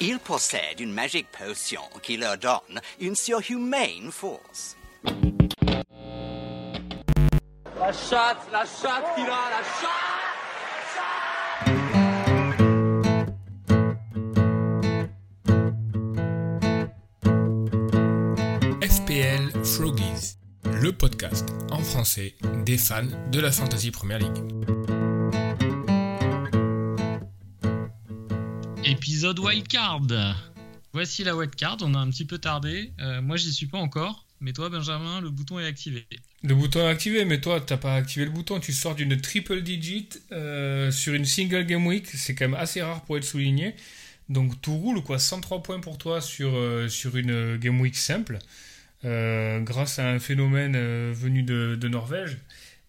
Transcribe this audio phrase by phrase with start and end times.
[0.00, 4.76] Ils possèdent une magique potion qui leur donne une surhumaine force.
[7.76, 10.08] La chatte, la chatte, Kira, la chatte
[18.82, 20.36] FPL Froggies,
[20.80, 23.02] le podcast en français des fans
[23.32, 24.77] de la Fantasy Premier League.
[29.18, 30.02] Épisode wildcard.
[30.92, 32.92] Voici la wildcard, on a un petit peu tardé.
[33.00, 36.06] Euh, moi j'y suis pas encore, mais toi Benjamin, le bouton est activé.
[36.44, 39.62] Le bouton est activé, mais toi t'as pas activé le bouton, tu sors d'une triple
[39.62, 43.74] digit euh, sur une single game week, c'est quand même assez rare pour être souligné.
[44.28, 48.38] Donc tout roule quoi, 103 points pour toi sur, euh, sur une game week simple,
[49.02, 50.74] grâce à un phénomène
[51.10, 52.38] venu de, de, Norvège.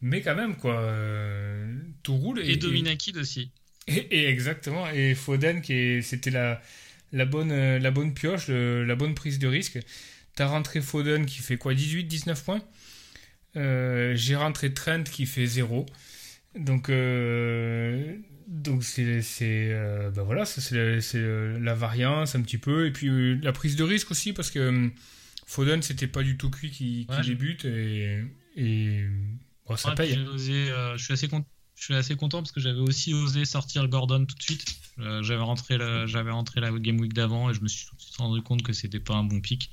[0.04, 0.94] Mais quand même quoi,
[2.04, 2.40] tout roule.
[2.42, 3.50] Et, et Dominakid aussi.
[3.90, 6.62] Et, exactement, et Foden, qui c'était la,
[7.12, 9.80] la, bonne, la bonne pioche, la bonne prise de risque.
[10.36, 12.62] T'as rentré Foden qui fait quoi 18, 19 points?
[13.58, 15.86] Euh, J'ai rentré Trent qui fait 0.
[16.58, 18.16] Donc, euh,
[18.48, 22.88] donc c'est, euh, ben voilà, c'est, la variance un petit peu.
[22.88, 24.90] Et puis la prise de risque aussi, parce que
[25.46, 27.66] Foden, c'était pas du tout cuit qui, débute.
[27.66, 28.24] Et,
[28.56, 29.04] et
[29.76, 30.18] ça paye.
[30.38, 31.46] je suis assez content
[31.80, 34.66] je suis assez content parce que j'avais aussi osé sortir Gordon tout de suite.
[35.00, 38.64] Euh, j'avais rentré la, rentré la game week d'avant et je me suis rendu compte
[38.64, 39.72] que c'était pas un bon pic.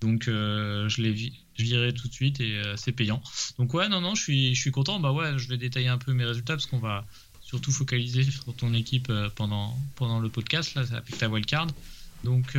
[0.00, 3.22] Donc euh, je l'ai viré tout de suite et euh, c'est payant.
[3.58, 4.98] Donc ouais, non, non, je suis, je suis content.
[5.00, 7.06] Bah ouais, je vais détailler un peu mes résultats parce qu'on va
[7.42, 11.66] surtout focaliser sur ton équipe pendant, pendant le podcast là, avec ta wildcard.
[12.24, 12.56] Donc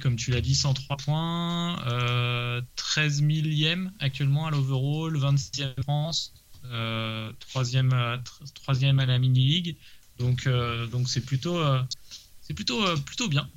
[0.00, 6.32] comme tu l'as dit, 103 points, euh, 13 millième actuellement à l'overall, 26e France,
[6.70, 9.76] euh, 3e, à, à la mini-league.
[10.18, 11.82] Donc euh, donc c'est plutôt, euh,
[12.40, 13.48] c'est plutôt, euh, plutôt bien,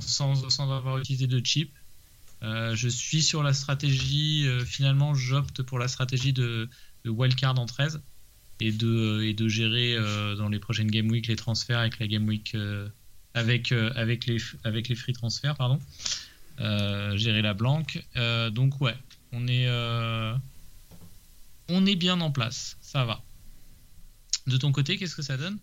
[0.00, 1.72] sans, sans, avoir utilisé de chip.
[2.42, 6.68] je suis sur la stratégie, finalement j'opte pour la stratégie de,
[7.04, 8.02] de, wildcard en 13
[8.60, 9.96] et de, et de gérer
[10.36, 12.56] dans les prochaines game week les transferts avec la game week
[13.36, 15.78] avec, euh, avec, les, avec les free transferts, pardon.
[16.58, 18.02] Euh, gérer la blanque.
[18.16, 18.94] Euh, donc ouais,
[19.32, 19.68] on est,
[21.68, 23.22] on est bien en place, ça va.
[24.46, 25.58] De ton côté, qu'est-ce que ça donne?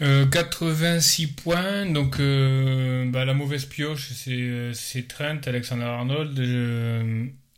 [0.00, 6.34] 86 points, donc bah, la mauvaise pioche, c'est Trent, Alexander Arnold,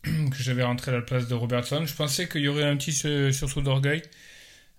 [0.03, 1.85] que j'avais rentré à la place de Robertson.
[1.87, 2.93] Je pensais qu'il y aurait un petit
[3.33, 4.03] sursaut d'orgueil.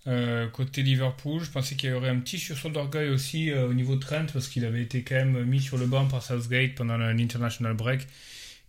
[0.08, 3.74] Euh, côté Liverpool, je pensais qu'il y aurait un petit sursaut d'orgueil aussi euh, au
[3.74, 6.76] niveau de Trent parce qu'il avait été quand même mis sur le banc par Southgate
[6.76, 8.06] pendant l'international break,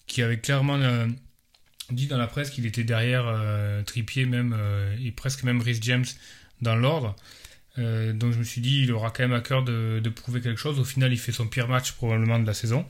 [0.08, 1.06] qui avait clairement euh,
[1.92, 3.32] dit dans la presse qu'il était derrière
[3.86, 4.58] Trippier même
[5.04, 6.06] et presque même Rhys James
[6.62, 7.16] dans l'ordre.
[7.78, 10.80] donc je me suis dit il aura quand même à cœur de, prouver quelque chose.
[10.80, 12.86] Au final, il fait son pire match probablement de la saison.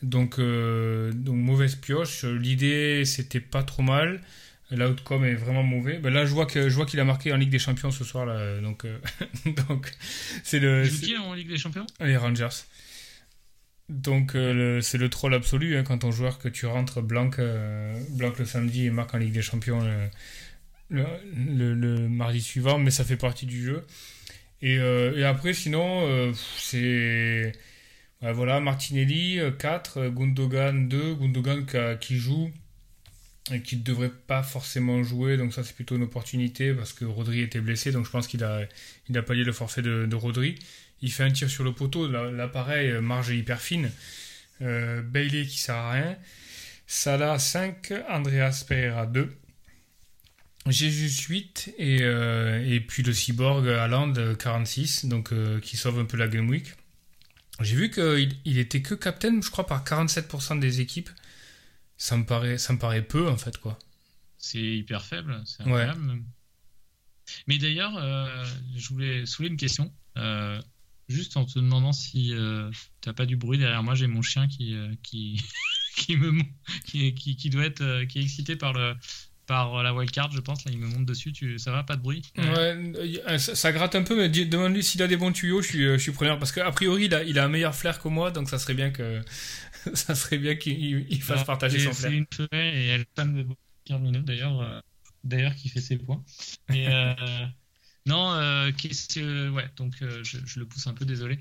[0.00, 2.24] Donc, donc mauvaise pioche.
[2.24, 4.22] L'idée c'était pas trop mal.
[4.70, 5.98] L'outcome est vraiment mauvais.
[5.98, 8.02] Ben là, je vois que je vois qu'il a marqué en Ligue des Champions ce
[8.02, 8.98] soir là, donc euh,
[9.68, 9.92] donc
[10.42, 10.88] c'est le.
[10.88, 11.86] Qui en Ligue des Champions?
[12.00, 12.64] Les Rangers.
[13.90, 17.94] Donc euh, c'est le troll absolu hein, quand ton joueur que tu rentres blanc, euh,
[18.10, 19.80] blanc le samedi et marque en Ligue des Champions
[20.88, 21.04] le,
[21.74, 23.86] le, mardi suivant, mais ça fait partie du jeu.
[24.62, 27.52] Et, et après, sinon, c'est
[28.22, 31.66] voilà Martinelli 4, Gundogan 2, Gundogan
[32.00, 32.50] qui joue
[33.64, 35.36] qui ne devrait pas forcément jouer.
[35.36, 37.92] Donc ça, c'est plutôt une opportunité parce que Rodri était blessé.
[37.92, 38.62] Donc je pense qu'il a,
[39.08, 40.56] il pallié le forfait de, Rodri.
[41.02, 42.08] Il fait un tir sur le poteau.
[42.08, 43.90] Là, pareil, marge hyper fine.
[44.62, 46.16] Euh, Bailey qui sert à rien.
[46.86, 49.30] Salah 5, Andreas Pereira 2.
[50.66, 56.16] Jésus 8 et, euh, puis le cyborg Haaland 46 donc euh, qui sauve un peu
[56.16, 56.72] la game week.
[57.60, 61.10] J'ai vu qu'il il était que captain, je crois, par 47% des équipes
[62.04, 63.78] ça me paraît, ça me paraît peu en fait quoi.
[64.36, 66.22] C'est hyper faible, c'est incroyable.
[67.46, 68.44] Mais d'ailleurs, euh,
[68.76, 69.90] je voulais soulever une question.
[70.18, 70.60] Euh,
[71.08, 72.70] juste en te demandant si euh,
[73.00, 75.42] tu n'as pas du bruit derrière moi, j'ai mon chien qui qui
[75.96, 76.42] qui me
[76.84, 78.94] qui, qui, doit être qui est excité par le
[79.46, 80.62] par la wildcard, je pense.
[80.66, 81.32] Là, il me monte dessus.
[81.32, 82.22] Tu, ça va, pas de bruit?
[82.36, 85.62] Ouais, ça, gratte un peu, mais demande-lui s'il a des bons tuyaux.
[85.62, 87.98] Je suis, je suis preneur parce qu'a priori, il a, il a un meilleur flair
[87.98, 89.22] que moi, donc ça serait bien que
[89.94, 92.10] ça serait bien qu'il fasse partager son flair.
[92.10, 93.46] C'est une femelle et elle femme de
[93.84, 94.80] Carmino d'ailleurs, euh,
[95.24, 96.24] d'ailleurs qui fait ses points.
[96.72, 97.14] Et euh,
[98.06, 101.38] non, euh, que, ouais, donc je, je, le pousse un peu, désolé.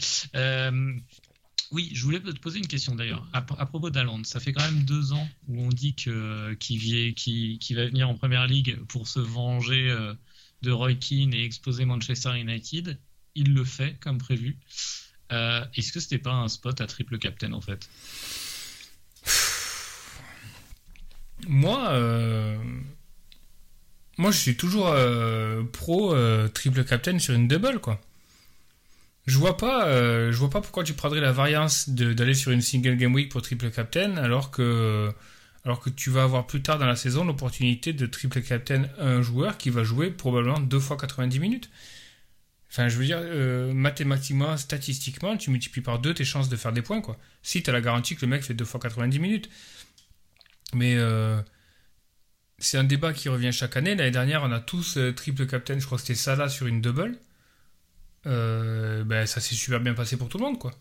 [1.71, 4.23] oui, je voulais te poser une question d'ailleurs à, propos d'Aland.
[4.23, 8.09] Ça fait quand même deux ans où on dit que qu'il qui, qui va venir
[8.09, 9.95] en première ligue pour se venger
[10.61, 12.99] de Roy Keane et exposer Manchester United.
[13.35, 14.57] il le fait comme prévu.
[15.31, 17.89] Euh, est-ce que c'était pas un spot à triple captain en fait?
[21.47, 22.57] Moi, euh,
[24.17, 26.15] moi, je suis toujours euh, pro
[26.49, 27.99] triple captain sur une double quoi.
[29.25, 29.87] Je vois pas,
[30.31, 33.41] je vois pas pourquoi tu prendrais la variance d'aller sur une single game week pour
[33.41, 35.09] triple captain alors que
[35.65, 39.21] alors que tu vas avoir plus tard dans la saison l'opportunité de triple captain un
[39.21, 41.69] joueur qui va jouer probablement deux fois 90 minutes.
[42.73, 46.71] Enfin, je veux dire, euh, mathématiquement, statistiquement, tu multiplies par deux tes chances de faire
[46.73, 47.19] des points, quoi.
[47.43, 49.47] Si tu as la garantie que le mec fait deux fois 90 minutes.
[50.73, 51.39] Mais euh,
[52.57, 53.93] c'est un débat qui revient chaque année.
[53.93, 56.81] L'année dernière, on a tous euh, triple captain, je crois que c'était Salah sur une
[56.81, 57.15] double.
[58.25, 60.73] ben, ça s'est super bien passé pour tout le monde, quoi.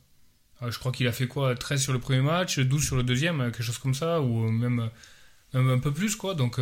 [0.66, 3.36] je crois qu'il a fait quoi 13 sur le premier match, 12 sur le deuxième,
[3.52, 4.88] quelque chose comme ça, ou même,
[5.52, 6.34] même un peu plus, quoi.
[6.34, 6.58] Donc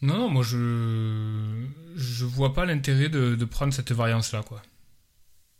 [0.00, 1.66] non, non, moi je
[1.96, 4.62] je vois pas l'intérêt de, prendre cette variance-là, quoi.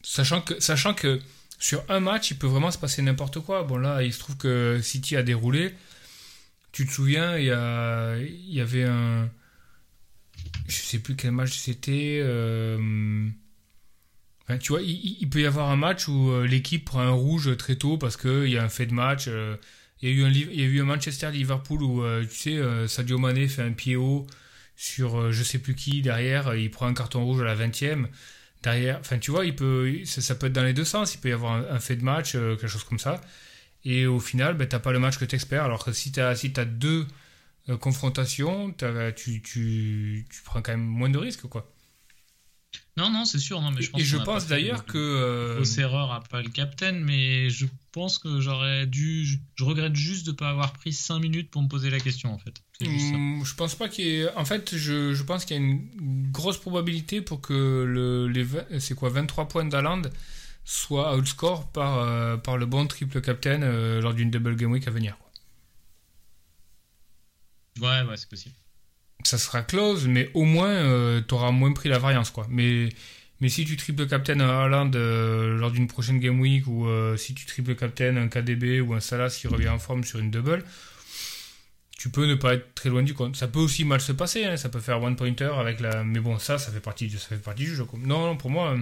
[0.03, 1.21] Sachant que, sachant que
[1.59, 3.65] sur un match, il peut vraiment se passer n'importe quoi.
[3.65, 5.75] Bon, là, il se trouve que City a déroulé.
[6.71, 9.29] Tu te souviens, il y, a, il y avait un.
[10.69, 12.21] Je sais plus quel match c'était.
[12.23, 13.29] Euh,
[14.61, 17.77] tu vois, il, peut y avoir un match où euh, l'équipe prend un rouge très
[17.77, 19.25] tôt parce qu'il y a un fait de match.
[19.29, 19.57] Euh,
[20.03, 22.57] il y a eu un, il y a eu un Manchester-Liverpool où, euh, tu sais,
[22.57, 24.27] euh, Sadio Mané fait un pied haut
[24.77, 28.07] sur euh, je sais plus qui derrière, il prend un carton rouge à la 20e.
[28.63, 31.15] Derrière, enfin, tu vois, il peut, ça, peut être dans les deux sens.
[31.15, 33.21] Il peut y avoir un, fait de match, quelque chose comme ça.
[33.85, 35.65] Et au final, ben, t'as pas le match que tu espères.
[35.65, 37.07] Alors que si tu as, si as deux
[37.81, 38.75] confrontations,
[39.17, 41.71] tu, tu, tu prends quand même moins de risques, quoi.
[42.99, 43.61] Non, non, c'est sûr.
[43.61, 44.99] Non, mais je pense et je pense d'ailleurs que.
[44.99, 45.55] Euh...
[45.55, 49.25] Grosse erreur à pas le captain, mais je pense que j'aurais dû.
[49.55, 52.35] Je regrette juste de ne pas avoir pris 5 minutes pour me poser la question,
[52.35, 52.55] en fait.
[52.81, 54.35] Juste hmm, Je pense pas qu'il y ait.
[54.35, 58.45] En fait, je, je pense qu'il y a une grosse probabilité pour que le, les.
[58.81, 60.03] C'est quoi 23 points d'Aland
[60.65, 64.89] soient outscore par, euh, par le bon triple captain euh, lors d'une double game week
[64.89, 65.17] à venir.
[67.81, 68.57] Ouais, ouais, c'est possible
[69.25, 72.47] ça sera close, mais au moins, euh, tu auras moins pris la variance, quoi.
[72.51, 72.89] Mais,
[73.49, 77.35] si tu triple captain un Haaland euh, lors d'une prochaine game week, ou euh, si
[77.35, 80.65] tu triple captain un KDB ou un Salah qui revient en forme sur une double,
[81.99, 83.37] tu peux ne pas être très loin du compte.
[83.37, 86.05] Ça peut aussi mal se passer, hein, ça peut faire one pointer avec la.
[86.05, 87.87] Mais bon, ça, ça fait partie, ça fait partie du jeu.
[87.99, 88.77] Non, non, pour moi,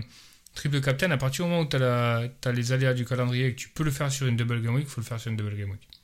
[0.55, 3.55] triple captain, à partir du moment où tu as, as, les aléas du calendrier et
[3.55, 5.31] que tu peux le faire sur une double game week, il faut le faire sur
[5.31, 5.96] une double game week.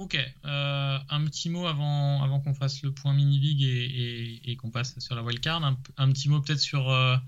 [0.00, 4.98] Ok, euh, un petit mot avant, avant qu'on fasse le point mini-league et, qu'on passe
[4.98, 5.62] sur la wildcard.
[5.62, 7.18] Un, un petit mot peut-être sur, euh,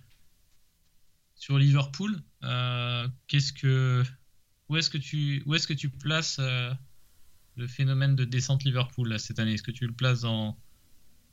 [1.35, 2.19] sur Liverpool.
[2.45, 4.03] Euh, qu'est-ce que,
[4.71, 9.39] où est-ce que tu, où est-ce que tu places le phénomène de descente Liverpool cette
[9.39, 9.53] année?
[9.53, 10.57] Est-ce que tu le places dans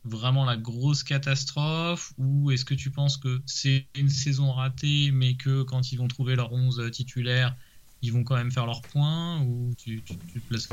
[0.04, 5.36] vraiment la grosse catastrophe ou est-ce que tu penses que c'est une saison ratée mais
[5.36, 7.56] que quand ils vont trouver leur 11 titulaire
[8.02, 10.70] ils vont quand même faire leurs points ou tu, tu, places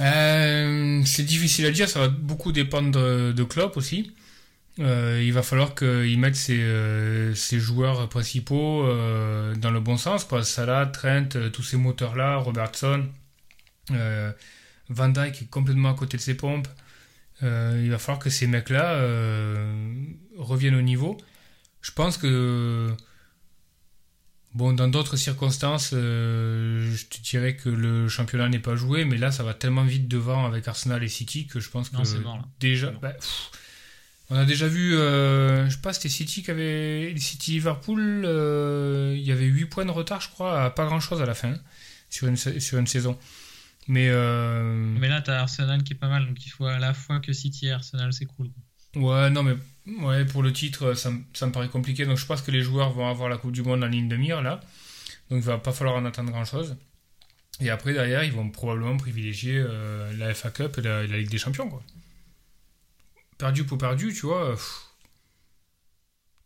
[0.00, 2.90] euh, c'est difficile à dire, ça va beaucoup dépendre
[3.32, 4.12] de, Klopp aussi.
[4.78, 8.86] Euh, il va falloir qu'il mette ses, euh, joueurs principaux
[9.56, 10.42] dans le bon sens, quoi.
[10.42, 13.06] Salah, Trent, tous ces moteurs-là, Robertson,
[14.88, 16.68] Van Dijk est complètement à côté de ses pompes.
[17.42, 19.02] il va falloir que ces mecs-là
[20.38, 21.18] reviennent au niveau.
[21.82, 22.94] Je pense que
[24.52, 29.16] Bon, dans d'autres circonstances, euh, je te dirais que le championnat n'est pas joué, mais
[29.16, 31.96] là, ça va tellement vite devant avec Arsenal et City que je pense que
[32.58, 33.14] déjà, bah,
[34.28, 39.14] on a déjà vu, euh, je sais pas, c'était City qui avait, City Liverpool, euh,
[39.16, 41.34] il y avait 8 points de retard, je crois, à pas grand chose à la
[41.34, 41.54] fin
[42.08, 43.16] sur une sur une saison.
[43.86, 47.20] Mais mais là, t'as Arsenal qui est pas mal, donc il faut à la fois
[47.20, 48.50] que City et Arsenal cool.
[48.96, 49.54] Ouais, non, mais
[49.86, 52.04] ouais, pour le titre, ça, ça, me paraît compliqué.
[52.04, 54.16] Donc je pense que les joueurs vont avoir la Coupe du Monde en ligne de
[54.16, 54.60] mire, là.
[55.30, 56.76] Donc il va pas falloir en attendre grand-chose.
[57.60, 61.38] Et après, derrière, ils vont probablement privilégier euh, la FA Cup et la, Ligue des
[61.38, 61.82] Champions, quoi.
[63.38, 64.54] Perdu pour perdu, tu vois.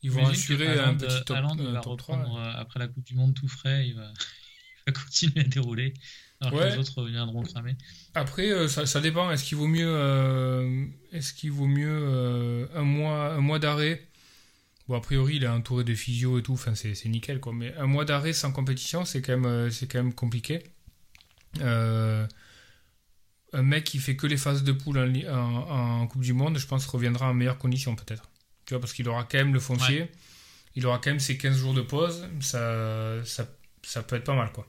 [0.03, 3.35] ils vont assurer un petit top, il va reprendre euh, après la Coupe du Monde
[3.35, 4.13] tout frais, il va,
[4.87, 5.95] il va continuer à dérouler
[6.51, 7.77] les autres viendront cramer.
[8.15, 9.31] Après, euh, ça, dépend.
[9.31, 14.07] Est-ce qu'il vaut mieux, euh, est-ce qu'il vaut mieux euh, un mois, un mois d'arrêt?
[14.89, 16.53] Bon, a priori, il est entouré de physio et tout.
[16.53, 17.53] Enfin, c'est, nickel, quoi.
[17.53, 20.63] Mais un mois d'arrêt sans compétition, c'est quand même, c'est quand même compliqué.
[21.61, 22.29] un
[23.63, 24.99] mec qui fait que les phases de poule
[25.29, 28.31] en, Coupe du Monde, je pense, reviendra en meilleures conditions, peut-être.
[28.67, 30.11] Tu vois, parce qu'il aura quand même le foncier.
[30.77, 32.29] Il aura quand même ses 15 jours de pause.
[32.41, 33.47] Ça, ça,
[33.83, 34.67] ça peut être pas mal, quoi.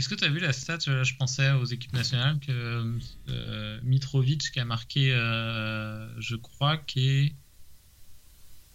[0.00, 4.50] Est-ce que tu as vu la stat Je pensais aux équipes nationales que euh, Mitrovic
[4.50, 7.34] qui a marqué, euh, je crois, qu'il est.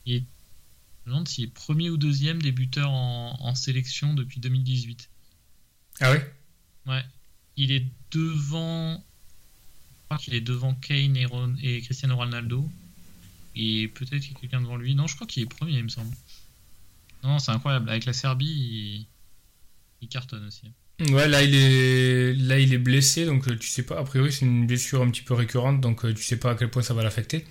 [0.05, 0.19] Il est...
[0.19, 5.09] Je me demande s'il est premier ou deuxième débuteur en, en sélection depuis 2018.
[6.01, 6.33] Ah ouais?
[6.85, 7.03] Ouais.
[7.57, 8.97] Il est devant.
[8.97, 12.69] Je crois qu'il est devant Kane et, Ron- et Cristiano Ronaldo.
[13.55, 14.93] Et peut-être qu'il y a quelqu'un devant lui.
[14.93, 16.15] Non, je crois qu'il est premier, il me semble.
[17.23, 17.89] Non, c'est incroyable.
[17.89, 19.07] Avec la Serbie, il,
[20.01, 20.71] il cartonne aussi.
[20.99, 23.99] Ouais, là il est là il est blessé, donc euh, tu sais pas.
[23.99, 26.55] A priori, c'est une blessure un petit peu récurrente, donc euh, tu sais pas à
[26.55, 27.45] quel point ça va l'affecter.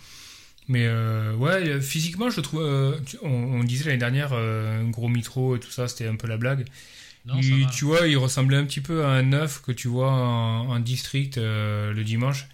[0.67, 2.63] Mais euh, ouais, euh, physiquement, je trouve.
[2.63, 6.17] euh, on, on disait l'année dernière, euh, un gros mitro et tout ça, c'était un
[6.17, 6.65] peu la blague.
[7.27, 10.11] Non, Il- tu vois, il ressemblait un petit peu à un neuf que tu vois
[10.11, 12.47] en, en district le dimanche.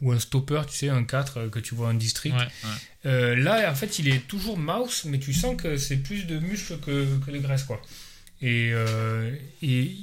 [0.00, 2.34] Ou un stopper, tu sais, un 4 euh, que tu vois en district.
[2.36, 3.36] Ouais, ouais.
[3.36, 6.78] Là, en fait, il est toujours mouse, mais tu sens que c'est plus de muscles
[6.78, 7.80] que, que de graisse, quoi.
[8.40, 9.96] Et, euh, et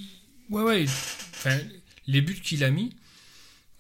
[0.50, 1.57] ouais, ouais, enfin,
[2.07, 2.95] les buts qu'il a mis,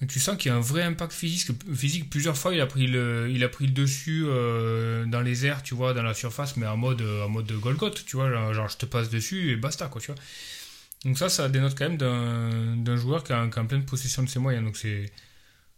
[0.07, 1.51] tu sens qu'il y a un vrai impact physique.
[1.75, 2.09] physique.
[2.09, 5.61] Plusieurs fois, il a pris le, il a pris le dessus euh, dans les airs,
[5.63, 8.67] tu vois, dans la surface, mais en mode, en mode Golgoth, tu vois, genre, genre,
[8.69, 10.21] je te passe dessus et basta, quoi, tu vois.
[11.05, 13.85] Donc ça, ça dénote quand même d'un d'un joueur qui a, qui a en pleine
[13.85, 14.63] possession de ses moyens.
[14.65, 15.11] Donc c'est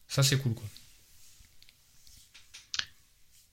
[0.08, 0.65] ça, c'est cool, quoi.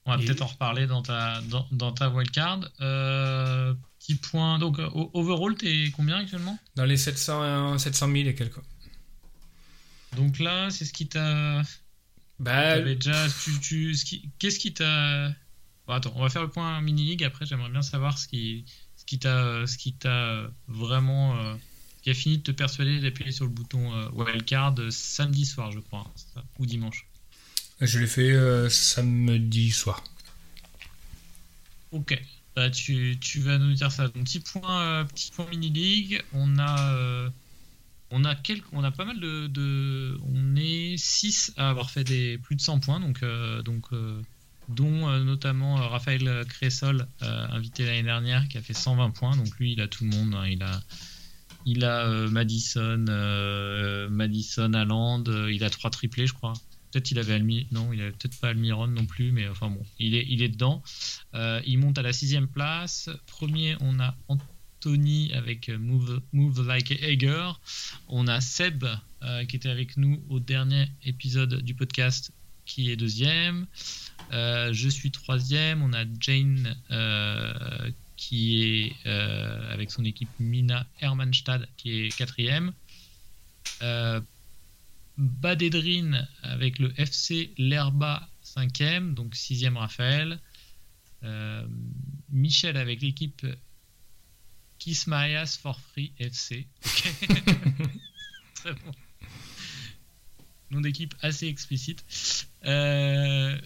[0.05, 2.69] On va peut-être en reparler dans ta, dans, dans ta wildcard.
[2.81, 3.73] Euh,
[4.21, 4.59] point.
[4.59, 6.57] Donc, euh, overall, t'es combien actuellement?
[6.75, 8.59] Dans les 700, 700 000 et quelques.
[10.15, 11.61] Donc là, c'est ce qui t'a.
[12.39, 13.27] Bah, T'avais déjà.
[13.43, 15.29] Tu, tu, ce qui- Qu'est-ce qui t'a.
[15.87, 17.23] Bon, attends, on va faire le point mini-league.
[17.23, 18.65] Après, j'aimerais bien savoir ce qui,
[18.97, 21.37] ce qui t'a ce qui t'a vraiment.
[21.39, 21.55] euh,
[22.01, 25.71] qui a fini de te persuader d'appuyer sur le bouton euh, wildcard euh, samedi soir,
[25.71, 26.11] je crois.
[26.35, 27.05] hein, Ou dimanche.
[27.79, 30.03] je l'ai fait euh, samedi soir.
[31.91, 32.19] Ok.
[32.55, 34.07] Bah, tu, tu vas nous dire ça.
[34.09, 35.05] Donc, petit point, euh,
[35.35, 36.21] point mini league.
[36.33, 37.29] On a, euh,
[38.09, 42.37] on a quelques, on a pas mal de, on est 6 à avoir fait des
[42.39, 42.99] plus de 100 points.
[42.99, 43.85] Donc, euh, donc,
[44.69, 49.35] dont notamment Raphaël Cressol, invité l'année dernière, qui a fait 120 points.
[49.35, 50.33] Donc lui, il a tout le monde.
[50.35, 50.45] hein.
[50.47, 50.81] Il a,
[51.65, 53.05] il a Madison,
[54.09, 55.23] Madison, Haaland.
[55.27, 56.53] euh, il a trois triplés, je crois.
[56.91, 59.81] Peut-être il avait Almi, non, il avait peut-être pas Almiron non plus, mais enfin bon,
[59.97, 60.83] il est, il est dedans.
[61.33, 63.09] Euh, il monte à la sixième place.
[63.27, 67.51] Premier, on a Anthony avec euh, Move, Move Like Hager.
[68.09, 68.83] On a Seb
[69.23, 72.31] euh, qui était avec nous au dernier épisode du podcast
[72.65, 73.67] qui est deuxième.
[74.31, 75.81] Je suis troisième.
[75.81, 76.75] On a Jane
[78.17, 82.71] qui est avec son équipe Mina Hermannstad qui est quatrième.
[85.21, 90.39] Euh, Badedrin avec le FC L'Herba cinquième, donc sixième Raphaël.
[91.23, 91.65] Euh,
[92.29, 93.45] Michel avec l'équipe
[95.13, 96.67] Ass for Free FC.
[98.55, 98.91] Très bon.
[100.71, 102.03] Nom d'équipe assez explicite.
[102.65, 103.59] Euh,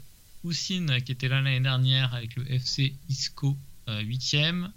[0.43, 3.57] qui était là l'année dernière avec le FC Isco
[3.88, 4.69] 8ème.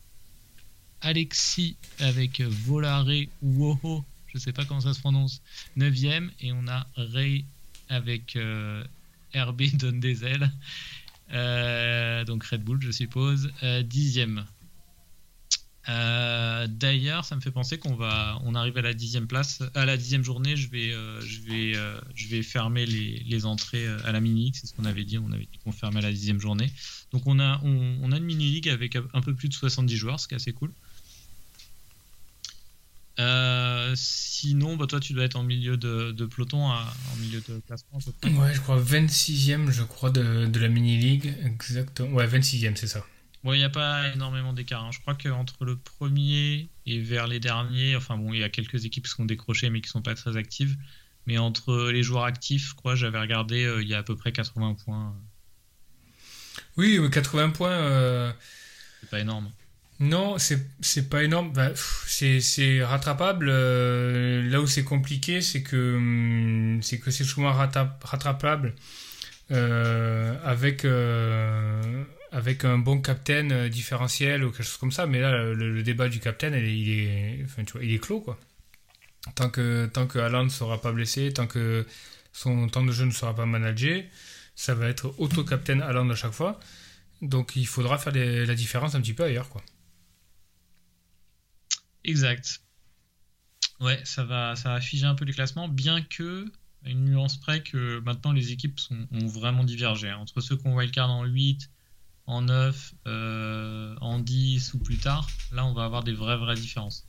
[1.01, 5.43] Alexis avec Volare Woho, je sais pas comment ça se prononce,
[5.77, 6.31] 9ème.
[6.41, 7.45] Et on a Ray
[7.89, 8.85] avec euh,
[9.35, 10.51] RB Donne des ailes.
[11.33, 14.45] Euh, donc Red Bull, je suppose, euh, dixième.
[15.89, 19.87] Euh, D'ailleurs, ça me fait penser qu'on va, on arrive à la dixième place, à
[19.87, 20.55] la dixième journée.
[20.55, 21.73] Je vais, je vais,
[22.15, 24.53] je vais fermer les, les entrées à la mini.
[24.55, 25.19] C'est ce qu'on avait dit.
[25.19, 26.71] On avait dit qu'on fermait à la dixième journée.
[27.13, 29.97] Donc on a, on, on a une mini league avec un peu plus de 70
[29.97, 30.73] joueurs, ce qui est assez cool.
[33.21, 37.41] Euh, sinon, bah, toi, tu dois être en milieu de, de peloton, à- en milieu
[37.49, 37.99] de classement.
[38.25, 41.35] Ouais, je crois 26ème, je crois, de, de la mini-league.
[41.45, 42.11] Exactement.
[42.15, 43.05] Ouais, 26ème, c'est ça.
[43.45, 44.85] Bon, il n'y a pas énormément d'écart.
[44.85, 44.91] hein.
[44.93, 48.85] Je crois qu'entre le premier et vers les derniers, enfin bon, il y a quelques
[48.85, 50.77] équipes qui sont décrochées mais qui sont pas très actives.
[51.27, 54.17] Mais entre les joueurs actifs, je crois, j'avais regardé, euh, il y a à peu
[54.17, 55.15] près 80 points.
[56.77, 57.71] Oui, mais 80 points.
[57.71, 58.33] euh,
[59.01, 59.51] C'est pas énorme.
[60.01, 61.53] Non, c'est pas énorme.
[61.53, 61.71] Bah,
[62.07, 63.49] c'est rattrapable.
[63.49, 68.75] euh, là où c'est compliqué, c'est que hum, c'est que c'est souvent rattra- rattrapable
[69.51, 75.07] euh, avec euh, avec un bon captain différentiel ou quelque chose comme ça.
[75.07, 77.47] Mais là, le, débat du captain, il est,
[77.83, 78.39] il est, clos quoi.
[79.35, 81.87] Tant que tant que Haaland ne sera pas blessé, tant que
[82.33, 84.09] son temps de jeu ne sera pas managé,
[84.55, 86.61] ça va être auto-captain Haaland à chaque fois.
[87.23, 89.63] Donc il faudra faire la différence un petit peu ailleurs quoi.
[92.09, 92.63] Exact.
[93.81, 96.47] Ouais, ça va, ça va figer un peu les classements, bien que,
[96.85, 100.09] à une nuance près, que maintenant les équipes sont, ont vraiment divergé.
[100.09, 100.17] hein.
[100.17, 101.71] Entre ceux qui ont wildcard en 8,
[102.27, 102.95] en 9,
[104.01, 107.05] en 10 ou plus tard, là on va avoir des vraies vraies différences.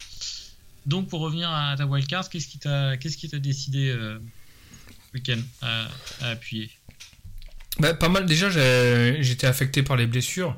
[0.85, 2.59] Donc pour revenir à ta wildcard, qu'est-ce qui
[3.29, 3.97] t'a décidé
[5.13, 5.87] week-end à,
[6.21, 6.69] appuyer?
[7.79, 8.25] Bah, Pas mal.
[8.25, 10.57] Déjà, j'étais affecté par les blessures.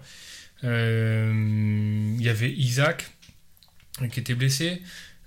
[0.63, 3.11] Il y avait Isaac
[4.09, 4.81] qui était blessé.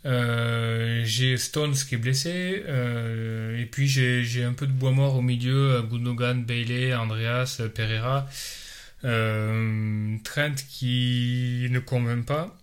[0.06, 2.62] Euh, j'ai Stones qui est blessé.
[2.66, 5.82] Euh, et puis j'ai un peu de bois mort au milieu.
[5.82, 8.28] Gundogan, Bailey, Andreas, Pereira.
[9.04, 12.56] Euh, Trent qui ne convainc pas.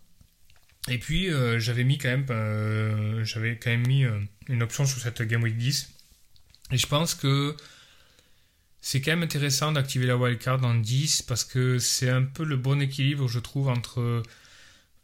[0.87, 4.05] Et puis j'avais mis quand même, j'avais quand même mis
[4.47, 5.89] une option sur cette Game Week 10.
[6.71, 7.55] Et je pense que
[8.81, 12.57] c'est quand même intéressant d'activer la wildcard en 10 parce que c'est un peu le
[12.57, 14.23] bon équilibre, je trouve, entre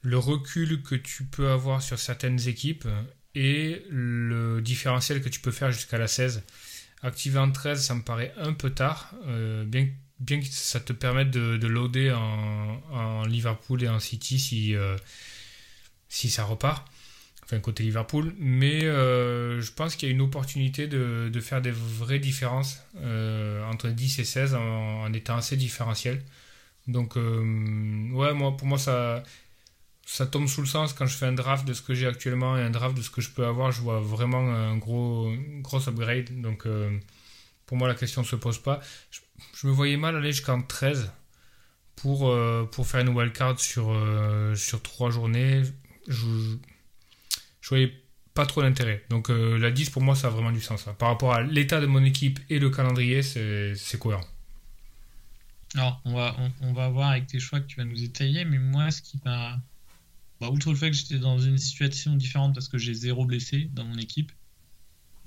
[0.02, 2.88] le recul que tu peux avoir sur certaines équipes
[3.36, 6.44] et le différentiel que tu peux faire jusqu'à la 16.
[7.04, 9.88] Activer en 13, ça me paraît un peu tard, euh, bien,
[10.20, 14.98] bien, que ça te permette de, loader en, Liverpool et en City si, euh,
[16.10, 16.88] si ça repart,
[17.44, 21.72] enfin côté Liverpool, mais euh, je pense qu'il y a une opportunité de, faire des
[21.72, 26.24] vraies différences entre 10 et 16 en, en étant assez différentiel.
[26.88, 29.22] Donc, ouais, moi, pour moi, ça,
[30.08, 32.58] ça tombe sous le sens quand je fais un draft de ce que j'ai actuellement
[32.58, 33.74] et un draft de ce que je peux avoir.
[33.74, 36.42] Je vois vraiment un gros, gros upgrade.
[36.42, 36.98] Donc, euh,
[37.66, 38.80] pour moi, la question ne se pose pas.
[39.12, 41.12] Je, me voyais mal aller jusqu'en 13
[41.98, 45.64] pour, euh, pour faire une wildcard sur, euh, sur 3 journées.
[46.08, 46.56] Je,
[47.60, 47.94] je voyais
[48.34, 49.04] pas trop d'intérêt.
[49.10, 50.88] Donc, la 10 pour moi, ça a vraiment du sens.
[50.88, 50.96] Hein.
[50.98, 54.26] Par rapport à l'état de mon équipe et le calendrier, c'est cohérent.
[55.76, 58.58] Alors, on va, on, va voir avec tes choix que tu vas nous étayer, mais
[58.58, 59.60] moi, ce qui m'a
[60.40, 63.70] bah, outre le fait que j'étais dans une situation différente parce que j'ai zéro blessé
[63.74, 64.32] dans mon équipe,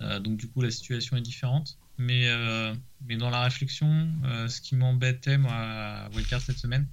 [0.01, 1.77] euh, donc du coup la situation est différente.
[1.99, 2.75] Mais, euh,
[3.07, 6.87] mais dans la réflexion, euh, ce qui m'embêtait moi à Wildcard cette semaine,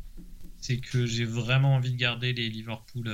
[0.60, 3.10] c'est que j'ai vraiment envie de garder les Liverpool,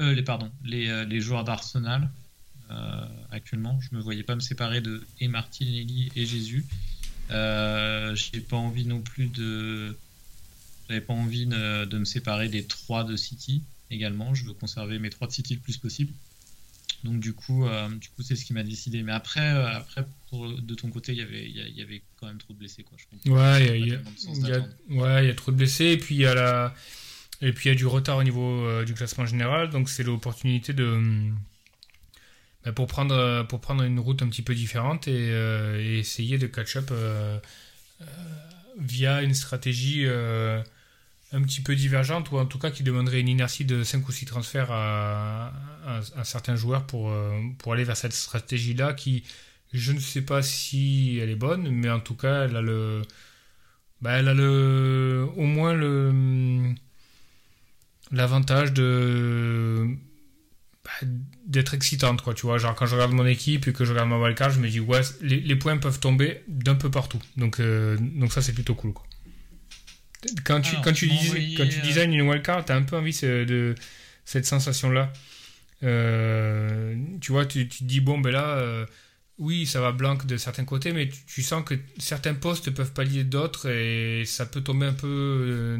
[0.00, 2.10] les pardon, les, les joueurs d'Arsenal
[3.30, 3.78] actuellement.
[3.80, 6.64] Je me voyais pas me séparer de et Martinelli et Jésus.
[7.28, 9.96] j'ai pas envie non plus de
[10.88, 14.34] j'avais pas envie de, de, me séparer des trois de City également.
[14.34, 16.12] Je veux conserver mes trois City le plus possible.
[17.04, 19.02] Donc du coup, euh, du coup, c'est ce qui m'a décidé.
[19.02, 22.38] Mais après, euh, après de ton côté, il y avait, il y, avait quand même
[22.38, 22.96] trop de blessés, quoi.
[22.96, 25.86] Je ouais, il y, a, y a trop de blessés.
[25.86, 26.74] Et puis il y a la,
[27.40, 29.70] et puis il y a du retard au niveau euh, du classement général.
[29.70, 31.00] Donc c'est l'opportunité de,
[32.64, 35.30] bah, pour prendre, pour prendre une route un petit peu différente et,
[35.80, 36.92] et essayer de catch up
[38.78, 40.06] via une stratégie
[41.32, 44.12] un petit peu divergente ou en tout cas qui demanderait une inertie de 5 ou
[44.12, 45.52] 6 transferts à,
[46.24, 49.24] certains joueurs pour, euh, pour aller vers cette stratégie-là qui,
[49.72, 53.02] je ne sais pas si elle est bonne, mais en tout cas, elle a le.
[54.00, 55.26] Bah, elle a le.
[55.36, 56.74] Au moins le.
[58.10, 59.88] L'avantage de.
[60.84, 61.08] Bah,
[61.46, 62.58] d'être excitante, quoi, tu vois.
[62.58, 64.80] Genre, quand je regarde mon équipe et que je regarde ma wildcard, je me dis,
[64.80, 67.20] ouais, les, points peuvent tomber d'un peu partout.
[67.36, 69.06] Donc, euh, donc ça, c'est plutôt cool, quoi.
[70.44, 72.96] Quand tu, quand tu, dis, quand tu euh, designes une wildcard, tu as un peu
[72.96, 73.74] envie de
[74.24, 75.12] cette sensation-là.
[75.82, 78.86] Euh, tu vois, tu, tu, te dis, bon, ben là, euh,
[79.38, 83.24] oui, ça va blanc de certains côtés, mais tu, sens que certains postes peuvent pallier
[83.24, 85.78] d'autres et ça peut tomber un peu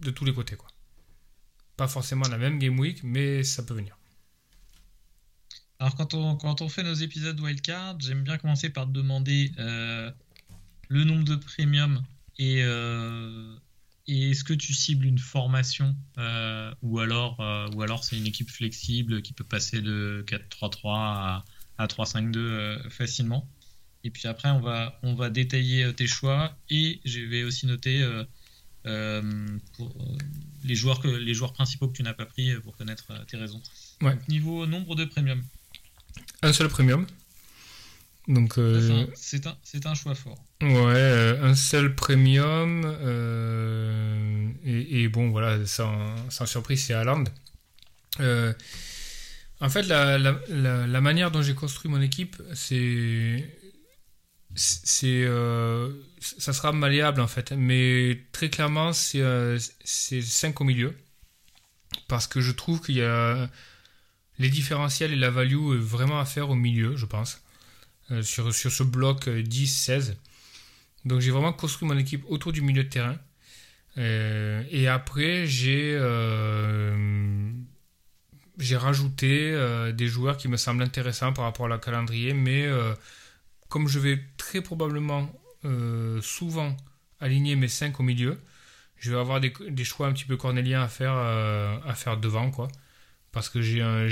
[0.00, 0.56] de tous les côtés.
[0.56, 0.68] Quoi.
[1.76, 3.96] Pas forcément la même game week, mais ça peut venir.
[5.78, 9.52] Alors, quand on, quand on fait nos épisodes wildcard, j'aime bien commencer par te demander
[10.88, 12.02] le nombre de premium
[12.38, 12.64] et,
[14.06, 18.26] et est-ce que tu cibles une formation euh, ou alors, euh, ou alors c'est une
[18.26, 21.44] équipe flexible qui peut passer de 4-3-3 à,
[21.78, 23.48] à 3-5-2 euh, facilement?
[24.02, 28.06] Et puis après, on va, on va détailler tes choix et je vais aussi noter
[28.82, 29.96] pour,
[30.62, 33.62] les, joueurs que, les joueurs principaux que tu n'as pas pris pour connaître tes raisons.
[34.28, 35.42] niveau nombre de premium.
[36.42, 37.06] Un seul premium.
[38.26, 40.38] Donc euh, c'est un, un, choix fort.
[40.62, 47.24] Ouais, euh, un seul premium euh, et, bon voilà sans, sans surprise c'est Haaland.
[48.18, 50.40] en fait la, la,
[50.86, 53.44] la, manière dont j'ai construit mon équipe c'est
[54.54, 55.26] c'est
[56.20, 59.22] ça sera malléable en fait mais très clairement c'est
[59.84, 60.96] c'est 5 au milieu
[62.08, 63.50] parce que je trouve qu'il y a
[64.38, 67.43] les différentiels et la value vraiment à faire au milieu je pense
[68.22, 70.10] sur, sur ce bloc 10-16.
[70.10, 70.14] Euh,
[71.04, 73.16] Donc j'ai vraiment construit mon équipe autour du milieu de terrain.
[73.96, 75.96] Euh, et après, j'ai
[78.76, 82.68] rajouté des joueurs qui me semblent intéressants par rapport à la calendrier, mais
[83.68, 85.30] comme je vais très probablement
[86.22, 86.76] souvent
[87.20, 88.40] aligner mes 5 au milieu,
[88.96, 92.50] je vais avoir des, des, choix un petit peu cornéliens à faire, à faire devant,
[92.50, 92.68] quoi.
[93.32, 94.08] Parce que j'ai un,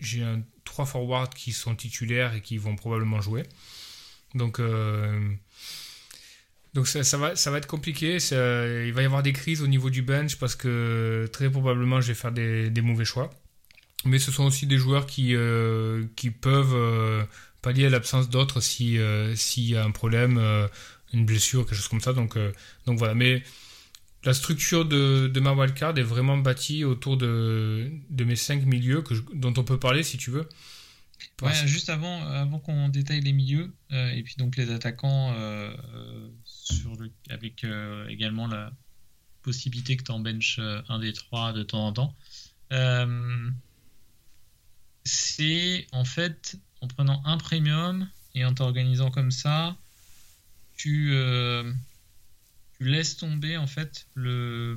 [0.00, 0.24] j'ai
[0.64, 3.44] trois forwards qui sont titulaires et qui vont probablement jouer.
[4.34, 4.60] Donc,
[6.74, 8.18] donc ça, va, ça va être compliqué.
[8.30, 12.08] il va y avoir des crises au niveau du bench parce que très probablement je
[12.08, 13.30] vais faire des, mauvais choix.
[14.04, 17.22] Mais ce sont aussi des joueurs qui, euh, qui peuvent euh,
[17.60, 20.40] pallier à l'absence d'autres si euh, s'il y a un problème,
[21.12, 22.12] une blessure, quelque chose comme ça.
[22.12, 22.38] Donc,
[22.86, 23.14] donc voilà.
[23.14, 23.42] Mais
[24.24, 29.02] la structure de, de ma wildcard est vraiment bâtie autour de, de mes cinq milieux
[29.02, 30.48] que dont on peut parler si tu veux.
[31.42, 35.34] Ouais, juste avant, avant qu'on détaille les milieux et puis donc les attaquants
[36.44, 37.64] sur le, avec
[38.08, 38.72] également la
[39.42, 42.16] possibilité que tu en bench un des trois de temps en temps
[45.04, 49.76] c'est en fait en prenant un premium et en t'organisant comme ça,
[50.76, 51.72] tu, euh,
[52.80, 54.76] tu, laisses tomber en fait le,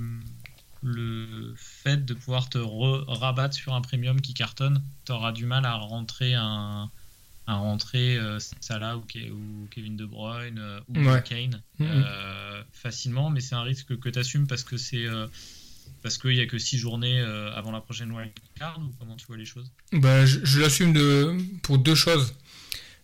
[0.81, 4.83] le fait de pouvoir te rabattre sur un premium qui cartonne.
[5.05, 6.89] Tu auras du mal à rentrer un
[7.45, 9.03] à rentrer euh, Salah ou,
[9.69, 10.93] Kevin De Bruyne euh, ou
[11.25, 12.63] Kane mm-hmm.
[12.71, 15.05] facilement, mais c'est un risque que tu assumes parce que c'est
[16.03, 19.25] parce qu'il n'y a que 6 journées euh, avant la prochaine wildcard ou comment tu
[19.25, 19.71] vois les choses?
[19.93, 22.35] Ben, Je, l'assume de, pour deux choses.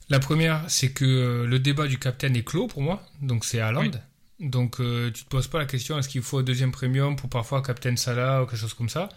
[0.10, 3.60] La première, c'est que euh, le débat du capitaine est clos pour moi, donc c'est
[3.60, 3.92] Haaland.
[4.40, 7.30] Donc euh, tu te poses pas la question est-ce qu'il faut un deuxième premium pour
[7.30, 9.10] parfois captain Salah ou quelque chose comme ça?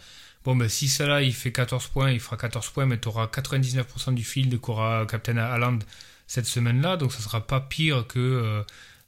[0.45, 3.27] Bon, ben si Salah il fait 14 points, il fera 14 points, mais tu auras
[3.27, 5.79] 99% du field qu'aura captain Haaland
[6.27, 8.65] cette semaine-là, donc ça sera pas pire que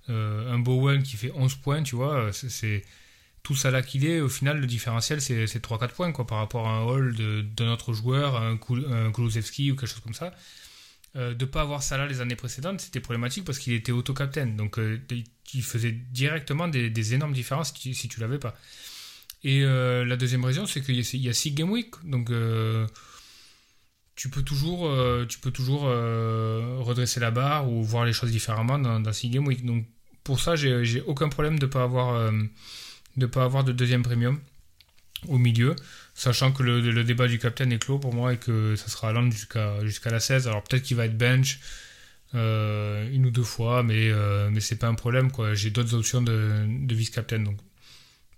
[0.08, 2.30] un Bowen qui fait 11 points, tu vois.
[2.32, 2.84] C'est
[3.44, 6.72] tout là qu'il est, au final, le différentiel, c'est 3-4 points quoi, par rapport à
[6.72, 7.14] un hall
[7.54, 10.32] d'un autre joueur, un, Kulusevski ou quelque chose comme ça.
[11.16, 13.92] Euh, de ne pas avoir ça là les années précédentes, c'était problématique parce qu'il était
[13.92, 14.46] auto-captain.
[14.46, 15.00] Donc, euh,
[15.52, 18.56] il faisait directement des, énormes différences si tu, ne l'avais pas.
[19.44, 21.94] Et euh, la deuxième raison, c'est qu'il y, a 6 game week.
[22.02, 22.32] Donc,
[24.16, 24.90] tu peux toujours,
[25.28, 29.64] tu peux toujours redresser la barre ou voir les choses différemment dans, 6 game week.
[29.64, 29.86] Donc,
[30.24, 31.88] pour ça, j'ai aucun problème de ne pas
[33.16, 34.40] de pas avoir de deuxième premium
[35.28, 35.76] au milieu,
[36.14, 39.30] sachant que le, débat du capitaine est clos pour moi et que ça sera allant
[39.30, 40.48] jusqu'à jusqu'à la 16.
[40.48, 41.60] Alors peut-être qu'il va être bench
[42.34, 45.30] euh, une ou deux fois, mais, euh, mais c'est pas un problème.
[45.30, 45.54] quoi.
[45.54, 47.58] J'ai d'autres options de, de vice-captain, donc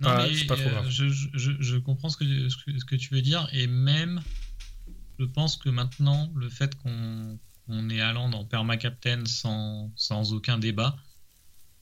[0.01, 0.11] non,
[0.47, 0.91] pas trop grave.
[0.91, 4.21] Je, je, je, comprends ce que, ce que, tu veux dire, et même,
[5.19, 10.59] je pense que maintenant, le fait qu'on on est allant en perma-captain sans, sans aucun
[10.59, 10.97] débat,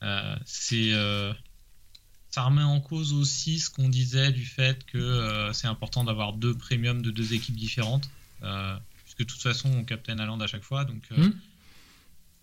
[0.05, 0.93] euh, c'est
[2.35, 6.33] ça remet en cause aussi ce qu'on disait du fait que euh, c'est important d'avoir
[6.33, 8.11] deux premiums de deux équipes différentes,
[8.43, 11.31] euh, puisque de toute façon on captain Land à chaque fois, donc euh, hmm.
[11.31, 11.39] tu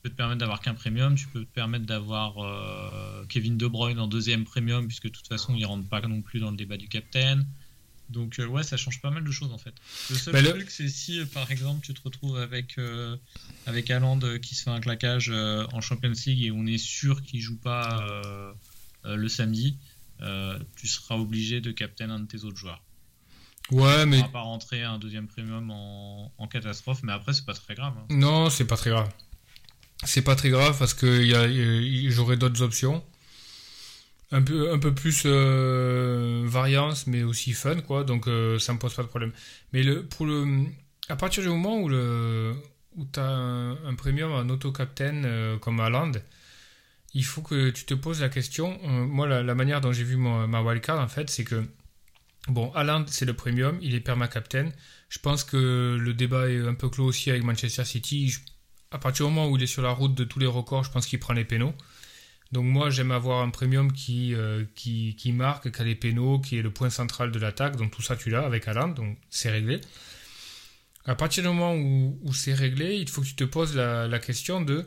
[0.01, 2.35] peux te permettre d'avoir qu'un premium, tu peux te permettre d'avoir
[3.27, 6.39] Kevin De Bruyne en deuxième premium, puisque de toute façon il rentre pas non plus
[6.39, 7.43] dans le débat du captain.
[8.07, 9.73] Donc ouais, ça change pas mal de choses en fait.
[10.09, 12.77] Le seul truc, c'est si par exemple tu te retrouves avec
[13.65, 17.41] avec Haaland qui se fait un claquage en Champions League et on est sûr qu'il
[17.41, 18.53] joue pas euh,
[19.03, 19.77] le samedi,
[20.23, 22.81] euh, tu seras obligé de captain un de tes autres joueurs.
[23.71, 24.21] Ouais, mais.
[24.21, 27.93] Tu pas rentrer un deuxième premium en, catastrophe, mais après, c'est pas très grave.
[27.97, 28.05] Hein.
[28.09, 29.09] Non, c'est pas très grave.
[30.03, 31.23] C'est pas très grave parce que
[32.09, 33.03] j'aurai d'autres options.
[34.33, 38.03] Un peu, un peu plus euh, variance, mais aussi fun, quoi.
[38.03, 38.25] Donc,
[38.59, 39.31] ça me pose pas de problème.
[39.73, 40.65] Mais le, pour le,
[41.09, 42.53] à partir du moment où, le,
[42.95, 46.13] où tu as un, premium en auto-captain comme Haaland,
[47.13, 48.79] il faut que tu te poses la question.
[48.83, 51.65] Euh, moi, la, manière dont j'ai vu ma wildcard, en fait, c'est que,
[52.47, 54.71] bon, Haaland, c'est le premium, il est perma-captain.
[55.09, 58.33] Je pense que le débat est un peu clos aussi avec Manchester City.
[58.91, 60.91] à partir du moment où il est sur la route de tous les records, je
[60.91, 61.73] pense qu'il prend les pénaux.
[62.51, 64.65] Donc moi, j'aime avoir un premium qui, euh,
[65.27, 67.77] marque, qui a les pénaux, qui est le point central de l'attaque.
[67.77, 69.79] Donc tout ça, tu l'as avec Haaland, donc c'est réglé.
[71.05, 74.61] À partir du moment où, c'est réglé, il faut que tu te poses la question
[74.61, 74.85] de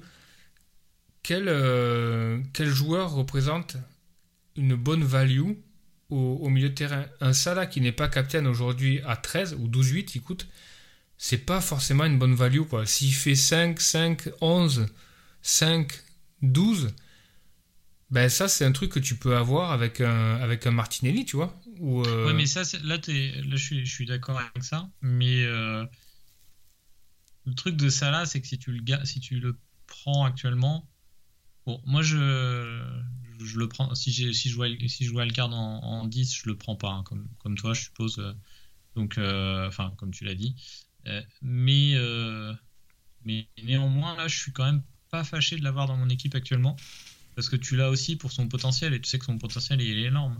[1.24, 3.76] quel, euh, quel joueur représente
[4.56, 5.54] une bonne value
[6.10, 7.06] au, milieu de terrain?
[7.20, 10.46] Un Salah qui n'est pas capitaine aujourd'hui à 13 ou 12-8, écoute,
[11.16, 12.60] c'est pas forcément une bonne value.
[12.60, 12.87] quoi.
[12.87, 14.87] S'il fait 5, 5, 11,
[15.42, 15.92] 5,
[16.42, 16.94] 12,
[18.10, 21.37] ben ça c'est un truc que tu peux avoir avec un, avec un Martinelli, tu
[21.37, 21.58] vois.
[21.80, 24.90] Ou, euh, Ouais, mais ça, là, là je suis, d'accord avec ça.
[25.00, 25.87] Mais euh,
[27.46, 29.56] le truc de Salah, c'est que si tu le, si tu le
[29.87, 30.87] prends actuellement,
[31.66, 32.83] Bon, moi, je,
[33.40, 33.94] je le prends.
[33.94, 36.77] Si, si, je vois, si je vois le card en, en 10, je le prends
[36.77, 38.18] pas, hein, comme, comme toi, je suppose.
[38.18, 38.33] Euh,
[38.96, 40.55] donc, euh, enfin, comme tu l'as dit.
[41.07, 41.94] Euh, mais,
[43.24, 46.77] mais néanmoins, là, je suis quand même pas fâché de l'avoir dans mon équipe actuellement.
[47.37, 49.98] parce que tu l'as aussi pour son potentiel et tu sais que son potentiel il
[49.98, 50.38] est énorme.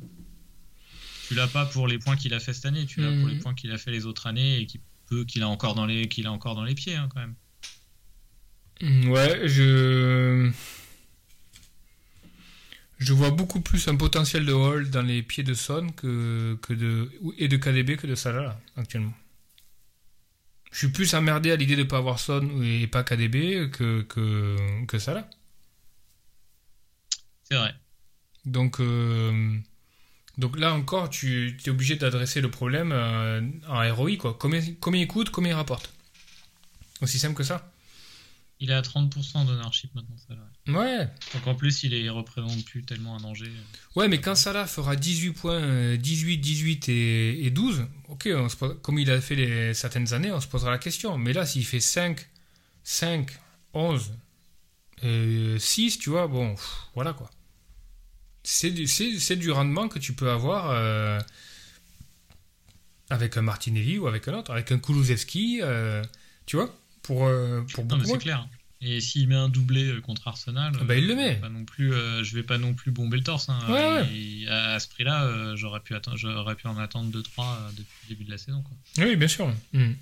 [1.27, 3.35] Tu l'as pas pour les points qu'il a fait cette année, tu l'as pour les
[3.35, 3.41] Mhm.
[3.41, 6.09] points qu'il a fait les autres années et qui peut qu'il a encore dans les
[6.09, 7.35] qu'il a encore dans les pieds hein, quand même.
[9.11, 10.51] Ouais, je.
[12.99, 16.73] Je vois beaucoup plus un potentiel de Hall dans les pieds de Son que, que
[16.73, 19.15] de, et de KDB que de Salah actuellement.
[20.71, 24.03] Je suis plus emmerdé à l'idée de ne pas avoir Son et pas KDB que,
[24.03, 25.29] que, que Salah.
[27.45, 27.75] C'est vrai.
[28.45, 29.59] Donc, euh,
[30.39, 34.17] donc là encore, tu es obligé d'adresser le problème euh, en ROI.
[34.17, 34.37] Quoi.
[34.39, 35.93] Combien, combien il coûte, combien il rapporte?
[37.01, 37.71] Aussi simple que ça?
[38.61, 40.35] Il est à 30% d'ownership maintenant ça.
[40.67, 43.51] Ouais, Donc en plus il est il représente plus tellement un danger.
[43.97, 48.49] Ouais, mais quand Salah fera 18 points, euh, 18, 18 et, et 12, ok, on
[48.49, 51.19] se pose- comme il a fait les, certaines années, on se posera la question.
[51.19, 52.27] Mais là, s'il fait 5,
[52.83, 53.31] 5,
[53.75, 54.13] 11,
[55.05, 57.31] euh, 6, tu vois, bon, pff, voilà quoi.
[58.43, 58.87] C'est du,
[59.37, 61.19] du rendement que tu peux avoir euh,
[63.11, 66.03] avec un Martinelli ou avec un autre, avec un Kulusevski, euh,
[66.47, 68.49] tu vois, pour, euh, pour Non beaucoup mais c'est clair.
[68.87, 71.29] Et s'il met un doublé euh, contre Arsenal, Ah bah, il le euh, met.
[71.31, 73.49] je vais Pas non plus, euh, je vais pas non plus bomber le torse.
[73.49, 73.59] hein.
[73.69, 78.09] Ouais, à, à ce prix-là, j'aurais pu j'aurais pu en attendre 2-3 euh, depuis le
[78.11, 78.63] début de la saison.
[78.63, 79.05] Quoi.
[79.07, 79.49] Oui, bien sûr.
[79.73, 79.93] Mm.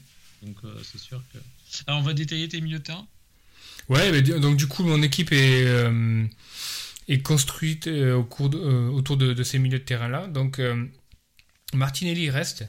[0.42, 1.38] Donc c'est sûr que.
[1.86, 3.06] Alors on va détailler tes milieux de terrain.
[3.88, 6.24] Ouais, mais donc du coup, mon équipe est, euh,
[7.08, 10.26] est construite euh, au cours de- euh, autour de, de ces milieux de terrain-là.
[10.28, 10.60] Donc,
[11.74, 12.64] Martinelli reste.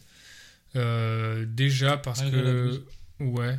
[0.76, 2.84] déjà parce que.
[3.20, 3.58] Ouais.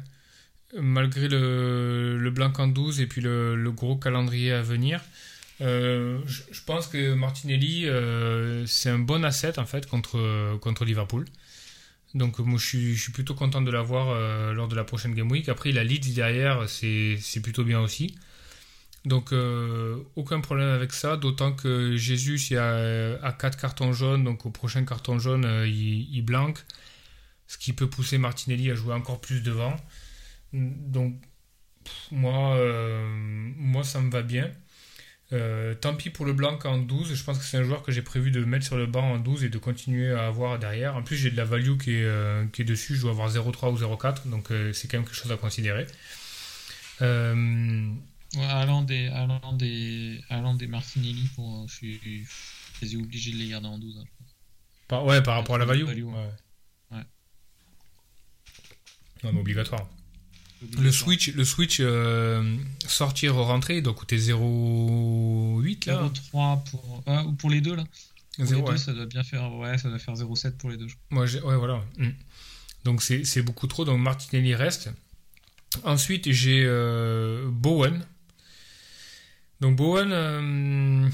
[0.80, 5.00] Malgré le, le blanc en 12 et puis le, gros calendrier à venir.
[5.60, 11.26] euh, je pense que Martinelli, euh, c'est un bon asset en fait contre, contre Liverpool.
[12.14, 15.14] Donc moi je suis, je suis plutôt content de l'avoir euh, lors de la prochaine
[15.14, 15.48] Game Week.
[15.48, 18.16] Après il a Leeds derrière, c'est plutôt bien aussi.
[19.04, 19.32] Donc
[20.16, 24.50] aucun problème avec ça, d'autant que Jésus il a, a 4 cartons jaunes, donc au
[24.50, 26.58] prochain carton jaune il blanque,
[27.46, 29.76] ce qui peut pousser Martinelli à jouer encore plus devant.
[30.54, 31.14] Donc
[31.84, 33.06] pff, moi, euh,
[33.56, 34.50] moi ça me va bien.
[35.32, 37.90] Euh, tant pis pour le blanc en 12, je pense que c'est un joueur que
[37.90, 40.96] j'ai prévu de mettre sur le banc en 12 et de continuer à avoir derrière.
[40.96, 43.28] En plus, j'ai de la value qui est, euh, qui est dessus, je dois avoir
[43.28, 45.86] 0,3 ou 0,4, donc euh, c'est quand même quelque chose à considérer.
[48.36, 52.26] Ouais, allant des, allant des, allant des Martinelli, pour, je suis
[52.80, 53.98] quasi obligé de les garder en 12.
[53.98, 54.24] hein,
[54.88, 55.84] par, ouais, par rapport à la value.
[55.84, 56.30] Value, ouais.
[56.92, 57.04] ouais.
[59.22, 59.88] Non, mais obligatoire.
[60.80, 66.10] Le switch, le switch euh, sortir rentrer, il doit coûter 0,8 là.
[66.32, 67.84] 0,3 pour, ah, ou pour les deux là.
[68.36, 68.78] Pour Zéro, les deux, ouais.
[68.78, 70.86] ça doit bien faire, ouais, ça doit faire 0,7 pour les deux.
[71.10, 71.82] Moi, ouais, voilà.
[71.98, 72.08] Mm.
[72.84, 73.84] Donc c'est beaucoup trop.
[73.84, 74.90] Donc Martinelli reste.
[75.84, 78.04] Ensuite, j'ai euh, Bowen.
[79.60, 81.08] Donc Bowen, euh,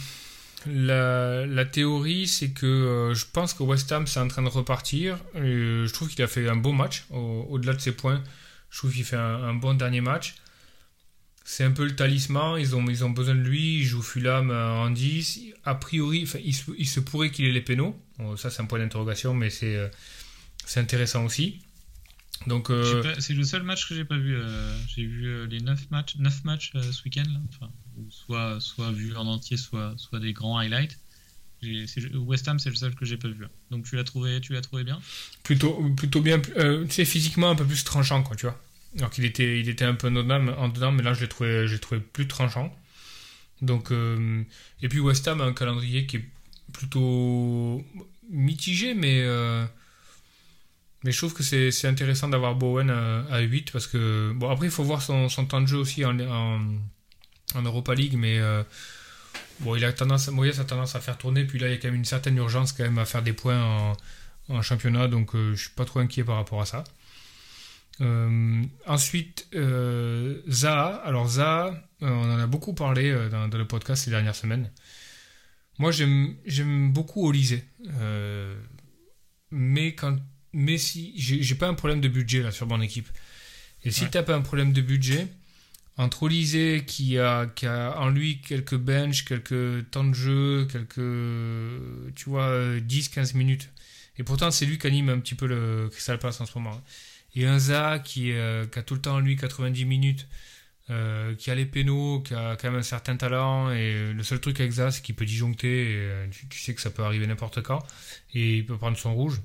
[0.67, 4.49] la, la théorie, c'est que euh, je pense que West Ham, c'est en train de
[4.49, 5.19] repartir.
[5.37, 7.05] Euh, je trouve qu'il a fait un beau match.
[7.11, 8.23] Au- Au-delà de ses points,
[8.71, 10.35] je trouve qu'il fait un, bon dernier match.
[11.45, 14.51] C'est un peu le talisman, ils ont, ils ont besoin de lui, il joue Fulham
[14.51, 15.41] euh, en 10.
[15.65, 18.01] A priori, enfin, il, se, pourrait qu'il ait les pénaux.
[18.37, 19.89] Ça, c'est un point d'interrogation, mais c'est euh,
[20.77, 21.61] intéressant aussi.
[22.49, 24.39] Euh, C'est le seul match que j'ai pas vu.
[24.87, 27.25] j'ai vu les 9 matchs, 9 matchs ce week-end,
[28.09, 30.99] soit, soit vu en entier, soit, soit des grands highlights.
[32.15, 33.47] West Ham, c'est le seul que j'ai pas vu.
[33.71, 35.01] Donc tu l'as trouvé, tu l'as trouvé bien?
[35.43, 38.61] plutôt, plutôt bien, euh, physiquement un peu plus tranchant, quoi, tu vois.
[38.99, 41.77] Alors qu'il était, il était un peu en dedans, mais là, je l'ai trouvé, je
[41.77, 42.75] trouvé plus tranchant.
[43.63, 44.43] Donc, euh,
[44.83, 46.25] et puis West Ham a un calendrier qui est
[46.73, 47.85] plutôt
[48.31, 49.65] mitigé, mais, euh,
[51.05, 54.67] mais je trouve que c'est intéressant d'avoir Bowen à, à 8 parce que, bon, après,
[54.67, 58.63] il faut voir son, temps de jeu aussi en, en, Europa League, mais euh,
[59.61, 61.77] bon, il a tendance, Moyes a tendance à faire tourner, puis là, il y a
[61.79, 63.97] quand même une certaine urgence quand même à faire des points en,
[64.49, 66.85] en championnat, donc euh, je suis pas trop inquiet par rapport à ça.
[68.01, 71.03] Euh, ensuite, euh, Zaha.
[71.05, 71.67] Alors Zaha,
[72.03, 74.71] euh, on en a beaucoup parlé euh, dans, dans le podcast ces dernières semaines.
[75.79, 77.65] Moi, j'aime beaucoup Olysée.
[79.51, 80.17] Mais quand,
[80.53, 83.09] mais si j'ai j'ai pas un problème de budget là sur mon équipe.
[83.83, 84.11] Et si Ouais.
[84.11, 85.27] t'as pas un problème de budget,
[85.97, 92.15] entre Olysée qui a, qui a en lui quelques bench, quelques temps de jeu, quelques,
[92.15, 93.71] tu vois, 10-15 minutes.
[94.19, 96.81] Et pourtant, c'est lui qui anime un petit peu le Crystal Palace en ce moment.
[97.35, 100.27] Et un Zaha qui, euh, qui a tout le temps en lui 90 minutes,
[100.91, 103.71] euh, qui a les pénaux, qui a quand même un certain talent.
[103.71, 105.93] Et le seul truc avec Zaha, c'est qu'il peut disjoncter.
[105.93, 107.81] Et, euh, tu, sais que ça peut arriver n'importe quand.
[108.35, 109.41] Et il peut prendre son rouge.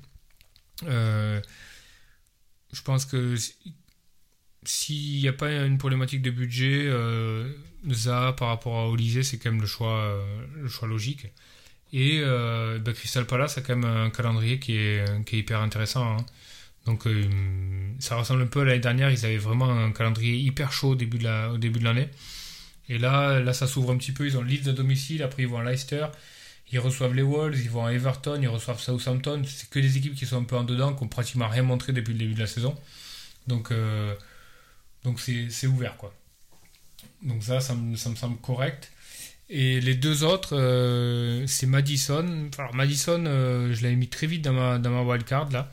[0.84, 1.40] Euh,
[2.72, 3.36] je pense que
[4.68, 7.52] s'il n'y a pas une problématique de budget, euh,
[7.90, 10.22] Zaha par rapport à Olysée, c'est quand même le choix, euh,
[10.62, 11.26] le choix logique.
[11.92, 15.60] Et euh, bah, Crystal Palace a quand même un calendrier qui est, qui est hyper
[15.60, 16.18] intéressant.
[16.18, 16.26] hein.
[16.86, 17.24] Donc euh,
[17.98, 20.94] ça ressemble un peu à l'année dernière, ils avaient vraiment un calendrier hyper chaud au
[20.94, 22.08] début de la- au début de l'année.
[22.88, 24.26] Et là, là, ça s'ouvre un petit peu.
[24.26, 26.06] Ils ont Leeds à domicile, après ils vont à Leicester,
[26.72, 29.42] ils reçoivent les Wolves, ils vont à Everton, ils reçoivent Southampton.
[29.46, 31.92] C'est que des équipes qui sont un peu en dedans, qui ont pratiquement rien montré
[31.92, 32.76] depuis le début de la saison.
[33.48, 33.72] Donc,
[35.06, 36.12] donc c'est ouvert quoi.
[37.22, 38.90] Donc ça, ça me, semble correct.
[39.48, 42.50] Et les deux autres, euh, c'est Madison.
[42.58, 45.70] Alors Madison, euh, je l'avais mis très vite dans ma, dans ma wildcard là.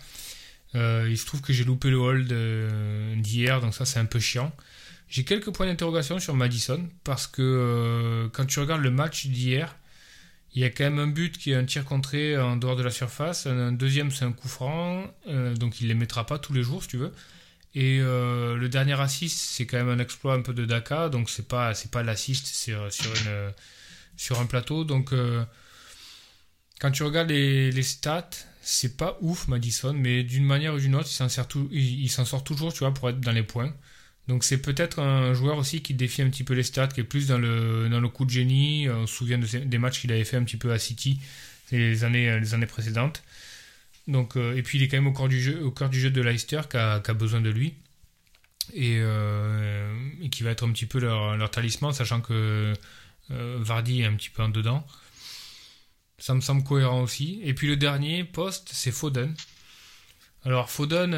[0.75, 4.19] Euh, il se trouve que j'ai loupé le hold d'hier, donc ça c'est un peu
[4.19, 4.51] chiant.
[5.09, 9.75] J'ai quelques points d'interrogation sur Madison parce que quand tu regardes le match d'hier,
[10.53, 12.83] il y a quand même un but qui est un tir contré en dehors de
[12.83, 15.05] la surface, un deuxième c'est un coup franc,
[15.55, 17.11] donc il les mettra pas tous les jours si tu veux.
[17.75, 21.29] Et euh, le dernier assist c'est quand même un exploit un peu de Daka, donc
[21.29, 22.87] c'est pas c'est pas l'assist, sur
[24.17, 24.83] sur un plateau.
[24.83, 25.43] Donc euh,
[26.79, 28.29] quand tu regardes les, les stats,
[28.61, 31.09] c'est pas ouf Madison, mais d'une manière ou d'une autre,
[31.71, 33.73] il s'en sort, toujours, tu vois, pour être dans les points.
[34.27, 37.03] Donc c'est peut-être un joueur aussi qui défie un petit peu les stats, qui est
[37.03, 38.89] plus dans le, coup de génie.
[38.89, 41.19] On se souvient des matchs qu'il avait fait un petit peu à City
[41.71, 43.23] les années, les années précédentes.
[44.07, 45.99] Donc, euh, et puis il est quand même au cœur du jeu, au cœur du
[45.99, 47.75] jeu de Leicester qui a, besoin de lui.
[48.73, 52.73] Et, euh, et qui va être un petit peu leur, talisman, sachant que
[53.31, 54.85] euh, Vardy est un petit peu en dedans.
[56.17, 57.41] Ça me semble cohérent aussi.
[57.43, 59.33] Et puis le dernier poste, c'est Foden.
[60.45, 61.11] Alors Foden,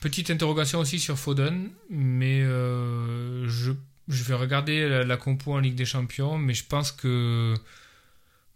[0.00, 3.72] petite interrogation aussi sur Foden, mais je,
[4.08, 7.54] vais regarder la compo en Ligue des Champions, mais je pense que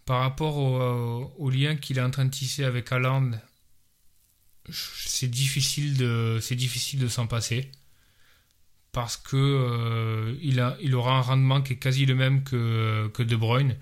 [0.06, 3.32] par rapport au, au lien qu'il est en train de tisser avec Haaland,
[4.70, 7.70] c'est difficile de, s'en passer
[8.92, 13.76] parce que euh, il, aura un rendement qui est quasi le même que, De Bruyne.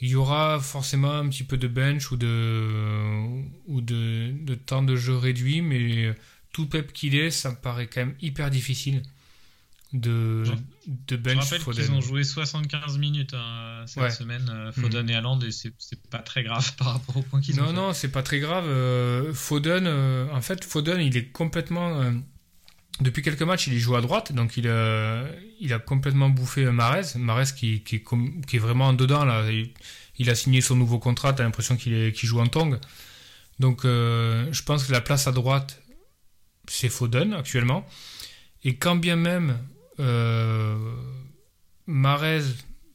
[0.00, 4.82] Il y aura forcément un petit peu de bench ou de, ou de, de temps
[4.82, 6.14] de jeu réduit, mais
[6.52, 9.02] tout pep qu'il est, ça me paraît quand même hyper difficile
[9.94, 10.56] de, Je- de
[11.10, 11.94] Je bench rappelle qu'ils Foden.
[11.94, 14.10] ont joué 75 minutes hein, cette Ouais.
[14.10, 17.40] semaine, euh, Foden et Haaland, et c'est c'est pas très grave par rapport au point
[17.40, 17.74] qu'ils ont Non, fait.
[17.76, 18.66] non, c'est pas très grave.
[18.66, 22.00] Euh, Foden, euh, en fait, Foden, il est complètement.
[22.00, 22.12] euh,
[23.00, 25.24] depuis quelques matchs, il est joué à droite, donc il a,
[25.60, 27.16] il a complètement bouffé Marez.
[27.16, 28.02] Marez qui, qui,
[28.46, 29.50] qui est vraiment en dedans, là.
[29.50, 29.70] Il,
[30.18, 32.78] il a signé son nouveau contrat, t'as l'impression qu'il est- qu'il joue en tong.
[33.60, 35.80] Donc, je pense que la place à droite,
[36.66, 37.86] c'est Foden actuellement.
[38.64, 39.56] Et quand bien même
[40.00, 40.94] euh,
[41.86, 42.42] Marez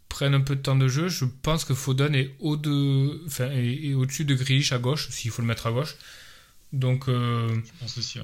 [0.09, 3.49] prenne un peu de temps de jeu, je pense que Foden est au de, enfin,
[3.51, 5.95] est, est au-dessus de Grealish à gauche, s'il faut le mettre à gauche.
[6.71, 8.19] Donc, euh, Je pense aussi.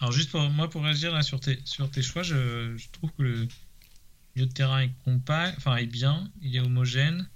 [0.00, 3.48] Alors juste pour moi pour réagir sur tes choix, je, je trouve que le
[4.34, 7.28] milieu de terrain est compact, enfin est bien, il est homogène.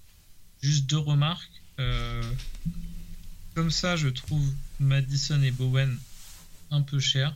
[0.61, 1.51] Juste deux remarques.
[1.79, 2.21] euh,
[3.55, 5.97] comme ça, je trouve Madison et Bowen
[6.71, 7.35] un peu chers.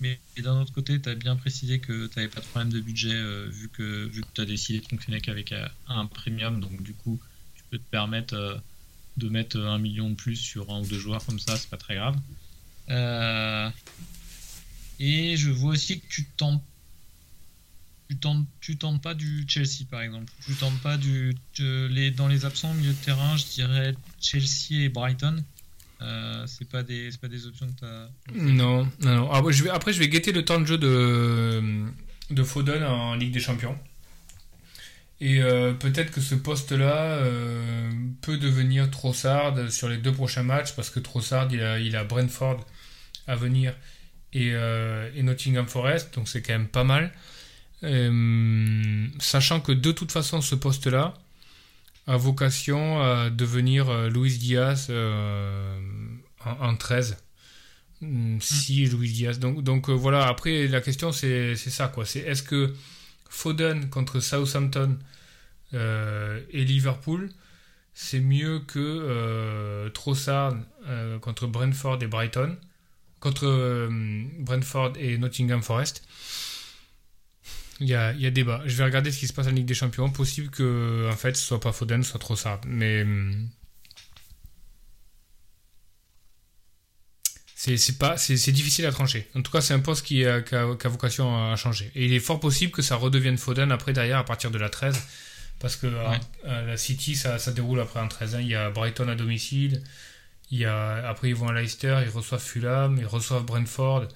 [0.00, 2.80] Mais d'un autre côté, tu as bien précisé que tu n'avais pas de problème de
[2.80, 6.60] budget euh, vu que, vu que tu as décidé de fonctionner qu'avec euh, un premium.
[6.60, 7.20] Donc, du coup,
[7.54, 8.56] tu peux te permettre euh,
[9.16, 11.76] de mettre un million de plus sur un ou deux joueurs comme ça, c'est pas
[11.76, 12.16] très grave.
[15.00, 16.62] Et je vois aussi que tu tentes.
[18.08, 20.30] Tu tentes, tu tentes pas du Chelsea par exemple.
[20.44, 21.34] Tu tentes pas du.
[21.58, 25.42] dans les absents au milieu de terrain, je dirais Chelsea et Brighton.
[26.04, 28.10] Euh, c'est pas des pas des options que tu as.
[28.34, 29.30] non, non, non.
[29.32, 31.62] Ah, vais, après, je vais guetter le temps de jeu de,
[32.30, 33.78] de Foden en Ligue des Champions.
[35.20, 37.90] Et euh, peut-être que ce poste-là euh,
[38.20, 42.04] peut devenir Trossard sur les deux prochains matchs, parce que Trossard, il a, il a
[42.04, 42.66] Brentford
[43.26, 43.74] à venir
[44.32, 47.12] et, et Nottingham Forest, donc c'est quand même pas mal.
[49.20, 51.14] Sachant que de toute façon, ce poste-là
[52.06, 55.78] a vocation à devenir euh, Luis Diaz euh,
[56.44, 57.16] en, en 13.
[58.00, 59.38] Mm, Si Luis Diaz.
[59.38, 62.04] Donc, donc euh, voilà, après la question c'est ça quoi.
[62.06, 62.74] C'est est-ce que
[63.30, 64.98] Foden contre Southampton
[65.72, 67.30] et Liverpool
[67.94, 70.54] c'est mieux que euh, Trossard
[70.88, 72.56] euh, contre Brentford et Brighton
[73.20, 73.88] contre euh,
[74.40, 76.02] Brentford et Nottingham Forest?
[77.80, 78.62] Il y a, il y a débat.
[78.66, 80.10] Je vais regarder ce qui se passe en Ligue des Champions.
[80.10, 82.60] Possible que en fait ce soit pas Foden, soit Trossard.
[82.66, 83.48] Mais hum,
[87.54, 89.26] c'est pas c'est difficile à trancher.
[89.34, 91.90] En tout cas, c'est un poste qui a, qui a- qui a vocation à changer.
[91.94, 94.68] Et il est fort possible que ça redevienne Foden après derrière à partir de la
[94.68, 95.00] 13
[95.60, 96.20] parce que Ouais.
[96.44, 98.40] la City ça, ça déroule après en 13 hein.
[98.40, 99.82] Il y a Brighton à domicile.
[100.50, 104.08] Il y a, après, ils vont à Leicester, ils reçoivent Fulham, ils reçoivent Brentford.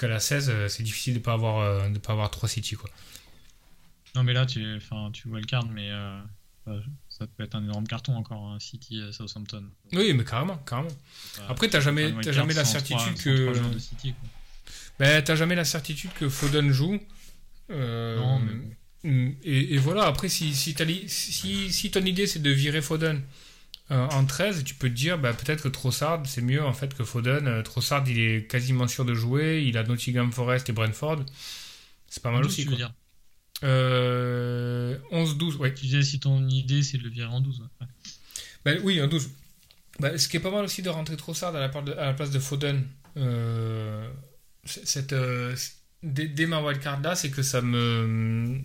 [0.00, 2.48] Jusqu'à la 16, euh, c'est difficile de ne pas, avoir, euh, de pas avoir 3
[2.48, 2.74] City.
[2.74, 2.88] Quoi.
[4.14, 4.78] Non, mais là, tu,
[5.12, 6.22] tu vois le card, mais euh,
[7.10, 9.62] ça peut être un énorme carton encore, hein, City Southampton.
[9.92, 10.56] Oui, mais carrément.
[10.64, 10.88] carrément.
[11.50, 13.52] Après, tu n'as jamais, jamais la certitude que.
[14.98, 16.98] Ben, t'as jamais la certitude que Foden joue.
[17.68, 18.40] non,
[19.04, 20.74] mais et, voilà, après, si, si,
[21.08, 23.20] si, si ton idée c'est de virer Foden
[23.90, 26.94] euh, en 13, tu peux te dire bah, peut-être que Trossard c'est mieux en fait
[26.94, 27.48] que Foden.
[27.48, 31.24] Euh, Trossard il est quasiment sûr de jouer, il a Nottingham Forest et Brentford.
[32.08, 32.64] C'est pas mal aussi.
[32.64, 32.92] Tu veux dire
[33.62, 35.74] euh, 11-12, ouais.
[35.74, 37.62] Tu disais si ton idée c'est de le virer en 12.
[38.64, 39.30] Bah, oui, en 12.
[39.98, 42.30] Bah, ce qui est pas mal aussi de rentrer Trossard à la, à la place
[42.30, 42.86] de Foden.
[43.16, 44.08] Euh,
[44.64, 45.14] cette,
[46.02, 48.60] dès, ma wildcard là, c'est que ça me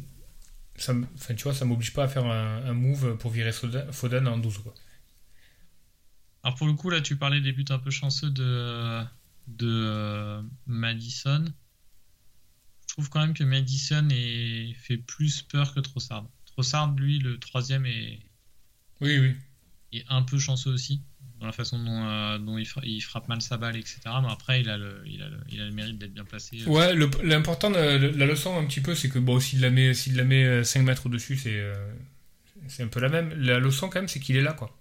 [0.78, 0.94] ça,
[1.36, 4.60] tu vois, ça m'oblige pas à faire un, move pour virer Foden en 12.
[4.60, 4.74] Quoi.
[6.46, 9.02] Alors pour le coup, là, tu parlais des buts un peu chanceux de,
[9.48, 11.44] de euh, Madison.
[12.82, 16.28] Je trouve quand même que Madison est, fait plus peur que Trossard.
[16.46, 18.20] Trossard, lui, le troisième est,
[19.02, 19.36] oui, oui.
[19.92, 21.02] est un peu chanceux aussi
[21.40, 24.02] dans la façon dont, euh, il, frappe mal sa balle, etc.
[24.22, 26.62] Mais après, il a le, il a le, il a le mérite d'être bien placé.
[26.62, 26.70] Euh.
[26.70, 30.24] Ouais, l'important, la, leçon un petit peu, c'est que bon, s'il la met, s'il la
[30.24, 31.74] met 5 euh, mètres au-dessus, c'est,
[32.68, 33.34] c'est un peu la même.
[33.34, 34.78] La leçon quand même, c'est qu'il est là, quoi.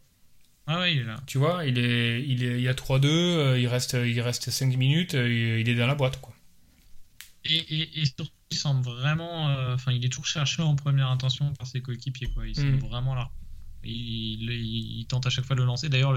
[0.67, 1.17] Ah ouais, il est là.
[1.27, 4.77] Tu vois, il est, il est, il y a 3-2, il reste, il reste 5
[4.77, 6.35] minutes, il est dans la boîte, quoi.
[7.45, 11.53] Et, et, et surtout, il semble vraiment, enfin, il est toujours cherché en première intention
[11.53, 12.47] par ses coéquipiers, quoi.
[12.47, 12.79] Il semble mm.
[12.79, 13.31] vraiment là.
[13.85, 15.89] Il, tente à chaque fois de le lancer.
[15.89, 16.17] D'ailleurs,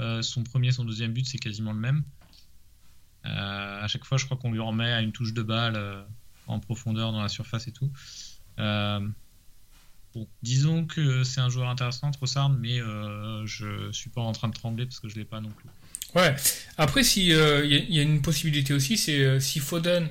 [0.00, 2.04] euh, son premier, son deuxième but, c'est quasiment le même.
[3.26, 6.02] Euh, à chaque fois, je crois qu'on lui remet à une touche de balle euh,
[6.46, 7.90] en profondeur dans la surface et tout.
[10.18, 14.54] Bon, disons que c'est un joueur intéressant, Trossard, mais je suis pas en train de
[14.54, 15.68] trembler parce que je l'ai pas non plus.
[16.14, 16.34] Ouais.
[16.76, 20.08] Après, si il y, a une possibilité aussi, c'est si Foden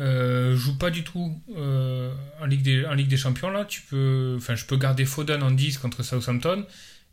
[0.00, 3.82] euh, joue pas du tout euh, en, Ligue des, en Ligue des Champions là, tu
[3.82, 6.64] peux, enfin je peux garder Foden en 10 contre Southampton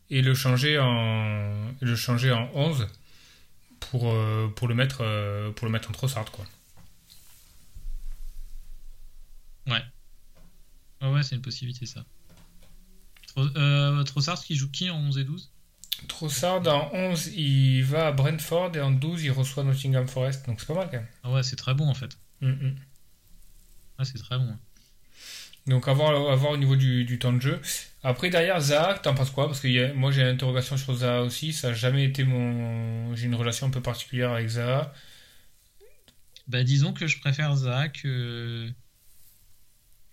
[0.10, 1.52] et le changer en,
[1.82, 2.88] le changer en 11
[3.82, 5.04] pour, euh, pour, le mettre,
[5.56, 6.46] pour le mettre en Trossard quoi.
[9.68, 9.84] Ouais.
[11.02, 12.06] Ouais, c'est une possibilité ça.
[14.06, 15.52] Trossard qui joue qui en 11 et 12
[16.08, 20.60] Trossard en 11 il va à Brentford et en 12 il reçoit Nottingham Forest donc
[20.60, 21.08] c'est pas mal quand même.
[21.24, 22.18] Ah ouais, c'est très bon en fait.
[22.42, 22.76] Mm, mm.
[23.98, 24.56] Ah, c'est très bon.
[25.68, 27.62] Donc, avoir, avoir au niveau du, temps de jeu.
[28.04, 29.48] Après, derrière, Zaha, t'en penses quoi?
[29.48, 31.52] Parce que moi, j'ai une interrogation sur Zaha aussi.
[31.52, 33.14] Ça n'a jamais été mon.
[33.16, 34.94] J'ai une relation un peu particulière avec Zaha.
[36.48, 38.72] Bah, disons que je préfère Zaha que,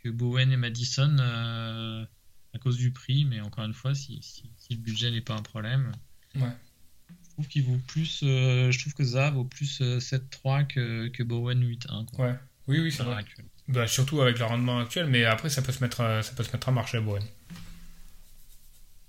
[0.05, 2.05] que Bowen et Madison euh,
[2.55, 3.25] à cause du prix.
[3.25, 5.93] Mais encore une fois, si, si, le budget n'est pas un problème.
[6.37, 6.43] Ouais.
[7.09, 8.21] Je trouve qu'il vaut plus.
[8.23, 12.21] Euh, je trouve que Zaha vaut plus 7-3 euh, que, que Bowen 8-1.
[12.21, 12.35] Ouais.
[12.69, 13.25] Oui, oui, c'est vrai.
[13.67, 16.45] Bah, surtout avec le rendement actuel, mais après, ça peut se mettre, à, ça peut
[16.45, 17.23] se mettre à marche à Bowen.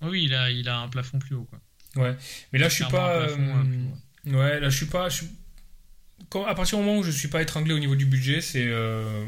[0.01, 1.45] Oui, il a, il a un plafond plus haut.
[1.45, 1.59] Quoi.
[1.95, 2.15] Ouais,
[2.51, 3.27] mais là, je suis pas.
[4.25, 5.07] Ouais, là, je suis pas.
[6.29, 8.67] Quand, à partir du moment où je suis pas étranglé au niveau du budget, c'est.
[8.67, 9.25] Euh,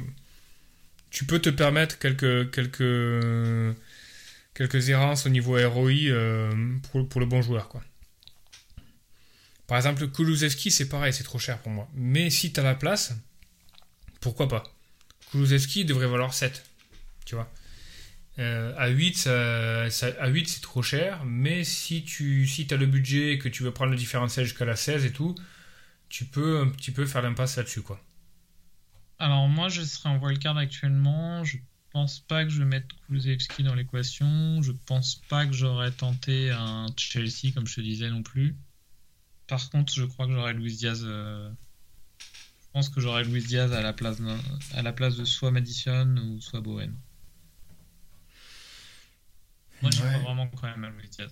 [1.10, 2.52] tu peux te permettre quelques.
[2.52, 3.76] quelques
[4.58, 6.52] quelques errances au niveau ROI euh,
[6.92, 7.70] pour, le bon joueur.
[7.70, 7.84] Quoi.
[9.68, 11.88] Par exemple, Kulusevski, c'est pareil, c'est trop cher pour moi.
[11.94, 13.14] Mais si tu as la place,
[14.20, 14.64] pourquoi pas?
[15.30, 16.66] Kulusevski devrait valoir 7.
[17.26, 17.52] Tu vois
[18.40, 23.34] euh, à 8, à 8 c'est trop cher, mais si tu si as le budget
[23.34, 25.34] et que tu veux prendre le différentiel jusqu'à la 16 et tout,
[26.08, 27.82] tu peux un petit peu faire l'impasse là-dessus.
[27.82, 28.00] quoi.
[29.20, 31.58] Alors moi je serai en wildcard actuellement, je
[31.92, 36.52] pense pas que je vais mettre Kulusevski dans l'équation, je pense pas que j'aurais tenté
[36.52, 38.56] un Chelsea comme je te disais non plus.
[39.48, 41.50] Par contre je crois que j'aurais Luis Diaz euh,
[42.20, 44.18] je pense que j'aurais Luis Diaz à la place,
[44.76, 46.94] à la place de soit Madison ou soit Bowen.
[49.82, 51.32] Moi, je crois vraiment quand même à Luis Diaz.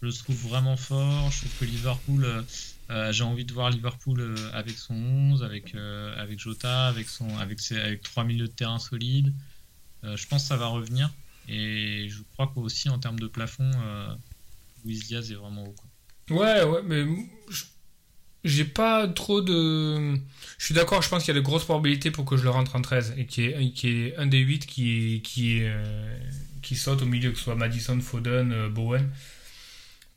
[0.00, 1.30] Je le trouve vraiment fort.
[1.30, 2.42] Je trouve que Liverpool, euh,
[2.90, 5.74] euh, j'ai envie de voir Liverpool euh, avec son 11, avec,
[6.16, 9.32] avec Jota, avec, son, avec, ses, avec milieux de terrain solides.
[10.02, 11.10] je pense que ça va revenir.
[11.48, 13.70] Et je crois qu'aussi en termes de plafond,
[14.84, 15.74] Luis Diaz est vraiment haut.
[16.30, 17.06] Ouais, ouais, mais
[18.44, 20.14] j'ai pas trop de.
[20.58, 22.50] Je suis d'accord, je pense qu'il y a de grosses probabilités pour que je le
[22.50, 26.18] rentre en 13 et qui est, qui est un des 8 qui, qui, euh,
[26.62, 29.08] qui saute au milieu, que ce soit Madison, Foden, euh, Bowen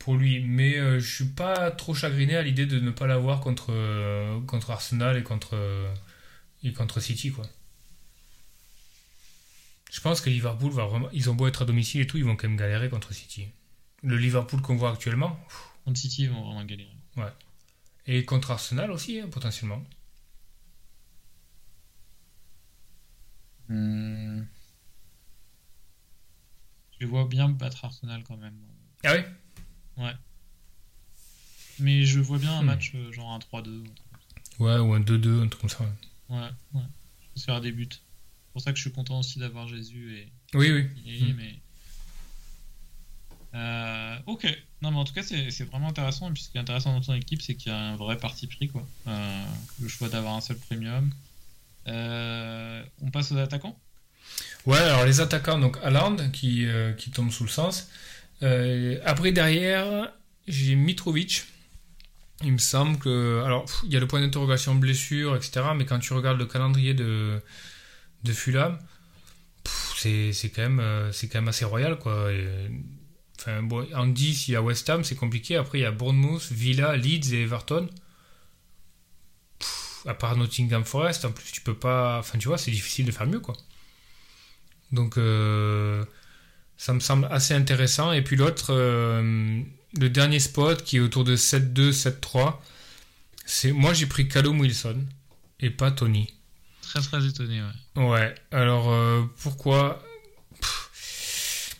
[0.04, 0.40] pour lui.
[0.40, 3.72] Mais euh, je suis pas trop chagriné à l'idée de ne pas l'avoir contre,
[4.46, 5.56] contre Arsenal et contre,
[6.62, 7.30] et contre City.
[7.30, 7.46] quoi.
[9.92, 11.08] Je pense que Liverpool va vraiment.
[11.12, 13.48] Ils ont beau être à domicile et tout, ils vont quand même galérer contre City.
[14.02, 15.38] le Liverpool qu'on voit actuellement.
[15.84, 16.96] Contre City, ils vont vraiment galérer.
[17.16, 17.32] Ouais.
[18.06, 19.84] Et contre Arsenal aussi, hein, potentiellement.
[23.68, 24.42] Hmm.
[26.98, 28.56] Je vois bien battre Arsenal quand même.
[29.04, 29.24] Ah oui?
[29.96, 30.12] Ouais.
[31.78, 32.66] Mais je vois bien un Hmm.
[32.66, 33.84] match euh, genre un 3-2.
[34.58, 35.80] Ouais, ou un 2-2, un truc comme ça.
[35.80, 36.36] ouais.
[36.38, 36.82] Ouais, ouais.
[37.36, 37.88] Je faire des buts.
[37.90, 40.82] C'est pour ça que je suis content aussi d'avoir Jésus et Oui, oui.
[41.20, 41.34] Hmm.
[41.36, 41.58] mais.
[43.54, 44.46] Euh, ok.
[44.80, 46.28] Non, mais en tout cas, c'est vraiment intéressant.
[46.30, 48.16] Et puis, ce qui est intéressant dans ton équipe, c'est qu'il y a un vrai
[48.16, 48.86] parti pris, quoi.
[49.08, 49.44] Euh,
[49.80, 51.12] le choix d'avoir un seul premium.
[51.88, 53.78] Euh, on passe aux attaquants?
[54.66, 56.64] Ouais, alors les attaquants, donc Haaland qui,
[56.96, 57.88] qui tombe sous le sens.
[58.42, 60.12] Euh, après, derrière,
[60.46, 61.44] j'ai Mitrovic.
[62.42, 63.42] Il me semble que.
[63.44, 65.62] Alors, il y a le point d'interrogation blessure, etc.
[65.76, 67.40] Mais quand tu regardes le calendrier de,
[68.24, 68.78] de Fulham,
[69.96, 72.30] c'est quand, même, euh, quand même assez royal, quoi.
[73.38, 75.56] Enfin, bon, en 10, il y a West Ham, c'est compliqué.
[75.56, 77.88] Après, il y a Bournemouth, Villa, Leeds et Everton.
[80.04, 82.18] À part Nottingham Forest, en plus, tu peux pas.
[82.18, 83.54] Enfin, tu vois, c'est difficile de faire mieux, quoi.
[84.92, 86.04] Donc euh,
[86.82, 88.10] ça me semble assez intéressant.
[88.12, 89.62] Et puis l'autre, euh,
[90.00, 92.56] le dernier spot qui est autour de 7-2, 7-3,
[93.46, 94.96] c'est moi j'ai pris Callum Wilson
[95.60, 96.26] et pas Tony.
[96.82, 98.02] Très, très étonné, ouais.
[98.04, 100.02] Ouais, alors euh, pourquoi?
[100.60, 101.76] Pff.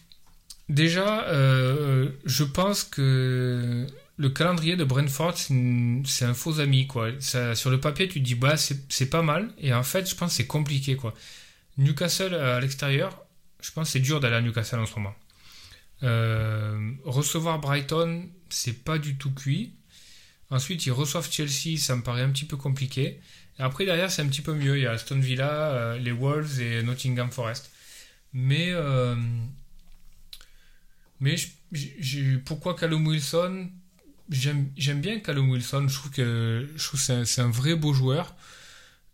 [0.68, 3.88] Déjà, euh, je pense que
[4.18, 6.86] le calendrier de Brentford, c'est un faux ami.
[6.86, 7.10] Quoi.
[7.18, 9.52] Ça, sur le papier, tu te dis, bah, c'est c'est pas mal.
[9.58, 10.94] Et en fait, je pense que c'est compliqué.
[10.94, 11.12] Quoi.
[11.76, 13.18] Newcastle à l'extérieur,
[13.62, 15.14] je pense que c'est dur d'aller à Newcastle en ce moment.
[16.02, 19.72] Euh, recevoir Brighton, c'est pas du tout cuit.
[20.50, 23.20] Ensuite, ils reçoivent Chelsea, ça me paraît un petit peu compliqué.
[23.58, 24.76] Après, derrière, c'est un petit peu mieux.
[24.76, 27.70] Il y a Aston Villa, euh, les Wolves et Nottingham Forest.
[28.32, 29.14] Mais, euh,
[32.44, 33.70] pourquoi Callum Wilson?
[34.30, 35.86] J'aime bien Callum Wilson.
[35.88, 38.34] Je trouve que, c'est un vrai beau joueur.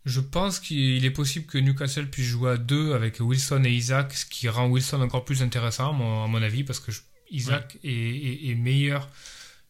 [0.05, 4.13] Je pense qu'il est possible que Newcastle puisse jouer à deux avec Wilson et Isaac,
[4.13, 7.01] ce qui rend Wilson encore plus intéressant, à mon, à mon avis, parce que je-
[7.31, 9.07] Isaac est, est- est meilleur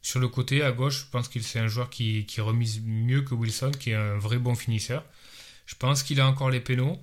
[0.01, 1.05] sur le côté à gauche.
[1.05, 4.17] Je pense qu'il c'est un joueur qui, qui remise mieux que Wilson, qui est un
[4.17, 5.03] vrai bon finisseur.
[5.65, 6.97] Je pense qu'il a encore les pénaux.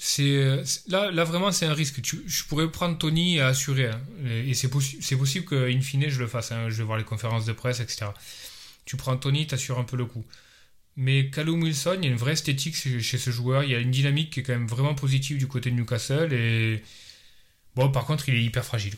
[0.00, 2.00] C'est c'est- là, là vraiment c'est un risque.
[2.02, 4.00] Tu- je pourrais prendre Tony et assurer, hein.
[4.26, 6.52] et c'est possi- c'est possible qu'in fine je le fasse.
[6.52, 6.68] hein.
[6.70, 8.06] Je vais voir les conférences de presse, etc.
[8.84, 10.24] Tu prends Tony, t'assures un peu le coup.
[11.00, 13.62] Mais Callum Wilson, il y a une vraie esthétique chez, ce joueur.
[13.62, 16.32] Il y a une dynamique qui est quand même vraiment positive du côté de Newcastle.
[16.32, 16.82] Et
[17.76, 18.96] bon, par contre, il est hyper fragile.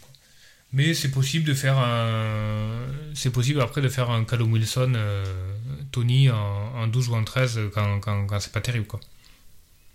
[0.73, 2.87] Mais c'est possible de faire un.
[3.15, 5.25] C'est possible après de faire un Callum Wilson, euh,
[5.93, 8.87] Tony en, en 12 ou en 13 quand, quand, quand c'est pas terrible.
[8.87, 9.01] Quoi.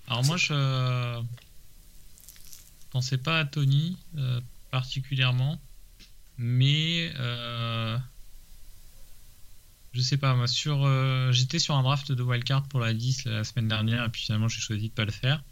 [0.08, 1.24] Alors moi, je
[2.92, 4.40] pensais pas à Tony euh,
[4.70, 5.60] particulièrement,
[6.38, 7.45] mais euh,
[10.06, 10.36] sais pas.
[10.36, 14.06] Moi, sur, euh, j'étais sur un draft de wildcard pour la 10 la semaine dernière,
[14.06, 15.44] et puis finalement j'ai choisi de pas le faire.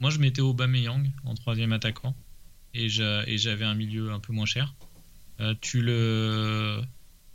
[0.00, 2.16] Moi, je mettais Aubameyang en troisième attaquant,
[2.74, 4.74] et j'a- et j'avais un milieu un peu moins cher.
[5.40, 6.80] Euh, tu le,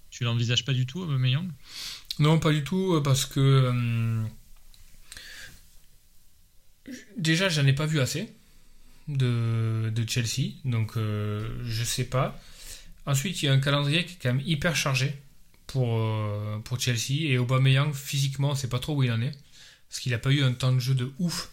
[0.09, 1.47] tu l'envisages pas du tout, Aubameyang?
[2.19, 3.39] Non, pas du tout, parce que.
[3.39, 4.23] euh,
[7.17, 8.33] déjà, j'en ai pas vu assez
[9.07, 12.39] de, de Chelsea, donc euh, je sais pas.
[13.05, 15.15] Ensuite, il y a un calendrier qui est quand même hyper chargé
[15.68, 19.32] pour, euh, pour Chelsea, et Aubameyang, physiquement, on sait pas trop où il en est,
[19.89, 21.49] parce qu'il a pas eu un temps de jeu de ouf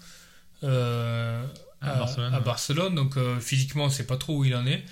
[0.62, 1.44] euh,
[1.80, 2.44] À à, Barcelone, à ouais.
[2.44, 4.84] Barcelone, donc euh, physiquement, on sait pas trop où il en est.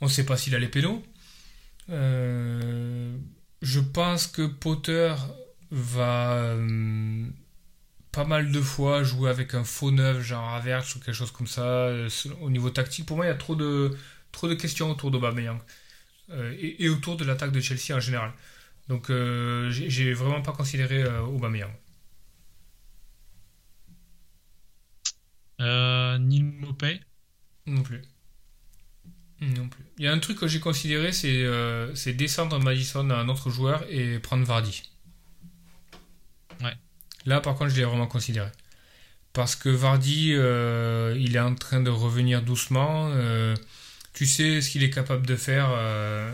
[0.00, 1.04] On sait pas s'il a les pénaux.
[1.90, 3.16] Euh,
[3.62, 5.14] je pense que Potter
[5.70, 6.54] va
[8.12, 11.46] pas mal de fois jouer avec un faux neuf, genre Havertz ou quelque chose comme
[11.46, 11.90] ça.
[12.40, 13.96] Au niveau tactique, pour moi, il y a trop de,
[14.32, 15.60] trop de questions autour d'Aubameyang
[16.30, 18.32] et, et autour de l'attaque de Chelsea en général.
[18.88, 21.70] Donc, euh, j'ai vraiment pas considéré euh, Aubameyang.
[25.60, 27.00] euh, Neil Mopay.
[27.66, 28.02] Non plus.
[29.40, 29.84] Non plus.
[29.98, 33.50] Il y a un truc que j'ai considéré, c'est euh, descendre Madison à un autre
[33.50, 34.82] joueur et prendre Vardy.
[36.62, 36.74] Ouais.
[37.26, 38.50] Là, par contre, je l'ai vraiment considéré.
[39.32, 43.10] Parce que Vardy, euh, il est en train de revenir doucement.
[44.18, 45.68] Tu sais ce qu'il est capable de faire.
[45.70, 46.32] euh,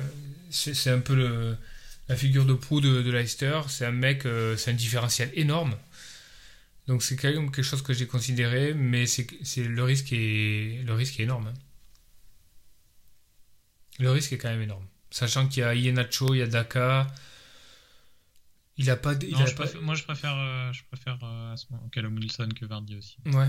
[0.50, 1.56] c'est un peu le-
[2.08, 3.60] la figure de proue de, de Leicester.
[3.68, 5.76] C'est un mec, euh, c'est un différentiel énorme.
[6.86, 9.26] Donc c'est quand même quelque chose que j'ai considéré, mais c'est
[9.56, 11.48] le risque est le risque est énorme.
[11.48, 11.54] hein.
[13.98, 14.86] Le risque est quand même énorme.
[15.10, 17.06] Sachant qu'il y a Ienacho, il y a Daka.
[18.76, 19.14] Il a pas.
[19.14, 21.66] de- il Non, a je pas- préfère- moi, je préfère, euh, je préfère à ce
[21.70, 23.16] moment- Callum Wilson que Vardy aussi.
[23.26, 23.48] Ouais.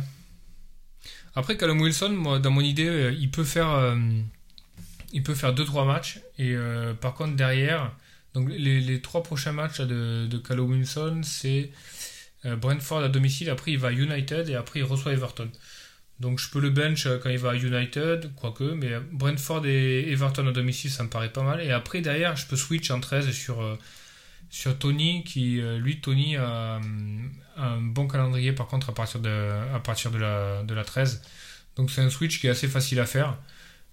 [1.35, 3.71] Après, Callum Wilson, moi, dans mon idée, euh, il peut faire.
[3.71, 3.95] euh,
[5.13, 6.19] il peut faire 2-3 matchs.
[6.39, 6.55] Et
[6.99, 7.93] par contre, derrière,
[8.33, 11.71] donc les, les trois prochains matchs de, Callum Wilson, c'est
[12.43, 15.49] Brentford à domicile, après il va à United et après il reçoit Everton.
[16.19, 20.47] Donc je peux le bench quand il va à United, quoique, mais Brentford et Everton
[20.47, 21.61] à domicile, ça me paraît pas mal.
[21.61, 23.77] Et après, derrière, je peux switch en 13 sur, euh,
[24.55, 26.79] sur Tony, qui, euh, lui, Tony a,
[27.57, 29.29] un bon calendrier par contre à partir de,
[29.73, 31.21] à partir de, la, de la 13.
[31.75, 33.37] Donc c'est un switch qui est assez facile à faire.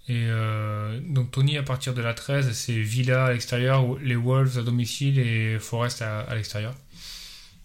[0.08, 4.56] Et euh, donc Tony à partir de la 13, c'est Villa à l'extérieur, les Wolves
[4.56, 6.76] à domicile et Forest à, l'extérieur.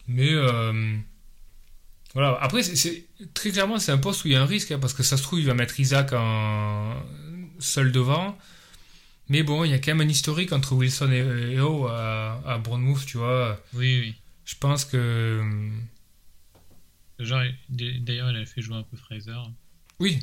[0.07, 0.33] Mais
[2.15, 2.35] voilà.
[2.41, 4.95] Après, c'est très clairement, c'est un poste où il y a un risque, hein, parce
[4.95, 6.15] que ça se trouve, il va mettre Isaac
[7.59, 8.35] seul devant.
[9.29, 12.41] Mais bon, il y a quand même un historique entre Wilson et, et O à,
[12.45, 13.61] à Bournemouth, tu vois.
[13.73, 14.15] Oui, oui.
[14.45, 15.43] Je pense que.
[17.19, 19.33] Genre, d'ailleurs, il a fait jouer un peu Fraser.
[19.99, 20.19] Oui,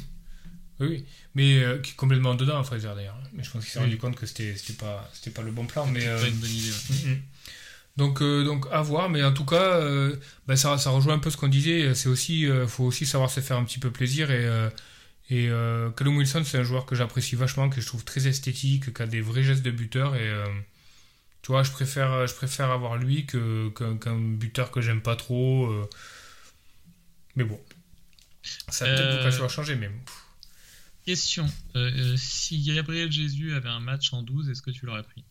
[0.81, 3.19] oui, mais euh, qui est complètement dedans, Fraser d'ailleurs.
[3.33, 5.87] Mais je pense qu'il s'est rendu compte que c'était pas, pas le bon plan.
[5.87, 6.21] Mais, euh...
[6.21, 6.71] pas une bonne idée.
[6.71, 7.11] Ouais.
[7.11, 7.23] Mm, mm.
[7.97, 11.19] Donc, euh, donc à voir, mais en tout cas, euh, bah, ça, ça rejoint un
[11.19, 11.95] peu ce qu'on disait.
[11.95, 14.31] C'est aussi, euh, faut aussi savoir se faire un petit peu plaisir.
[14.31, 14.49] Et,
[15.31, 15.49] et
[15.97, 19.07] Callum Wilson, c'est un joueur que j'apprécie vachement, que je trouve très esthétique, qui a
[19.07, 20.15] des vrais gestes de buteur.
[20.17, 20.31] Et
[21.43, 25.73] tu vois, je préfère, je préfère avoir lui qu'un buteur que j'aime pas trop.
[27.37, 27.59] mais bon,
[28.69, 29.91] ça a peut-être vocation changer, mais.
[31.07, 31.47] Question
[32.17, 35.25] si Gabriel Jésus avait un match en 12, est-ce que tu l'aurais pris?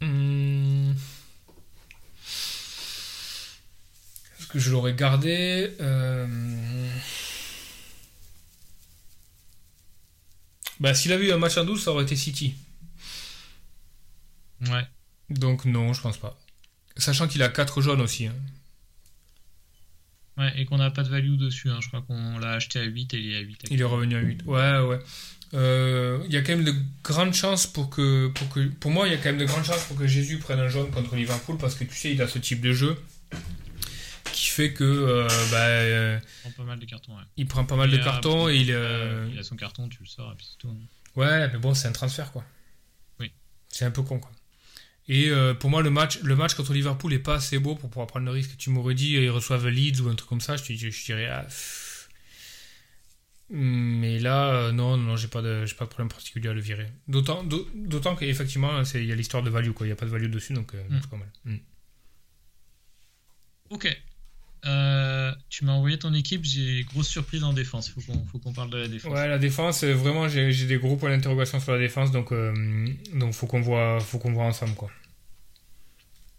[0.00, 0.92] Hmm.
[4.38, 6.26] Est-ce que je l'aurais gardé euh,
[10.80, 12.54] Bah, s'il avait eu un match en 12, ça aurait été City.
[14.62, 14.86] Ouais.
[15.30, 16.38] Donc, non, je pense pas.
[16.96, 18.26] Sachant qu'il a 4 jaunes aussi.
[18.26, 18.34] Hein.
[20.36, 21.70] Ouais, et qu'on n'a pas de value dessus.
[21.70, 21.78] Hein.
[21.80, 23.66] Je crois qu'on l'a acheté à 8 et il est à 8.
[23.70, 24.42] Il est revenu à 8.
[24.46, 24.98] Ouais, ouais.
[25.54, 28.66] Euh, il y a quand même de grandes chances pour que, pour que.
[28.66, 30.68] Pour moi, il y a quand même de grandes chances pour que Jésus prenne un
[30.68, 33.00] jaune contre Liverpool parce que tu sais, il a ce type de jeu
[34.34, 34.84] qui fait que.
[34.84, 37.22] Euh, bah, euh, il prend pas mal de cartons, ouais.
[37.36, 38.68] Il prend pas mal de cartons et il.
[38.68, 40.68] il a son carton, tu le sors et puis c'est tout.
[40.68, 40.76] Hein.
[41.16, 42.44] Ouais, mais bon, c'est un transfert, quoi.
[43.20, 43.32] Oui.
[43.68, 44.30] C'est un peu con, quoi.
[45.06, 45.30] Et
[45.60, 48.26] pour moi, le match, le match contre Liverpool est pas assez beau pour pouvoir prendre
[48.26, 48.56] le risque.
[48.56, 51.46] Tu m'aurais dit, ils reçoivent Leeds ou un truc comme ça, je, je, dirais, ah,
[53.50, 56.88] mais là, euh, non, non, j'ai pas de, pas de problème particulier à le virer.
[57.08, 59.86] D'autant, d'autant qu'effectivement, il y a l'histoire de value, quoi.
[59.86, 60.98] Il n'y a pas de value dessus, donc euh, mm.
[61.00, 61.30] c'est pas mal.
[61.44, 61.56] Mm.
[63.70, 64.02] Ok.
[64.66, 67.90] Euh, tu m'as envoyé ton équipe, j'ai grosse surprise en défense.
[67.90, 69.12] Faut qu'on, faut qu'on parle de la défense.
[69.12, 72.32] Ouais, la défense, vraiment, j'ai, des gros points d'interrogation sur la défense, donc,
[73.12, 74.90] donc faut qu'on voit, faut qu'on voit ensemble, quoi.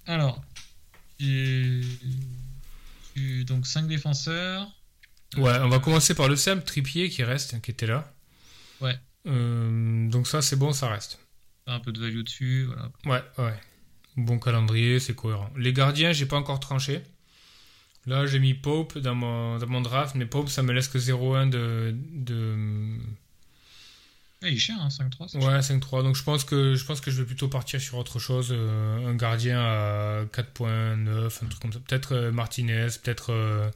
[0.07, 0.43] Alors,
[3.45, 4.67] donc 5 défenseurs.
[5.38, 8.13] Ouais, on va commencer par le simple, Tripier qui reste, qui était là.
[8.82, 8.97] Ouais.
[9.28, 11.19] Euh, donc ça, c'est bon, ça reste.
[11.67, 12.91] Un peu de value dessus, voilà.
[13.05, 13.59] Ouais, ouais.
[14.17, 15.49] Bon calendrier, c'est cohérent.
[15.57, 17.01] Les gardiens, j'ai pas encore tranché.
[18.08, 20.97] Là, j'ai mis Pope dans mon, dans mon draft, mais Pope, ça me laisse que
[20.99, 21.95] 0-1 de.
[22.14, 22.56] de...
[24.43, 25.38] il est cher, hein, 5-3.
[25.38, 26.03] Ouais, 5-3.
[26.03, 28.49] Donc je pense, que, je pense que je vais plutôt partir sur autre chose.
[28.51, 31.80] Euh, un gardien à 4.9, un truc comme ça.
[31.80, 33.72] Peut-être euh, Martinez, peut-être.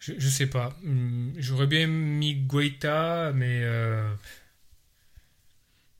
[0.00, 0.70] Je, je sais pas.
[0.82, 3.60] Hmm, j'aurais bien mis Guaita, mais.
[3.62, 4.10] Euh,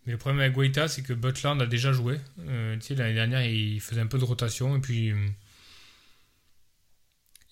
[0.07, 2.19] mais le problème avec Guaita, c'est que Butland a déjà joué.
[2.49, 4.77] Euh, tu sais, l'année dernière, il faisait un peu de rotation.
[4.77, 5.13] Et puis.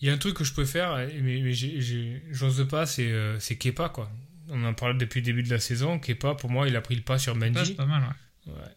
[0.00, 3.38] Il y a un truc que je peux faire, mais, mais j'ose pas, c'est euh,
[3.38, 4.10] Kepa, quoi.
[4.50, 5.98] On en parle depuis le début de la saison.
[5.98, 7.66] Kepa, pour moi, il a pris le pas sur Mendy.
[7.66, 8.02] C'est pas mal,
[8.46, 8.52] ouais.
[8.52, 8.76] ouais.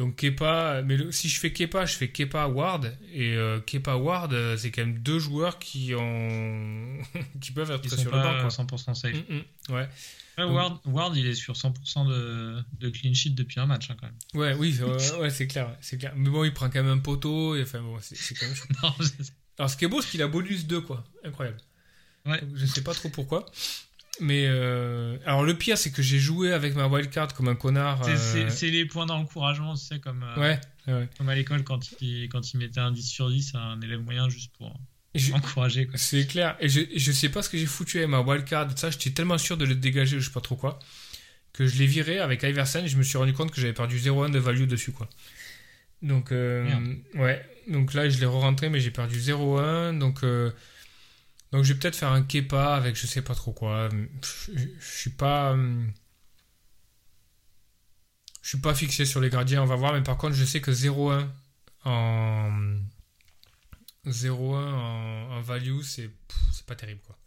[0.00, 4.32] Donc Kepa, mais si je fais Kepa, je fais Kepa Ward et euh, Kepa Ward,
[4.32, 6.96] euh, c'est quand même deux joueurs qui ont
[7.42, 8.48] qui peuvent être sur le banc.
[8.48, 9.14] 100% safe.
[9.14, 9.88] Mm, mm, ouais.
[10.38, 14.06] Ward, Ward, il est sur 100% de, de, clean sheet depuis un match hein, quand
[14.06, 14.16] même.
[14.32, 14.74] Ouais, oui,
[15.18, 16.14] ouais, c'est clair, c'est clair.
[16.16, 18.56] Mais bon, il prend quand même un poteau et enfin bon, c'est quand même.
[18.82, 18.94] non,
[19.60, 21.58] Alors ce qui est beau, c'est qu'il a bonus 2 quoi, incroyable.
[22.24, 22.40] Ouais.
[22.54, 23.44] je sais pas trop pourquoi.
[24.18, 28.02] Mais euh, alors le pire, c'est que j'ai joué avec ma wildcard comme un connard.
[28.16, 31.08] C'est euh, les points d'encouragement, tu sais, comme, euh, ouais, ouais.
[31.18, 34.00] comme à l'école quand il, quand il mettait un 10 sur 10 à un élève
[34.00, 34.74] moyen juste pour
[35.34, 35.90] encourager.
[35.94, 36.56] C'est clair.
[36.60, 39.36] Et je, je sais pas ce que j'ai foutu avec ma wildcard, ça, j'étais tellement
[39.36, 40.78] sûr de le dégager, je sais pas trop quoi,
[41.52, 43.98] que je l'ai viré avec Iversen et je me suis rendu compte que j'avais perdu
[43.98, 45.06] 0,1 de value dessus, quoi.
[46.02, 47.46] Donc, ouais.
[47.68, 49.98] Donc là, je l'ai re-rentré, mais j'ai perdu 0,1.
[49.98, 50.24] Donc.
[51.52, 53.88] Donc je vais peut-être faire un Kepa avec je sais pas trop quoi.
[54.22, 55.56] Je, suis pas.
[58.42, 60.60] Je suis pas fixé sur les gardiens, on va voir, mais par contre je sais
[60.60, 61.26] que 0-1
[61.84, 62.50] en.
[64.06, 66.10] 0-1 en, value, c'est
[66.66, 67.18] pas terrible quoi.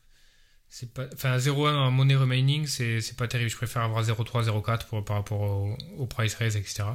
[0.70, 3.50] c'est pas, enfin 0-1 en money remaining, c'est pas terrible.
[3.52, 6.86] Je préfère avoir 0-3, 0-4 pour, par rapport au, au price raise, etc.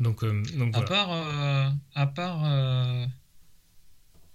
[0.00, 0.86] Donc, euh, donc À voilà.
[0.88, 3.06] part, euh, à part, euh,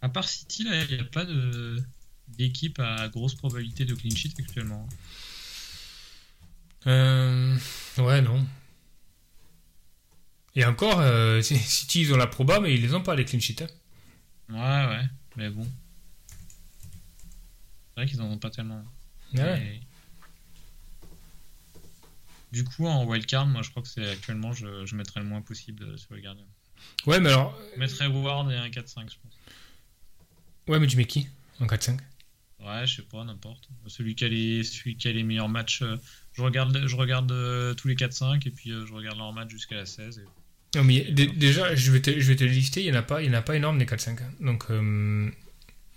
[0.01, 1.82] à part City, là, il n'y a pas de
[2.30, 4.88] d'équipe à grosse probabilité de clean sheet actuellement.
[6.88, 7.57] Euh,
[7.97, 8.45] ouais, non.
[10.55, 13.39] Et encore, euh, City, ils ont la proba, mais ils les ont pas, les clean
[13.39, 13.62] sheets.
[13.64, 13.68] hein.
[14.49, 15.05] Ouais, ouais,
[15.38, 15.68] mais bon.
[17.93, 18.84] C'est vrai qu'ils en ont pas tellement.
[19.34, 19.43] Ouais.
[19.59, 19.82] Mais-
[22.52, 25.41] Du coup, en wildcard, moi je crois que c'est actuellement, je, je mettrais le moins
[25.41, 26.45] possible euh, sur le gardien.
[27.06, 29.38] Ouais, mais alors, Je mettrais Ward et un 4-5, je pense.
[30.68, 31.28] ouais, mais tu mets qui
[31.60, 31.99] en 4-5
[32.60, 33.70] Ouais, je sais pas, n'importe.
[33.88, 35.82] Celui qui a les, celui qui a les meilleurs matchs.
[35.82, 35.97] euh,
[36.34, 39.49] je regarde, je regarde euh, tous les 4-5 et puis euh, je regarde leur match
[39.49, 40.20] jusqu'à la 16.
[40.20, 42.99] et- Non, mais dé- déjà, je vais te, je vais te lister, il n'y en,
[42.99, 44.22] a pas- il y en a pas énorme, les 4-5.
[44.22, 44.32] hein.
[44.41, 44.66] Donc,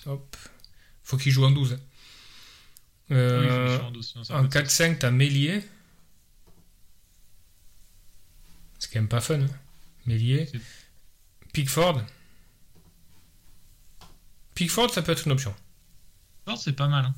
[0.07, 0.37] hop.
[1.03, 1.79] Faut qu'ils jouent en 12.
[3.11, 5.61] Oui, en douze, sinon ça en peut être- 4-5, t'as Mélier.
[8.79, 9.41] C'est quand même pas fun.
[9.41, 9.47] hein.
[10.07, 10.49] Mélier.
[11.53, 12.03] Pickford.
[14.55, 15.55] Pickford, ça peut être une option.
[16.47, 17.05] Ward, c'est pas mal.
[17.07, 17.15] Hein.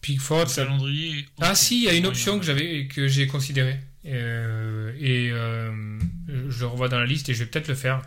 [0.00, 0.64] Pickford, ça...
[0.64, 1.26] calendrier.
[1.40, 3.80] Ah si, il y a une option que j'avais que j'ai considérée.
[4.06, 5.98] Euh, et euh,
[6.28, 8.02] je le revois dans la liste et je vais peut-être le faire.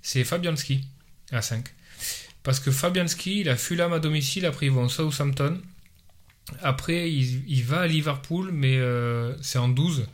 [0.00, 0.84] C'est Fabianski
[1.32, 1.66] à 5.
[2.42, 5.60] Parce que Fabianski, il a Fulham à domicile, après ils vont Southampton.
[6.62, 10.06] Après, il, il va à Liverpool, mais euh, c'est en 12.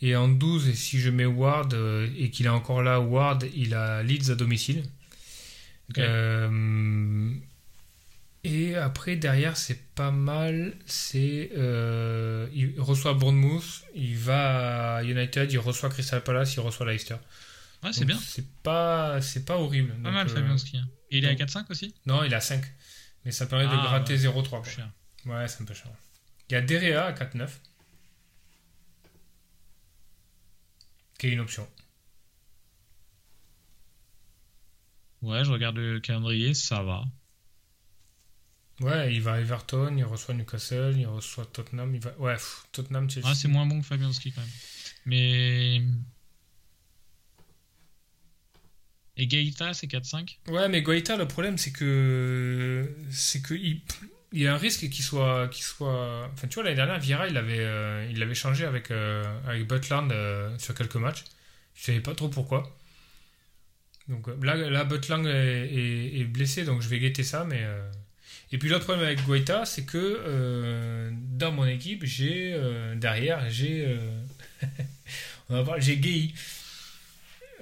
[0.00, 3.44] Et en 12, et si je mets Ward euh, et qu'il est encore là, Ward,
[3.54, 4.84] il a Leeds à domicile.
[5.98, 7.32] Euh,
[8.44, 10.74] et après, derrière, c'est pas mal.
[10.86, 11.50] C'est
[12.54, 17.16] il reçoit Bournemouth, il va à United, il reçoit Crystal Palace, il reçoit Leicester.
[17.82, 18.18] Ouais, c'est bien.
[18.20, 19.90] C'est pas, c'est pas horrible.
[19.90, 20.78] Pas Donc, mal, Fabianski.
[21.10, 21.94] Et il est à donc- 4-5 aussi?
[22.06, 22.62] Non, il a 5.
[23.24, 24.18] Mais ça permet de Ah, gratter ouais.
[24.18, 24.62] 0,3.
[25.28, 25.92] Ouais, c'est un peu cher.
[26.48, 27.48] Il y a Derea à 4,9.
[31.18, 31.68] Qui est une option.
[35.20, 37.04] Ouais, je regarde le calendrier, ça va.
[38.80, 41.94] Ouais, il va à Everton, il reçoit Newcastle, il reçoit Tottenham.
[41.94, 42.16] Il va...
[42.18, 43.26] Ouais, pff, Tottenham, Chelsea.
[43.28, 44.50] Ah, c'est moins bon que Fabianski quand même.
[45.04, 45.82] Mais.
[49.16, 52.96] Et Gaïta, c'est 4-5 Ouais, mais Goïta, le problème, c'est que.
[53.10, 53.54] C'est que.
[53.54, 53.82] Il...
[54.32, 56.28] il y a un risque qu'il soit, qu'il soit.
[56.32, 59.24] Enfin, tu vois, l'année dernière, Vieira, il euh, l'avait changé avec, euh,
[59.64, 61.24] Butland euh, sur quelques matchs.
[61.74, 62.76] Je savais pas trop pourquoi.
[64.08, 67.44] Donc euh, là, là Butland est, blessé, donc je vais guetter ça.
[67.44, 67.64] Mais,
[68.52, 72.54] Et puis l'autre problème avec Goïta, c'est que dans mon équipe, j'ai.
[72.96, 73.98] derrière, j'ai.
[75.48, 76.32] on va voir, j'ai Gay.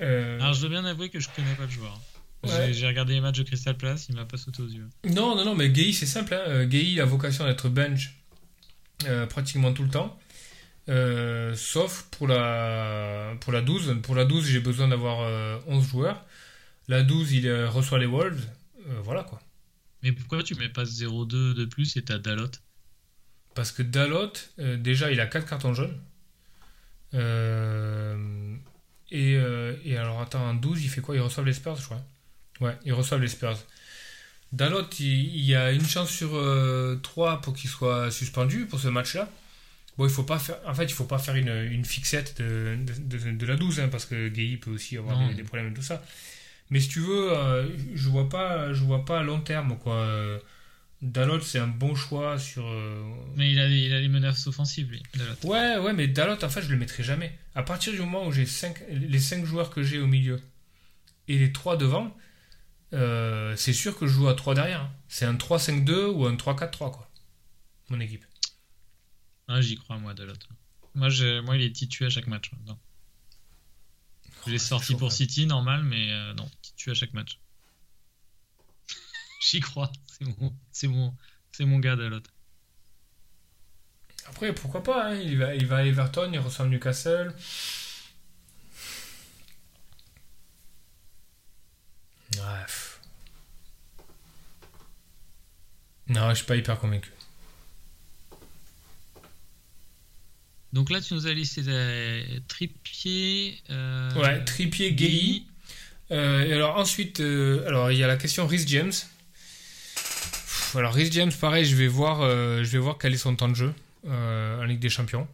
[0.01, 2.01] Alors, je dois bien avouer que je connais pas le joueur.
[2.47, 2.73] Ouais.
[2.73, 4.89] J'ai- regardé les matchs de Crystal Palace, il m'a pas sauté aux yeux.
[5.05, 6.35] Non, non, non, mais Gay, c'est simple.
[6.35, 6.43] Hein.
[6.49, 8.15] Euh, Gay, a vocation d'être bench
[9.07, 10.19] euh, pratiquement tout le temps.
[10.89, 13.97] Euh, sauf pour la, pour la 12.
[14.03, 16.25] Pour la 12, j'ai besoin d'avoir euh, 11 joueurs.
[16.89, 18.47] La 12, il reçoit les Wolves.
[19.03, 19.41] Voilà quoi.
[20.03, 22.51] Mais pourquoi tu mets pas 0-2 de plus et t'as Dalot?
[23.57, 25.99] Parce que Dalot, déjà, il a 4 cartons jaunes.
[29.11, 31.15] Et, euh, et alors, attends, en 12, il fait quoi?
[31.17, 32.03] Il reçoit les Spurs, je crois.
[32.61, 33.59] Ouais, il reçoit les Spurs.
[34.53, 36.31] Dalot, il, il y a une chance sur
[37.03, 39.29] 3 pour qu'il soit suspendu pour ce match-là.
[39.99, 40.57] Bon, il faut pas faire.
[40.67, 43.81] En fait, il faut pas faire une, une fixette de, de, de- de la 12,
[43.81, 46.03] hein, parce que Gay peut aussi avoir des, des problèmes et tout ça.
[46.71, 49.95] Mais si tu veux, euh, je vois pas, je vois pas à long terme quoi.
[49.97, 50.39] Euh,
[51.03, 52.67] Dalot, c'est un bon choix sur.
[52.67, 53.03] euh,
[53.37, 55.35] Mais il a, il a les menaces offensives, lui, Dalot.
[55.45, 57.37] Ouais, ouais, mais Dalot, en fait, je le mettrai jamais.
[57.55, 58.47] À partir du moment où j'ai
[58.91, 60.41] les 5 joueurs que j'ai au milieu
[61.29, 62.17] et les 3 devant,
[62.93, 64.83] euh, c'est sûr que je joue à 3 derrière.
[64.83, 64.93] hein.
[65.09, 67.11] C'est un 3-5-2 ou un 3-4-3, quoi.
[67.89, 68.25] Mon équipe.
[69.49, 70.35] Ah, j'y crois, moi, Dalot.
[70.95, 71.09] Moi,
[71.43, 72.51] moi, il est titu à chaque match.
[72.53, 72.79] maintenant.
[74.47, 77.39] Je l'ai sorti chaud, pour City, normal, mais euh, non, titu à chaque match.
[79.51, 79.91] J'y crois.
[80.07, 81.15] C'est mon, c'est mon,
[81.53, 82.23] c'est mon gars, Dalot.
[84.29, 87.35] Après, pourquoi pas, hein, il, va, il va à Everton, il reçoit Newcastle.
[92.37, 93.01] Bref.
[96.09, 97.11] Non, je suis pas hyper convaincu.
[100.73, 103.61] Donc là, tu nous as listé des Trippier.
[103.71, 105.43] euh, Ouais, Trippier, Gay.
[106.11, 108.93] Euh, et alors ensuite, euh, alors il y a la question Rhys James.
[109.95, 113.49] Pff, Alors Rhys James, pareil, je vais voir, je vais voir quel est son temps
[113.49, 113.73] de jeu
[114.07, 115.27] en Ligue des Champions.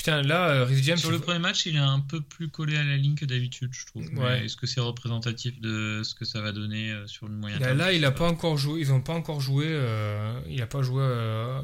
[0.00, 0.96] Putain, là, euh, James.
[0.96, 3.68] Sur le premier match, il est un peu plus collé à la ligne que d'habitude,
[3.74, 4.06] je trouve.
[4.14, 4.46] Ouais.
[4.46, 7.66] Est-ce que c'est représentatif de ce que ça va donner euh, sur le moyen Là,
[7.66, 7.78] terme?
[7.78, 8.80] là, il a pas encore joué.
[8.80, 9.66] Ils n'ont pas encore joué.
[9.68, 11.60] euh, il a pas joué euh,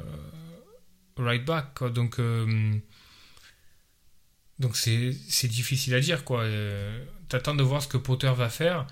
[1.16, 1.72] right back.
[1.76, 1.88] Quoi.
[1.88, 2.74] Donc, euh,
[4.58, 6.22] donc c'est difficile à dire.
[6.22, 6.44] quoi.
[7.30, 8.86] T'attends de voir ce que Potter va faire.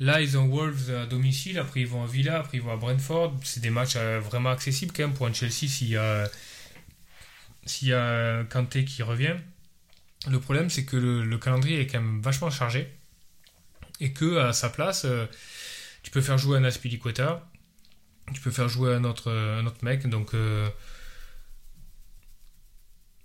[0.00, 1.60] Là, ils ont Wolves à domicile.
[1.60, 2.40] Après, ils vont à Villa.
[2.40, 3.38] Après, ils vont à Brentford.
[3.44, 6.28] C'est des matchs vraiment accessibles quand même pour un Chelsea s'il y a
[7.66, 9.36] s'il y a Kanté qui revient.
[10.28, 12.88] Le problème, c'est que le, le calendrier est quand même vachement chargé
[14.00, 15.04] et que à sa place.
[15.04, 15.26] euh,
[16.02, 17.46] tu peux faire jouer un Aspilicueta,
[18.32, 20.06] tu peux faire jouer un autre, un autre mec.
[20.08, 20.68] Donc, euh,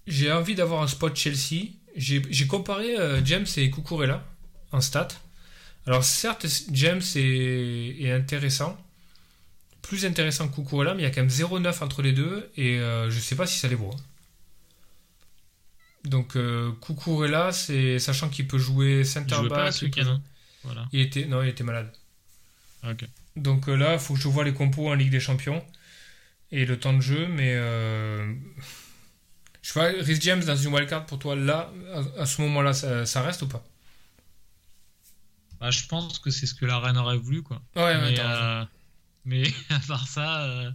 [0.07, 1.67] j'ai envie d'avoir un spot Chelsea.
[1.95, 4.25] J'ai comparé euh, James et Cucurella
[4.71, 5.07] en stats.
[5.87, 8.77] Alors, certes, James est, intéressant,
[9.81, 12.79] plus intéressant que Cucurella, mais il y a quand même 0,9 entre les deux et
[12.79, 13.91] euh, je sais pas si ça les vaut.
[13.93, 13.99] hein.
[16.05, 19.81] Donc, euh, Cucurella, c'est sachant qu'il peut jouer Il center pas back.
[19.81, 20.21] il peut- hein.
[20.63, 20.87] Voilà.
[20.91, 21.91] il était, non, il était malade.
[22.83, 23.05] Ok.
[23.35, 25.63] Donc euh, là, il faut que je vois les compos en Ligue des Champions
[26.51, 28.33] et le temps de jeu, mais euh,
[29.61, 31.71] je sais pas, Rhys James dans une wildcard pour toi, là,
[32.17, 33.63] à, à ce moment-là, ça, ça reste ou pas?
[35.59, 37.61] Bah, je pense que c'est ce que la reine aurait voulu, quoi.
[37.75, 38.63] Ouais, mais, euh,
[39.25, 40.71] mais à part ça,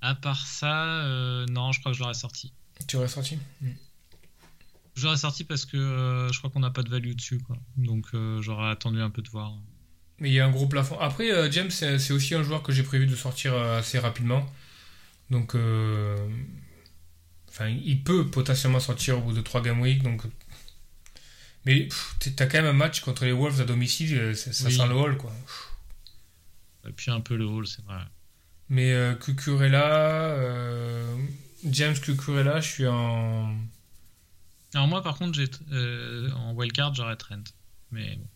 [0.00, 2.52] à part ça, non, je crois que je l'aurais sorti.
[2.86, 3.38] Tu aurais sorti
[4.94, 7.56] Je l'aurais sorti parce que euh, je crois qu'on n'a pas de value dessus, quoi.
[7.76, 9.52] Donc euh, j'aurais attendu un peu de voir.
[10.20, 10.98] Mais il y a un gros plafond.
[10.98, 14.44] Après, euh, James, c'est aussi un joueur que j'ai prévu de sortir assez rapidement.
[15.30, 15.54] Donc,
[17.48, 20.02] enfin, il peut potentiellement sortir au bout de 3 game week.
[20.02, 20.22] Donc,
[21.66, 21.88] mais
[22.36, 24.74] t'as quand même un match contre les Wolves à domicile, ça, ça Oui.
[24.74, 25.32] sent le hall, quoi.
[26.88, 27.98] Et puis un peu le hall, c'est vrai.
[28.70, 30.34] Mais Cucurella,
[31.64, 33.56] James Cucurella, je suis en.
[34.74, 37.42] Alors moi, par contre, j'ai euh, en wildcard, j'aurais Trent.
[37.90, 38.28] Mais bon.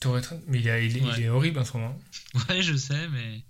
[0.00, 1.22] T'aurais tra- Mais il, a- il est- il Ouais.
[1.22, 1.98] est horrible en ce moment.
[2.48, 3.42] ouais, je sais, mais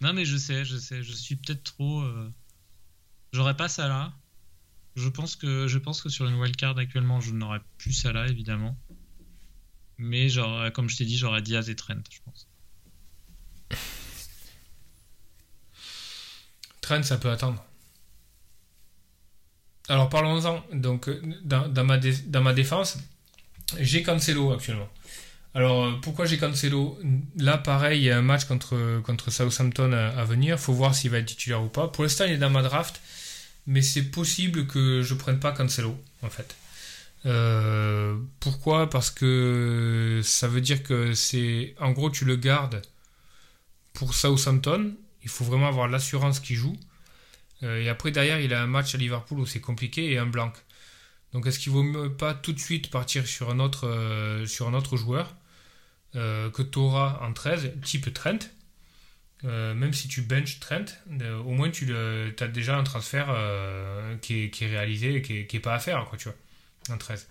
[0.00, 2.00] non, mais je sais, je sais, je suis peut-être trop.
[2.02, 2.32] euh,
[3.32, 4.12] J'aurais pas ça là.
[4.96, 8.26] Je pense que je pense que sur une wildcard actuellement, je n'aurais plus ça là,
[8.28, 8.76] évidemment.
[9.98, 12.48] Mais genre, comme je t'ai dit, j'aurais Diaz et Trent, je pense.
[16.80, 17.64] Trent, ça peut attendre.
[19.88, 20.62] Alors parlons-en.
[20.72, 22.98] Donc, euh, dans, ma défense,
[23.78, 24.88] j'ai Cancelo actuellement.
[25.54, 26.98] Alors, euh, pourquoi j'ai Cancelo?
[27.36, 30.58] Là, pareil, il y a un match contre, contre Southampton à, à venir.
[30.58, 31.88] faut voir s'il va être titulaire ou pas.
[31.88, 33.00] Pour l'instant, il est dans ma draft.
[33.66, 36.56] Mais c'est possible que je prenne pas Cancelo, en fait.
[37.26, 38.88] Euh, pourquoi?
[38.88, 41.74] Parce que ça veut dire que c'est.
[41.80, 42.82] En gros, tu le gardes
[43.92, 44.94] pour Southampton.
[45.22, 46.76] Il faut vraiment avoir l'assurance qu'il joue.
[47.62, 50.26] Euh, et après, derrière, il a un match à Liverpool où c'est compliqué et un
[50.26, 50.52] blanc.
[51.32, 54.68] Donc, est-ce qu'il vaut mieux pas tout de suite partir sur un autre, euh, sur
[54.68, 55.34] un autre joueur
[56.14, 58.38] euh, que tu auras en 13, type Trent
[59.44, 60.86] Euh, Même si tu bench Trent,
[61.44, 63.28] au moins tu as déjà un transfert
[64.22, 66.28] qui, est, qui est réalisé et qui est, qui est pas à faire, quoi, tu
[66.28, 66.36] vois,
[66.94, 67.28] en 13.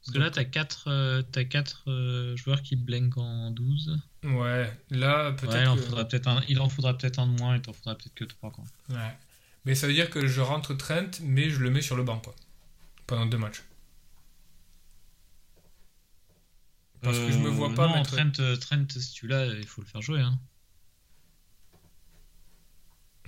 [0.00, 3.98] Parce que là, 4 t'as quatre euh, joueurs qui blank en 12.
[4.24, 5.52] Ouais, là, peut-être.
[5.54, 8.50] Ouais, il en que- faudra peut-être un, de moins, il t'en faudra peut-être que 3
[8.50, 8.64] quoi.
[8.88, 9.16] Ouais.
[9.68, 12.18] Mais ça veut dire que je rentre Trent, mais je le mets sur le banc,
[12.20, 12.34] quoi.
[13.06, 13.62] Pendant deux matchs.
[17.02, 19.66] Parce que je me vois pas non, mettre- Trent, euh, Trent, si tu l'as, il
[19.66, 20.20] faut le faire jouer.
[20.20, 20.38] Hein.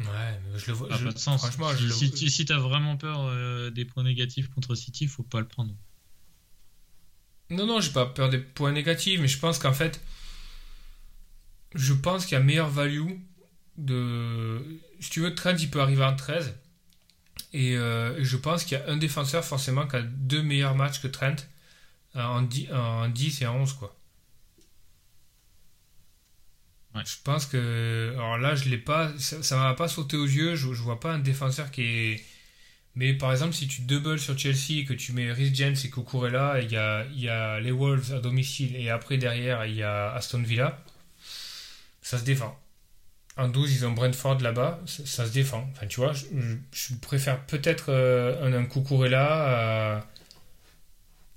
[0.00, 0.88] Ouais, mais je le vois.
[0.88, 1.40] Ça a je- pas de sens.
[1.42, 4.48] Franchement, je si le si, vois- tu- si t'as vraiment peur euh, des points négatifs
[4.48, 5.74] contre City, faut pas le prendre.
[7.50, 10.00] Non, non, j'ai pas peur des points négatifs, mais je pense qu'en fait,
[11.74, 13.10] je pense qu'il y a meilleure value
[13.76, 14.80] de.
[15.00, 16.54] Si tu veux, Trent, il peut arriver en 13.
[17.52, 21.00] Et euh, je pense qu'il y a un défenseur forcément qui a deux meilleurs matchs
[21.00, 21.36] que Trent
[22.16, 23.96] euh, en 10, en 10 et en 11, quoi.
[26.94, 27.02] Ouais.
[27.06, 28.12] Je pense que.
[28.14, 29.12] Alors là, je l'ai pas.
[29.18, 30.54] Ça, ça m'a pas sauté aux yeux.
[30.56, 32.24] Je, je vois pas un défenseur qui est.
[32.96, 36.60] Mais par exemple, si tu doubles sur Chelsea, que tu mets Rhys James et Cucurella,
[36.60, 39.82] il y a, il y a les Wolves à domicile et après derrière, il y
[39.82, 40.82] a Aston Villa,
[42.02, 42.58] ça se défend.
[43.36, 45.68] En 12, ils ont Brentford là-bas, ça, se défend.
[45.72, 49.98] Enfin, tu vois, je, préfère peut-être euh, un, un Cucurella.
[49.98, 50.06] à-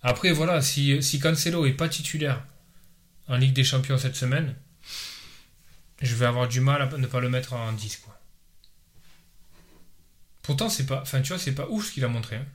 [0.02, 2.44] Après, voilà, si, si Cancelo est pas titulaire
[3.28, 4.56] en Ligue des Champions cette semaine,
[6.02, 8.20] je vais avoir du mal à ne pas le mettre en 10, quoi.
[10.41, 12.46] Pourtant, c'est pas, enfin, tu vois, c'est pas ouf ce qu'il a montré, hein,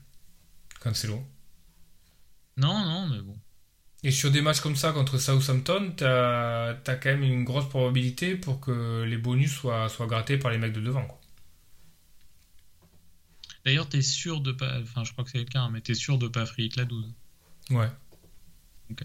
[0.81, 1.25] Cancelo.
[2.57, 3.39] Non, non, mais bon.
[4.05, 8.37] Et sur des matchs comme ça contre Southampton, t'as as quand même une grosse probabilité
[8.37, 11.05] pour que les bonus soient, soient grattés par les mecs de devant.
[11.05, 11.19] Quoi.
[13.65, 14.79] D'ailleurs, t'es sûr de pas.
[14.81, 16.85] Enfin, je crois que c'est le cas, hein, mais t'es sûr de pas free la
[16.85, 17.07] 12.
[17.71, 17.89] Ouais.
[18.91, 19.05] Ok.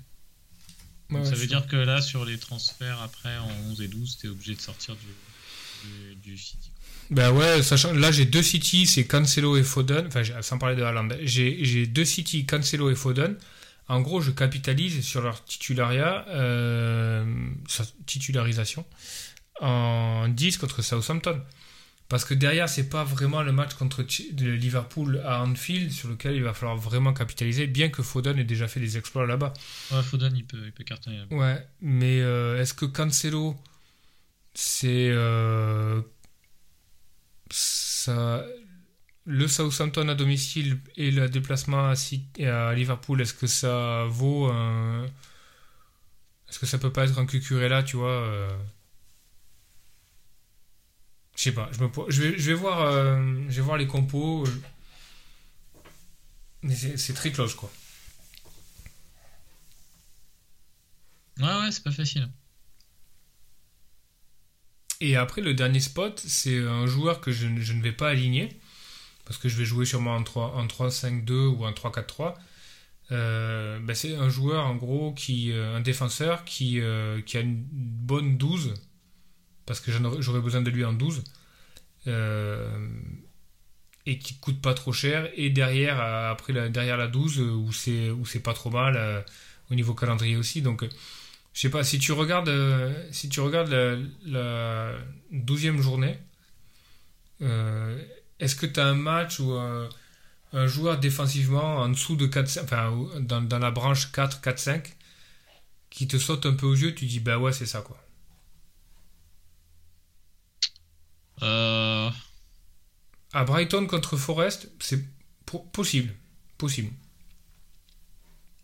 [1.09, 4.17] Donc, ouais, ça veut dire que là, sur les transferts après en 11 et 12,
[4.19, 6.71] t'es obligé de sortir du, du, du City.
[7.09, 10.07] Ben ouais, sachant là j'ai deux City, c'est Cancelo et Foden.
[10.07, 13.35] Enfin, sans parler de Haaland, j'ai j'ai deux City, Cancelo et Foden.
[13.87, 17.25] En gros, je capitalise sur leur titularia, euh,
[17.67, 18.85] sa titularisation
[19.59, 21.41] en 10 contre Southampton.
[22.09, 24.05] Parce que derrière, c'est pas vraiment le match contre
[24.37, 28.67] Liverpool à Anfield sur lequel il va falloir vraiment capitaliser, bien que Foden ait déjà
[28.67, 29.53] fait des exploits là-bas.
[29.91, 31.23] Ouais, Foden, il peut, il peut cartonner.
[31.31, 33.55] Ouais, mais euh, est-ce que Cancelo,
[34.53, 36.01] c'est euh,
[37.49, 38.45] ça,
[39.25, 44.47] le Southampton à domicile et le déplacement à, City- à Liverpool, est-ce que ça vaut
[44.47, 45.05] un...
[46.49, 48.49] Est-ce que ça peut pas être un Cucurella, tu vois euh,
[51.35, 53.17] Je sais pas, je, me po- je, vais, je, vais voir, euh,
[53.49, 54.45] je vais voir les compos.
[54.45, 54.61] euh,
[56.63, 57.71] Mais c'est très close, quoi.
[61.39, 62.31] Ouais, ouais, c'est pas facile.
[65.01, 68.49] Et après, le dernier spot, c'est un joueur que je ne vais pas aligner,
[69.25, 72.35] parce que je vais jouer sûrement en 3, en 3-5-2 ou en 3-4-3.
[73.11, 77.41] Euh, ben, c'est un joueur, en gros, qui, euh, un défenseur qui, euh, qui a
[77.41, 78.73] une bonne 12,
[79.65, 81.23] parce que j'aurais besoin de lui en 12,
[82.07, 82.87] euh,
[84.05, 85.29] et qui coûte pas trop cher.
[85.35, 89.25] Et derrière, après la, derrière la 12, euh, où c'est pas trop mal,
[89.71, 90.61] au niveau calendrier aussi.
[90.61, 90.83] Donc,
[91.53, 92.51] je sais pas, si tu regardes,
[93.11, 93.95] si tu regardes la,
[94.25, 94.93] la
[95.31, 96.17] 12e journée,
[98.43, 99.89] est-ce que tu as un match où un,
[100.53, 104.59] un joueur défensivement en dessous de 4, enfin, ou- dans, dans la branche 4, 4,
[104.59, 104.95] 5,
[105.89, 107.99] qui te saute un peu aux yeux, tu dis, bah ouais, c'est ça quoi.
[111.41, 112.09] Euh,
[113.33, 115.03] À Brighton contre Forest, c'est
[115.45, 116.13] po- possible.
[116.57, 116.91] Possible.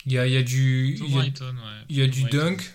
[0.05, 0.95] Il y a, il y a du.
[0.97, 1.85] plutôt il y a- Brighton, ouais.
[1.89, 2.37] Il y a du Brighton.
[2.51, 2.73] Dunk,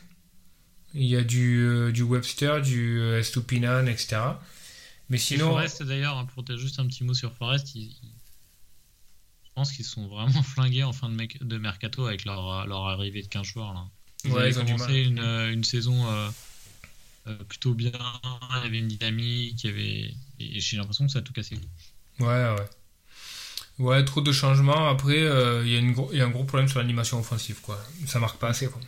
[0.94, 4.16] il y a du, euh, du Webster, du euh, Estupinan, etc.
[5.08, 7.82] Mais Et sinon, Forest, d'ailleurs, hein, pour te- juste un petit mot sur Forest, ils-
[8.02, 8.12] ils-
[9.44, 12.86] je pense qu'ils sont vraiment flingués en fin de, mec- de mercato avec leur, leur
[12.86, 13.72] arrivée de 15 joueurs.
[13.74, 13.86] Là.
[14.24, 16.30] Ils Ouais, ils ont commencé une, euh, une saison euh,
[17.26, 20.14] euh, plutôt bien, il y avait une dynamique, il y avait...
[20.40, 21.58] et j'ai l'impression que ça a tout cassé.
[22.20, 22.68] ouais, ouais.
[23.78, 24.88] Ouais, trop de changements.
[24.88, 27.82] Après, euh, il y, y a un gros problème sur l'animation offensive, quoi.
[28.06, 28.80] Ça marque pas assez, quoi.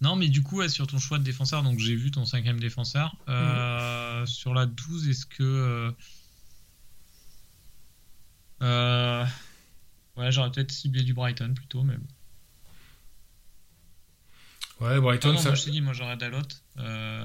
[0.00, 2.58] Non, mais du coup, ouais, sur ton choix de défenseur, donc j'ai vu ton cinquième
[2.58, 3.14] défenseur.
[3.28, 5.42] Euh, Sur la 12, est-ce que.
[5.42, 5.92] euh,
[8.62, 9.26] euh,
[10.16, 11.96] ouais, j'aurais peut-être ciblé du Brighton plutôt, mais.
[14.80, 15.48] Ouais, Ah Brighton, non, ça.
[15.50, 16.38] moi je te dis, moi j'aurais Dalot.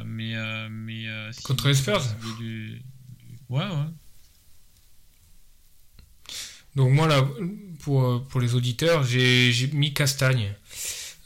[0.05, 0.35] mais.
[0.69, 3.85] mais si- Contre les Spurs ciblé du- du- Ouais, ouais.
[6.75, 7.25] Donc moi là,
[7.79, 10.53] pour, pour les auditeurs, j'ai j'ai mis Castagne.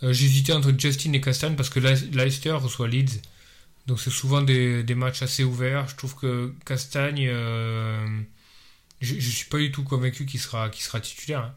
[0.03, 3.21] Euh, J'hésitais entre Justin et Castagne parce que Leic- Leicester reçoit Leeds.
[3.87, 5.87] Donc c'est souvent des, matchs assez ouverts.
[5.89, 8.21] Je trouve que Castagne, euh,
[9.01, 11.41] je, je suis pas du tout convaincu qu'il sera, qu'il sera titulaire.
[11.45, 11.55] hein.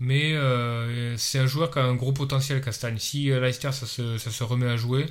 [0.00, 2.98] Mais euh, c'est un joueur qui a un gros potentiel, Castagne.
[2.98, 5.06] Si Leicester ça se, ça se remet à jouer,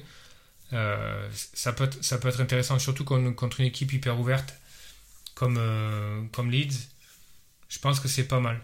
[0.72, 4.54] ça, peut être, ça peut être intéressant, surtout contre, une équipe hyper ouverte
[5.36, 5.60] comme,
[6.34, 6.90] comme Leeds.
[7.70, 8.62] Je pense que c'est pas mal.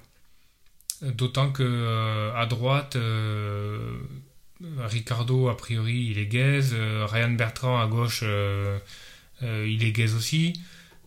[1.02, 3.98] D'autant que euh, à droite, euh,
[4.80, 6.72] Ricardo, a priori, il est gaze.
[6.74, 10.60] euh, Ryan Bertrand, à gauche, il est gaze aussi.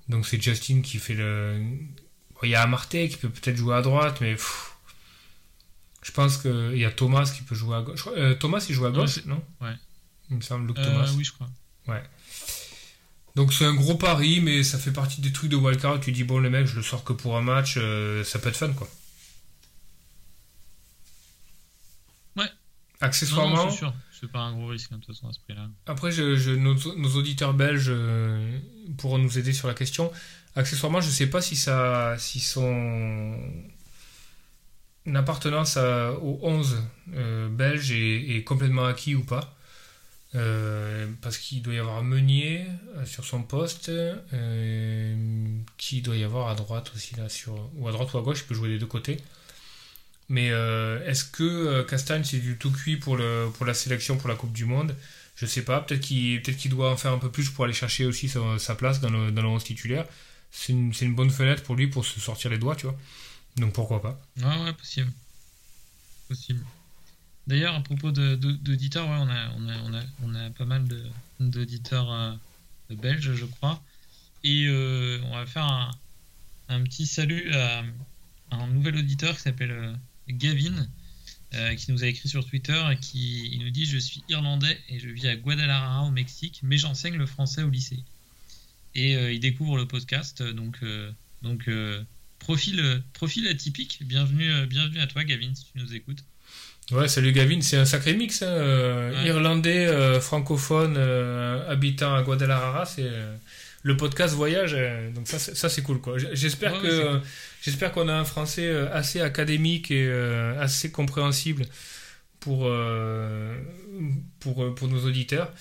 [0.09, 1.61] Donc c'est Justin qui fait le.
[2.43, 4.72] Il y a Amarté qui peut peut-être jouer à droite, mais pff,
[6.03, 8.09] je pense qu'il y a Thomas qui peut jouer à gauche.
[8.16, 9.43] Euh, Thomas, il joue à Ouais, gauche, c'est- non?
[9.61, 9.74] ouais.
[10.30, 11.12] Il me semble, Luke Euh, Thomas.
[11.16, 11.49] oui, je crois.
[13.36, 16.01] Donc c'est un gros pari, mais ça fait partie des trucs de wildcard.
[16.01, 18.49] Tu dis, bon, le mec, je le sors que pour un match, euh, ça peut
[18.49, 18.88] être fun, quoi.
[22.36, 22.45] Ouais.
[22.45, 22.51] Non,
[23.01, 23.95] Accessoirement, non, c'est sûr.
[24.21, 25.69] C'est pas un gros risque, hein, de toute façon, à ce prix-là.
[25.87, 28.59] après, je, je- nos, nos auditeurs belges euh,
[28.99, 30.13] pourront nous aider sur la question.
[30.57, 33.35] Accessoirement, je sais pas si ça, si son
[35.15, 36.77] appartenance à- au 11
[37.15, 39.57] euh, belge est, est complètement acquis ou pas.
[40.37, 42.65] Euh, parce qu'il doit y avoir Meunier
[42.97, 47.89] euh, sur son poste, euh, qui doit y avoir à droite aussi là sur ou
[47.89, 49.17] à droite ou à gauche, il peut jouer des deux côtés.
[50.31, 54.16] Mais euh, est-ce que euh, Castagne c'est du tout cuit pour le pour la sélection
[54.16, 54.97] pour la Coupe du Monde?
[55.35, 55.81] Je sais pas.
[55.81, 58.74] Peut-être qu'il peut-être qu'il doit en faire un peu plus pour aller chercher aussi sa,
[58.76, 60.07] place dans le dans le 11 titulaire.
[60.53, 62.97] C'est une, une bonne fenêtre pour lui pour se sortir les doigts, tu vois.
[63.57, 64.20] Donc pourquoi pas.
[64.37, 65.12] Ouais, ouais, possible.
[66.28, 66.64] Possible.
[67.49, 70.85] D'ailleurs, à propos d'auditeurs, ouais, on, a, on, a, on, a, on a pas mal
[71.41, 72.33] d'auditeurs euh,
[72.91, 73.83] belges, je crois.
[74.45, 74.68] Et
[75.24, 75.91] on va faire un,
[76.68, 77.83] un petit salut à
[78.53, 79.99] un nouvel auditeur qui s'appelle
[80.31, 80.87] Gavin,
[81.55, 84.78] euh, qui nous a écrit sur Twitter et qui il nous dit Je suis irlandais
[84.89, 87.99] et je vis à Guadalajara au Mexique, mais j'enseigne le français au lycée.
[88.95, 91.11] Et euh, il découvre le podcast, donc, euh,
[91.43, 91.68] donc
[92.39, 93.99] profil, profil atypique.
[94.03, 96.24] Bienvenue, bienvenue à toi, Gavin, si tu nous écoutes.
[96.91, 98.43] Ouais, salut Gavin, c'est un sacré mix.
[98.43, 98.53] hein,
[99.12, 99.26] Ouais.
[99.28, 100.97] Irlandais, francophone,
[101.68, 103.09] habitant à Guadalajara, c'est
[103.83, 104.76] le podcast voyage.
[105.14, 106.16] donc ça, c'est- ça c'est cool quoi.
[106.33, 107.22] J'espère Ouais, que cool.
[107.61, 111.67] J'espère qu'on a un français euh, assez académique et euh, assez compréhensible
[112.41, 113.61] pour euh,
[114.39, 115.53] pour pour nos auditeurs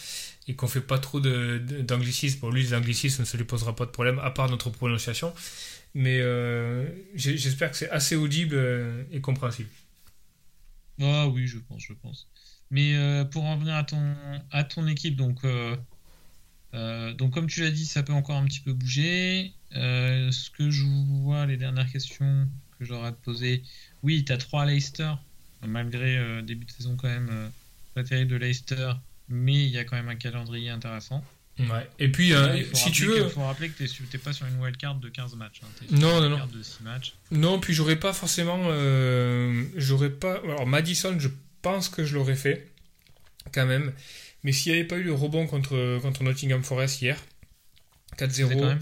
[0.47, 2.39] et qu'on fait pas trop d'anglicisme.
[2.39, 5.34] Pour lui, les anglicismes, ça lui posera pas de problème à part notre prononciation.
[5.93, 6.22] Mais
[7.14, 8.60] j'espère que c'est assez audible
[9.12, 9.70] et compréhensible.
[11.02, 12.28] Ah oui, je pense, je pense.
[12.72, 12.95] Mais
[13.32, 14.16] pour en venir à ton,
[14.50, 15.41] à ton équipe, donc,
[16.74, 19.51] euh, donc comme tu l'as dit, ça peut encore un petit peu bouger.
[19.76, 22.47] Euh, ce que je vois, les dernières questions
[22.78, 23.63] que j'aurais à te poser,
[24.03, 25.11] oui, tu as 3 Leicester,
[25.65, 27.49] malgré euh, début de saison quand même euh,
[27.95, 28.91] pas terrible de Leicester,
[29.28, 31.24] mais il y a quand même un calendrier intéressant.
[31.59, 31.89] Ouais.
[31.99, 34.45] Et puis, euh, Il si tu veux, que- faut rappeler que tu n'es pas sur
[34.45, 35.59] une wildcard de 15 matchs.
[35.61, 36.36] Hein, sur Non, une non, non.
[36.38, 37.13] wildcard de 6 matchs.
[37.32, 38.61] Non, puis j'aurais pas forcément.
[38.67, 40.36] euh, j'aurais pas.
[40.45, 41.28] Alors, Madison, je
[41.61, 42.72] pense que je l'aurais fait,
[43.53, 43.91] quand même.
[44.44, 47.18] Mais s'il n'y avait pas eu le rebond contre, contre Nottingham Forest hier,
[48.12, 48.80] C'est quand 4-0, même-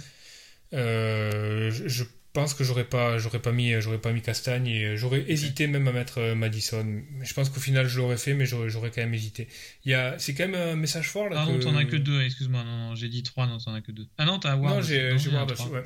[0.73, 2.03] euh, je, je
[2.33, 5.87] pense que j'aurais pas, j'aurais pas mis, j'aurais pas mis Castagne et j'aurais hésité même
[5.87, 6.85] à mettre euh, Madison.
[7.23, 9.47] Je pense qu'au final, je l'aurais fait, mais j'aurais, j'aurais quand même hésité.
[9.85, 11.41] Il y a, c'est quand même un message fort là.
[11.41, 13.73] Ah non, que- t'en as que deux, excuse-moi, non, non, j'ai dit trois, non, t'en
[13.73, 14.07] as que deux.
[14.19, 14.75] Ah non, t'as Ward.
[14.75, 15.83] Non, j'ai non, j'ai Ward aussi, ouais.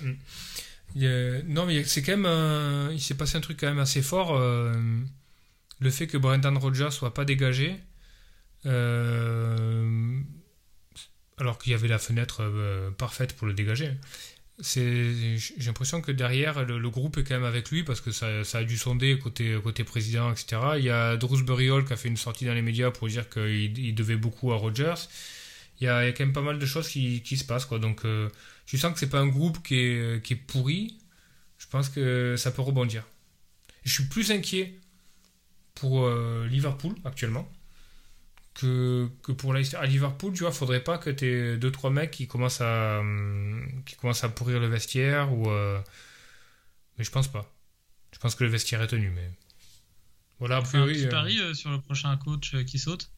[0.96, 3.68] Il y a- non, mais c'est quand même un- Il s'est passé un truc quand
[3.68, 4.36] même assez fort.
[4.36, 4.74] euh,
[5.80, 7.76] Le fait que Brendan Rodgers soit pas dégagé.
[8.66, 10.20] Euh,
[11.38, 13.92] Alors qu'il y avait la fenêtre euh, parfaite pour le dégager.
[14.60, 18.64] J'ai l'impression que derrière, le, groupe est quand même avec lui parce que ça, a
[18.64, 20.62] dû sonder côté, côté président, etc.
[20.78, 23.28] Il y a Drewsbury Hall qui a fait une sortie dans les médias pour dire
[23.28, 24.94] qu'il il devait beaucoup à Rodgers.
[25.80, 27.80] Il y, a, quand même pas mal de choses qui, se passent, quoi.
[27.80, 28.30] Donc, euh,
[28.68, 31.00] je sens que c'est pas un groupe qui est, pourri.
[31.58, 33.04] Je pense que ça peut rebondir.
[33.84, 34.80] Je suis plus inquiet
[35.74, 36.08] pour
[36.48, 37.52] Liverpool actuellement
[38.54, 39.78] que, que pour Leicester.
[39.78, 43.84] À Liverpool, tu vois, faudrait pas que tu aies 2-3 mecs qui commencent, à, hum,
[43.86, 45.32] qui commencent à pourrir le vestiaire.
[45.34, 45.80] ou euh,
[46.98, 47.52] Mais je pense pas.
[48.14, 49.10] Je pense que le vestiaire est tenu.
[49.10, 49.32] Mais
[50.40, 50.94] voilà, a fait un priori.
[50.96, 53.10] petit euh, pari euh, sur le prochain coach euh, qui saute?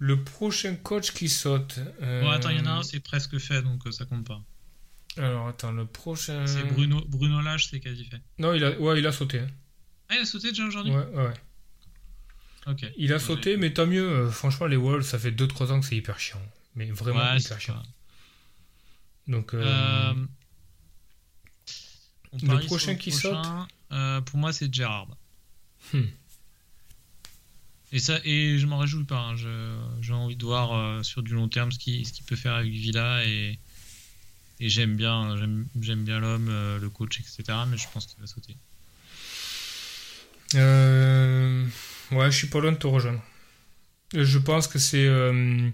[0.00, 1.80] le prochain coach qui saute.
[2.02, 4.40] euh, Bon, attends, il y en a un, c'est presque fait, donc ça compte pas.
[5.16, 6.46] Alors, attends, le prochain.
[6.46, 8.20] C'est Bruno, Bruno Lage, c'est quasi fait.
[8.38, 9.40] Non, il a, ouais, il a sauté.
[9.40, 9.48] hein.
[10.08, 10.92] Ah, il a sauté déjà aujourd'hui?
[10.92, 11.34] Ouais, ouais,
[12.96, 14.08] Il a sauté, mais tant mieux.
[14.08, 16.40] euh, franchement, les Wolves, ça fait 2-3 ans que c'est hyper chiant.
[16.74, 17.82] Mais vraiment Ouais, hyper chiant.
[19.26, 20.14] Donc, euh, Euh,
[22.42, 23.36] Le prochain qui saute
[24.26, 25.08] Pour moi, c'est Gérard.
[25.92, 26.02] Hmm.
[27.90, 29.18] Et ça, et je m'en réjouis pas.
[29.18, 29.36] hein.
[30.02, 33.24] J'ai envie de voir sur du long terme ce qu'il ce peut faire avec Villa
[33.24, 33.58] et,
[34.60, 35.36] et j'aime bien,
[35.80, 36.48] j'aime bien l'homme,
[36.80, 37.44] le coach, etc.
[37.68, 38.54] Mais je pense qu'il va sauter.
[40.54, 41.57] euh,
[42.12, 43.22] ouais, je suis pas loin de te rejoindre.
[44.14, 45.06] Je pense que c'est.
[45.06, 45.68] euh,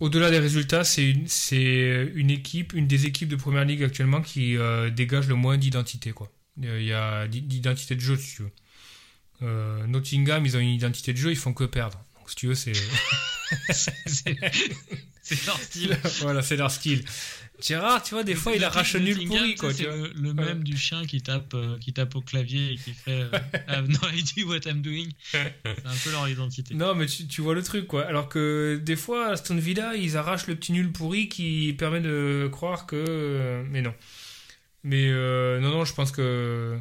[0.00, 4.20] Au-delà des résultats, c'est une, c'est une équipe, une des équipes de première ligue actuellement
[4.20, 6.10] qui euh, dégage le moins d'identité.
[6.12, 6.32] quoi.
[6.64, 8.50] Euh, Il y a d'i- d'identité de jeu, si tu veux.
[9.42, 12.02] Euh, Nottingham, ils ont une identité de jeu, ils font que perdre.
[12.18, 12.72] Donc, si tu veux, c'est
[15.22, 15.96] c'est leur style.
[16.20, 17.04] voilà, c'est leur style.
[17.64, 19.72] Gérard, tu vois, des fois, il arrache le nul pourri, quoi.
[19.72, 20.44] C'est le, le Ouais.
[20.44, 23.60] même du chien qui tape, euh, qui tape au clavier et qui fait euh, I
[23.74, 25.08] have no idea what I'm doing.
[25.30, 26.74] C'est un peu leur identité.
[26.74, 28.04] Non, mais tu, tu vois le truc, quoi.
[28.06, 32.00] Alors que des fois, à Aston Villa, ils arrachent le petit nul pourri qui permet
[32.00, 33.64] de croire que.
[33.70, 33.94] Mais non.
[34.84, 36.78] Mais euh, non, non, je pense que.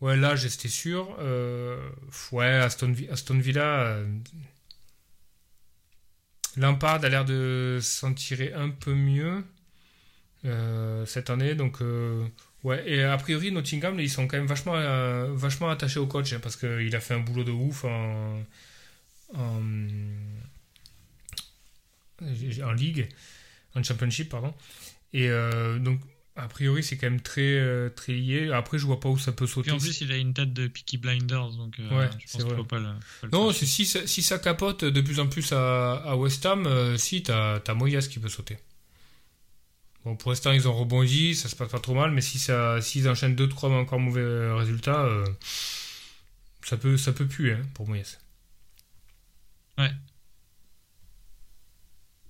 [0.00, 1.16] Ouais, là, j'étais sûr.
[1.20, 1.76] Euh,
[2.32, 3.80] Ouais, Aston, Aston Villa.
[3.84, 4.06] euh,
[6.56, 9.42] Lampard a l'air de s'en tirer un peu mieux euh,
[11.06, 11.54] cette année.
[11.54, 12.24] Donc, euh,
[12.64, 12.82] ouais.
[12.90, 16.40] Et a priori, Nottingham, ils sont quand même vachement, euh, vachement attachés au coach hein,
[16.42, 18.42] parce qu'il a fait un boulot de ouf en,
[19.34, 19.60] en,
[22.64, 23.08] en ligue,
[23.74, 24.54] en championship, pardon.
[25.12, 26.00] Et euh, donc,
[26.36, 28.50] a priori, c'est quand même très, euh, très lié.
[28.52, 29.70] Après, je vois pas où ça peut sauter.
[29.70, 32.42] Puis en plus, il a une tête de Peaky Blinders, donc euh, Ouais, je pense
[32.42, 32.56] qu'il vrai.
[32.56, 32.86] faut pas le.
[33.00, 36.16] faut pas le Non, si, ça- si ça capote de plus en plus à, à
[36.16, 38.56] West Ham, euh, si, t'as as Moyes qui peut sauter.
[40.08, 42.80] Bon, pour l'instant, ils ont rebondi, ça se passe pas trop mal, mais si ça,
[42.80, 45.26] s'ils enchaînent 2-3 encore mauvais euh, résultats, euh,
[46.64, 48.16] ça, peut, ça peut puer hein, pour Moyes.
[49.76, 49.90] Ouais.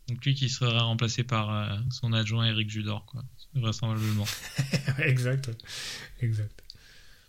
[0.09, 3.23] Donc lui qui serait remplacé par euh, son adjoint Eric Judor, quoi.
[3.55, 4.27] Vraisemblablement.
[4.99, 5.49] exact.
[6.21, 6.65] Exact.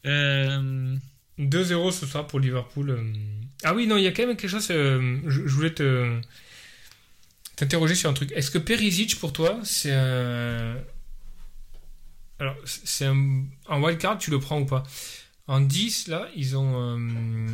[0.08, 0.98] Euh,
[1.38, 3.04] 2-0 ce soir pour Liverpool.
[3.64, 4.68] Ah oui, non, il y a quand même quelque chose.
[4.68, 6.20] je, je voulais te
[7.60, 8.31] t'interroger sur un truc.
[8.34, 10.77] Est-ce que Perisic pour toi, c'est un.
[12.40, 13.44] Alors, c'est un.
[13.68, 14.84] En wildcard, tu le prends ou pas?
[15.48, 16.98] En 10, là, ils ont.
[16.98, 17.48] euh,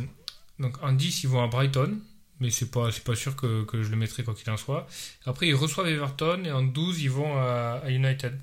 [0.58, 1.98] Donc, en 10, ils vont à Brighton.
[2.38, 4.86] Mais c'est pas, c'est pas sûr que, que je le mettrai quoi qu'il en soit.
[5.24, 6.42] Après, ils reçoivent Everton.
[6.44, 8.38] Et en 12, ils vont à, à United.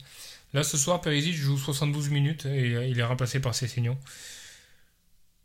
[0.54, 2.46] Là, ce soir, Perisic joue 72 minutes.
[2.46, 3.98] Et euh, il est remplacé par Cessignon.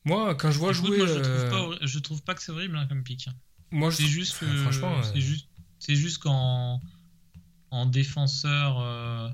[0.05, 0.97] Moi, quand je vois écoute, jouer.
[0.99, 3.29] moi, je, trouve euh, pas, je trouve pas que c'est horrible hein, comme pick.
[3.71, 5.48] moi, je C'est trouve- juste que franchement, c'est euh, juste
[5.79, 6.81] c'est juste qu'en
[7.71, 9.29] en défenseur euh,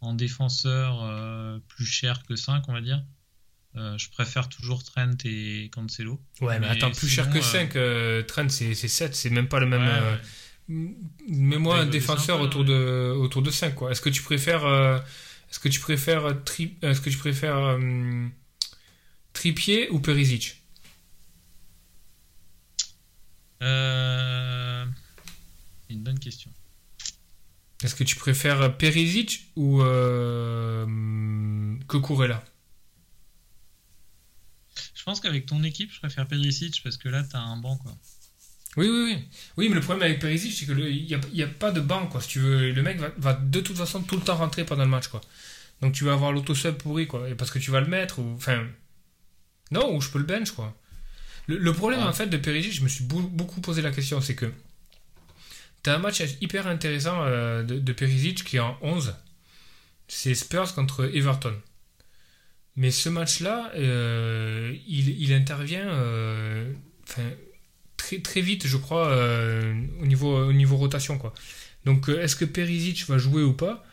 [0.00, 3.04] en défenseur euh, plus cher que 5 on va dire.
[3.76, 6.20] euh, je préfère toujours Trent et Cancelo.
[6.40, 9.14] Ouais, mais, mais attends, plus sinon, cher que euh, 5, euh, Trent, c'est c'est 7,
[9.14, 9.82] c'est même pas le même.
[9.82, 10.20] Ouais, ouais.
[10.70, 10.94] m-
[11.28, 13.90] Mets-moi Ouais, un défenseur autour, de, autour de 5, quoi.
[13.92, 14.64] Est-ce que tu préfères.
[15.50, 16.76] Est-ce que tu préfères, tri...
[16.82, 17.76] Est-ce que tu préfères
[19.32, 20.56] Trippier ou Perisic?
[23.62, 24.86] Euh,
[25.94, 26.50] une bonne question.
[27.82, 30.84] Est-ce que tu préfères Perisic ou euh,
[31.88, 32.44] que Kurela
[34.94, 37.96] Je pense qu'avec ton équipe, je préfère Perisic parce que là, t'as un banc quoi.
[38.76, 39.24] Oui, oui, oui.
[39.56, 42.06] Oui, mais le problème avec Perisic, c'est qu'il n'y a, y a pas de banc,
[42.06, 42.20] quoi.
[42.20, 44.84] Si tu veux, le mec va, va de toute façon tout le temps rentrer pendant
[44.84, 45.20] le match, quoi.
[45.80, 47.28] Donc tu vas avoir l'autosub pourri, quoi.
[47.28, 48.34] Et parce que tu vas le mettre, ou.
[48.36, 48.64] Enfin.
[49.72, 50.76] Non, ou je peux le bench, quoi.
[51.48, 52.06] Le, le problème, Ouais.
[52.06, 54.52] en fait, de Perisic, je me suis beaucoup posé la question, c'est que.
[55.82, 59.14] T'as un match hyper intéressant euh, de, de Perisic qui est en 11.
[60.08, 61.54] C'est Spurs contre Everton.
[62.76, 65.88] Mais ce match-là, euh, il, intervient.
[65.88, 66.72] euh,
[67.96, 69.14] très, vite, je crois,
[70.00, 71.20] au, niveau, au niveau rotation.
[71.84, 73.84] Donc, est-ce que Perisic va jouer ou pas?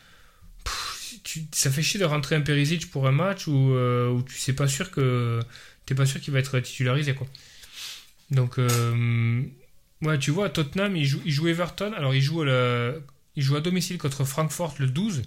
[1.52, 3.76] Ça fait chier de rentrer un Perisic pour un match où,
[4.26, 5.40] tu sais pas sûr que
[5.86, 7.14] t'es pas sûr qu'il va être titularisé.
[8.30, 8.58] Donc,
[10.02, 11.92] ouais, tu vois, Tottenham, il joue, Everton.
[11.92, 12.94] Alors, il joue, à la-
[13.36, 15.22] il joue à domicile contre Francfort le 12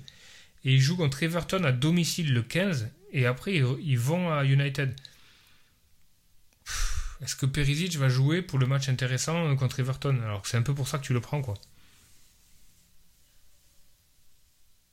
[0.65, 4.45] et il joue contre Everton à domicile le 15 et après, ils, ils vont à
[4.45, 4.95] United.
[7.21, 10.19] Est-ce que Perisic va jouer pour le match intéressant contre Everton?
[10.23, 11.53] Alors c'est un peu pour ça que tu le prends, quoi.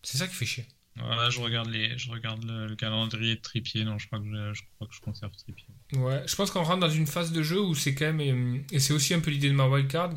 [0.03, 0.67] C'est ça qui fait chier.
[0.97, 3.85] Voilà, je regarde les, je regarde le, le calendrier de Trippier.
[3.85, 5.69] Non, je crois que je, je crois que je conserve Trippier.
[5.95, 8.21] Ouais, je pense qu'on rentre dans une phase de jeu où c'est quand même.
[8.21, 10.11] euh, Et c'est aussi un peu l'idée de ma wildcard,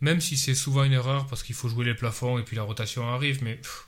[0.00, 2.62] même si c'est souvent une erreur parce qu'il faut jouer les plafonds et puis la
[2.64, 3.56] rotation arrive, mais.
[3.56, 3.86] pff,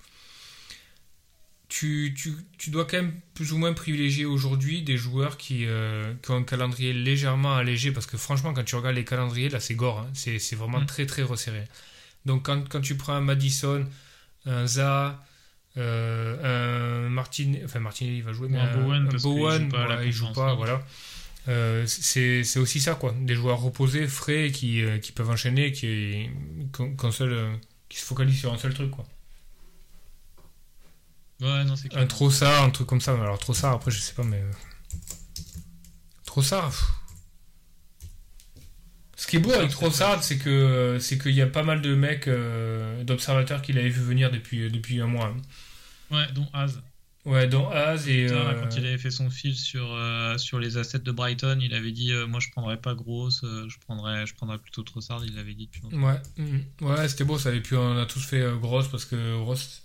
[1.68, 6.14] tu, tu, tu dois quand même plus ou moins privilégier aujourd'hui des joueurs qui, euh,
[6.22, 9.60] qui ont un calendrier légèrement allégé parce que franchement, quand tu regardes les calendriers, là
[9.60, 10.10] c'est gore, hein.
[10.14, 10.86] c'est c'est vraiment Mm.
[10.86, 11.64] très très resserré.
[12.26, 13.86] Donc quand, quand tu prends un Madison,
[14.46, 15.24] un Za,
[15.78, 20.12] un Martin, enfin Martinelli il va jouer, mais Un Bowen, Bowen, joue pas voilà, il
[20.12, 20.82] joue pas, voilà.
[21.48, 26.28] Euh, c'est aussi ça quoi, des joueurs reposés, frais, qui, euh, qui peuvent enchaîner, qui,
[27.10, 27.54] seul, euh,
[27.90, 29.06] se focalisent sur un seul truc quoi.
[31.40, 32.06] Ouais, non, c'est Un.
[32.06, 33.12] Trossard, un truc comme ça.
[33.12, 34.52] Alors Trossard, après je sais pas, mais euh,
[36.26, 36.68] Trossard.
[36.68, 36.84] pff.
[39.16, 41.80] Ce qui est beau avec Trossard, c'est que euh, c'est qu'il y a pas mal
[41.80, 45.34] de mecs, euh, d'observateurs qui l'avaient vu venir depuis depuis un mois.
[46.10, 46.80] Ouais, dont Az.
[47.24, 48.28] Ouais, dont Az et.
[48.28, 51.58] Là, euh, quand il avait fait son fil sur, euh, sur les assets de Brighton,
[51.60, 54.82] il avait dit euh, Moi, je prendrais pas grosse, euh, je, prendrais, je prendrais plutôt
[54.82, 55.22] Trossard.
[55.24, 55.68] Il l'avait dit.
[55.92, 57.52] Ouais, mm, ouais, c'était beau ça.
[57.52, 59.14] Et puis on a tous fait grosse parce que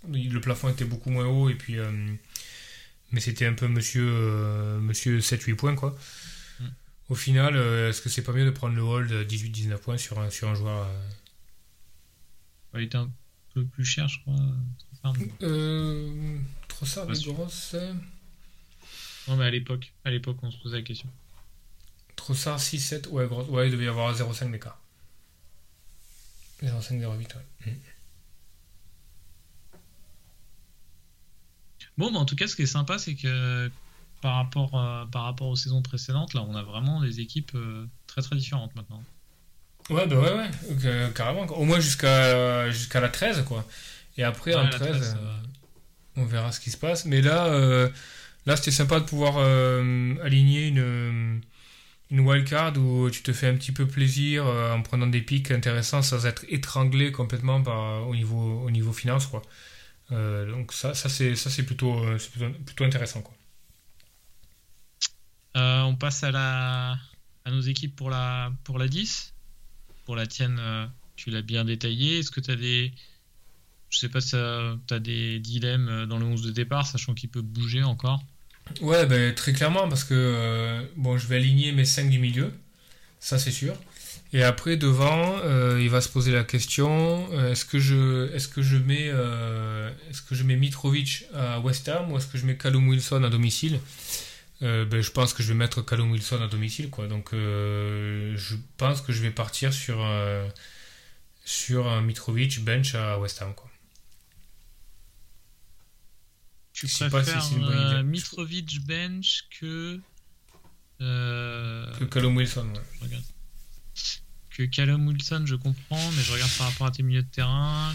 [0.08, 1.78] le plafond était beaucoup moins haut et puis.
[3.12, 5.98] mais c'était un peu monsieur, monsieur 7-8 points quoi.
[6.60, 6.66] Mm.
[7.10, 10.30] Au final, est-ce que c'est pas mieux de prendre le hold 18-19 points sur un,
[10.30, 10.88] sur un joueur
[12.74, 13.12] Ouais, il était un
[13.54, 14.36] peu plus cher, je crois.
[16.68, 17.72] Trossard, mais- euh, grosses.
[17.76, 17.94] euh,
[19.28, 21.10] Non, mais à l'époque, à l'époque, on se posait la question.
[22.16, 24.80] Trossard 6-7, ouais, grosse, ouais, il devait y avoir 0,5 d'écart.
[26.62, 27.72] 0,5, 0,8, ouais.
[27.72, 27.76] Mm.
[31.98, 33.70] Bon, bah, en tout cas, ce qui est sympa, c'est que
[34.22, 37.86] par rapport, euh, par rapport aux saisons précédentes, là, on a vraiment des équipes euh,
[38.08, 39.04] très très différentes maintenant.
[39.90, 40.50] Ouais, bah ouais, ouais,
[40.86, 41.42] euh, carrément.
[41.42, 43.68] Au moins jusqu'à jusqu'à la 13, quoi.
[44.18, 45.38] Et après, Ouais, en la 13, 13, euh,
[46.18, 47.06] on verra ce qui se passe.
[47.06, 47.90] Mais là, euh,
[48.46, 51.42] là c'était sympa de pouvoir euh, aligner une,
[52.14, 55.50] une wildcard où tu te fais un petit peu plaisir euh, en prenant des pics
[55.50, 59.42] intéressants sans être étranglé complètement par, au, niveau, au niveau finance, quoi.
[60.12, 63.34] Euh, donc ça, ça c'est plutôt, euh, plutôt, plutôt intéressant, quoi.
[65.56, 66.98] On passe à, la,
[67.46, 69.34] à nos équipes pour la, pour la 10,
[70.06, 70.60] pour la tienne,
[71.16, 72.20] tu l'as bien détaillé.
[72.20, 72.92] Est-ce que tu as des.
[73.94, 77.30] Je sais pas si tu as des dilemmes dans le 11 de départ, sachant qu'il
[77.30, 78.24] peut bouger encore
[78.82, 82.52] Ouais, ben, très clairement, parce que euh, bon, je vais aligner mes 5 du milieu,
[83.20, 83.76] ça c'est sûr.
[84.32, 88.48] Et après, devant, euh, il va se poser la question euh, est-ce que je, est-ce
[88.48, 89.12] que je mets,
[90.10, 93.24] est-ce que je mets Mitrovic à West Ham ou est-ce que je mets Callum Wilson
[93.24, 93.80] à domicile?
[94.62, 97.08] Ben, je pense que je vais mettre Callum Wilson à domicile, quoi.
[97.08, 100.04] Donc, je pense que je vais partir sur
[101.46, 103.70] sur un Mitrovic bench à West Ham, quoi.
[106.74, 110.00] Tu préfères euh, Mitrovic bench que.
[111.02, 112.68] Euh, que Callum Wilson,
[113.02, 113.10] ouais.
[114.50, 117.94] Que Callum Wilson, je comprends, mais je regarde par rapport à tes milieux de terrain.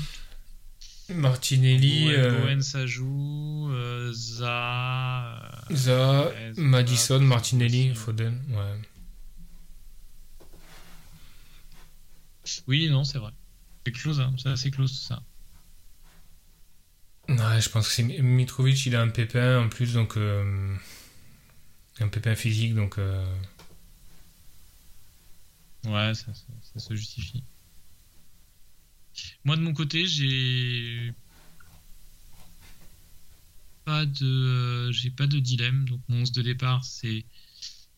[1.08, 2.04] Martinelli.
[2.06, 3.70] Bowen, euh, ça joue.
[4.12, 5.64] Za.
[5.70, 8.80] Za, Madison, Martinelli, Foden, ouais.
[12.66, 13.32] Oui, non, c'est vrai.
[13.84, 14.34] C'est close, hein.
[14.38, 15.22] c'est assez close ça.
[17.28, 20.74] Ouais, je pense que c'est Mitrovic, il a un pépin en plus, donc euh,
[22.00, 22.96] un pépin physique, donc.
[22.96, 23.26] Euh,
[25.84, 26.32] ouais, ça,
[26.78, 27.42] se justifie.
[29.44, 31.12] Moi de mon côté, j'ai
[33.84, 35.84] pas de, j'ai pas de dilemme.
[35.84, 37.26] Donc mon 11 de départ, c'est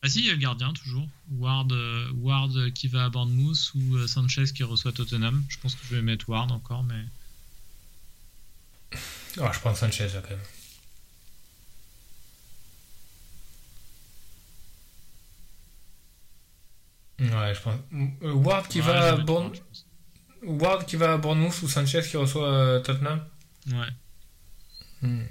[0.01, 1.07] ah si, il y a le gardien toujours.
[1.31, 5.45] Ward, euh, Ward qui va à Bournemouth ou Sanchez qui reçoit Tottenham.
[5.47, 7.05] Je pense que je vais mettre Ward encore, mais.
[9.39, 10.39] Ah, je prends Sanchez là, quand même.
[17.21, 17.75] Ouais, je pense.
[18.23, 19.17] Euh, Ward qui va à.
[20.43, 23.23] Ward qui va à Bournemouth ou Sanchez qui reçoit euh, Tottenham?
[23.67, 23.87] Ouais.
[25.01, 25.23] Hmm.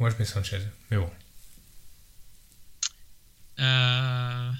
[0.00, 0.58] Moi je mets Sanchez,
[0.90, 1.10] mais bon.
[3.60, 4.50] Euh...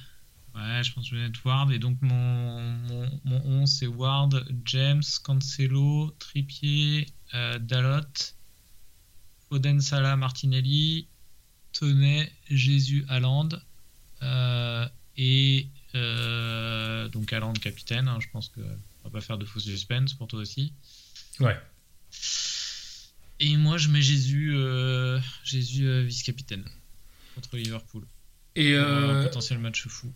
[0.54, 1.72] Ouais, je pense que je vais mettre Ward.
[1.72, 7.23] Et donc mon, mon, mon 11 c'est Ward, James, Cancelo, Trippier, euh,
[7.61, 8.35] Dalot,
[9.48, 11.09] Foden, Salah, Martinelli,
[11.73, 13.48] Tonnet, Jésus, Haaland.
[14.23, 18.09] Euh, et euh, donc Haaland capitaine.
[18.09, 18.62] Hein, je pense qu'on
[19.05, 20.73] va pas faire de faux suspense pour toi aussi.
[21.40, 21.56] Ouais.
[23.40, 24.56] Et moi je mets Jésus,
[25.43, 26.65] Jésus vice-capitaine
[27.35, 28.06] contre Liverpool.
[28.55, 30.12] Et un potentiel match fou.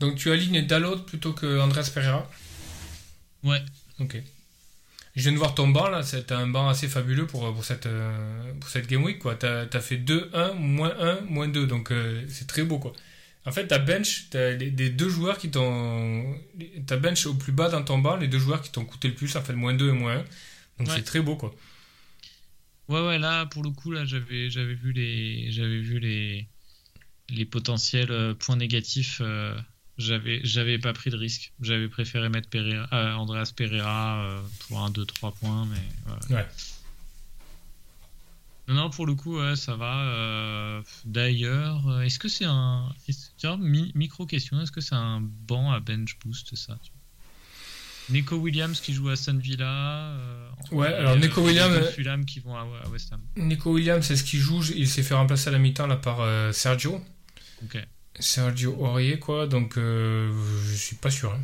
[0.00, 2.28] Donc tu alignes Dalot plutôt que Andrés Pereira?
[3.42, 3.62] Ouais.
[3.98, 4.22] Ok.
[5.16, 7.86] Je viens de voir ton banc là, c'est un banc assez fabuleux pour, pour, cette,
[7.86, 9.20] euh, pour cette Game Week.
[9.20, 12.78] Tu as, as, fait 2, 1, moins 1, moins 2, donc euh, c'est très beau.
[12.78, 12.92] quoi.
[13.44, 16.38] En fait, ta bench, tu as les, deux joueurs qui t'ont.
[16.86, 19.14] Ta bench au plus bas dans ton banc, les deux joueurs qui t'ont coûté le
[19.14, 20.24] plus, en fait, moins 2 et moins 1.
[20.78, 21.54] Donc c'est très beau quoi.
[22.88, 26.48] Ouais, ouais, là pour le coup, là j'avais vu les, j'avais vu les,
[27.28, 29.20] les potentiels euh, points négatifs
[30.00, 31.52] j'avais j'avais pas pris de risque.
[31.60, 36.46] J'avais préféré mettre Pereira, euh, Andreas Pereira euh, pour un 2-3 points, mais ouais.
[38.68, 40.04] Non, non, pour le coup, ouais, ça va.
[40.04, 42.88] Euh, d'ailleurs, est-ce que c'est un.
[43.36, 46.78] Tiens, micro question, est-ce que c'est un banc à bench boost ça
[48.10, 50.16] Nico Williams qui joue à Aston Villa.
[50.72, 51.90] ouais, alors Nico Williams.
[51.94, 53.20] Fulham qui vont à, West Ham.
[53.36, 54.62] Nico Williams, c'est ce qu'il joue.
[54.74, 56.18] Il s'est fait remplacer à la mi-temps là par
[56.52, 57.04] Sergio.
[57.62, 57.78] Ok.
[58.18, 60.32] Sergio Aurier, quoi, donc euh,
[60.64, 61.32] je suis pas sûr.
[61.32, 61.40] Hein.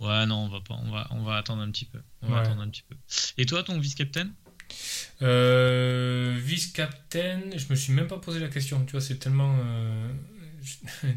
[0.00, 2.00] Ouais, non, on va pas, on va, on va attendre un petit peu.
[2.22, 2.96] On va attendre un petit peu.
[3.36, 4.32] Et toi, ton vice-capitaine?
[5.22, 9.56] Euh, Vice-capitaine, je me suis même pas posé la question, tu vois, c'est tellement.
[9.60, 10.12] Euh,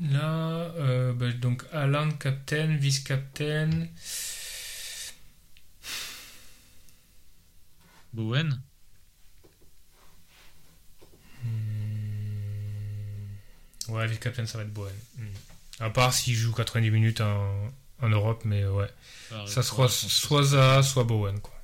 [0.00, 3.88] là, bah, donc Alan, capitaine, vice-capitaine.
[8.12, 8.60] Bowen?
[13.88, 14.94] Ouais, vice captain, ça va être Bowen.
[15.16, 15.24] Hmm.
[15.80, 18.90] À part s'il joue 90 minutes en, en Europe, mais ouais.
[19.46, 21.54] ça sera soit Zaha, soit Bowen, quoi.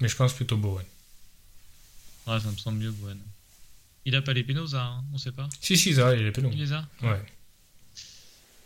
[0.00, 0.84] Mais je pense plutôt Bowen.
[2.26, 3.18] Ouais, ça me semble mieux, Bowen.
[4.06, 6.24] Il a pas les pénaux, Zaha, hein on sait pas Si, si, Zaha, il a
[6.24, 6.50] les pénaux.
[6.52, 7.22] Il les a Ouais.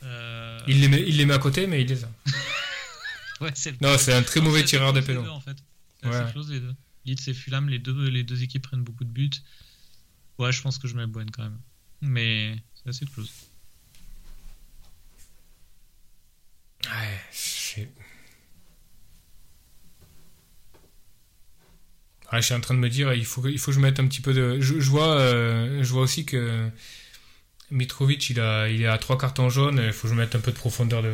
[0.04, 0.60] Euh...
[0.68, 2.08] Il, les met, il les met à côté, mais il les a.
[3.40, 5.26] ouais, c'est Non, c'est un très mauvais tireur de pénaux.
[5.28, 5.56] En fait.
[6.04, 6.32] Ouais.
[6.50, 6.74] les deux.
[7.06, 9.30] Leeds et Fulham, les deux, les deux équipes prennent beaucoup de buts.
[10.38, 11.58] Ouais, je pense que je mets Bowen quand même
[12.04, 13.30] mais c'est assez close.
[16.84, 17.82] Ouais, je...
[22.32, 24.06] je suis en train de me dire, il faut il faut que je mette un
[24.06, 24.60] petit peu de.
[24.60, 26.68] Je, vois, euh, je vois aussi que
[27.70, 29.80] Mitrovic, il, a, il est à trois cartons jaunes.
[29.84, 31.12] Il faut que je mette un peu de profondeur de,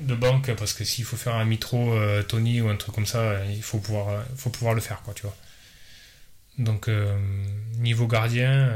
[0.00, 3.06] de banque parce que s'il faut faire un Mitro euh, Tony ou un truc comme
[3.06, 5.36] ça, il faut pouvoir, faut pouvoir le faire, quoi, tu vois.
[6.58, 7.16] Donc, euh,
[7.78, 8.72] niveau gardien,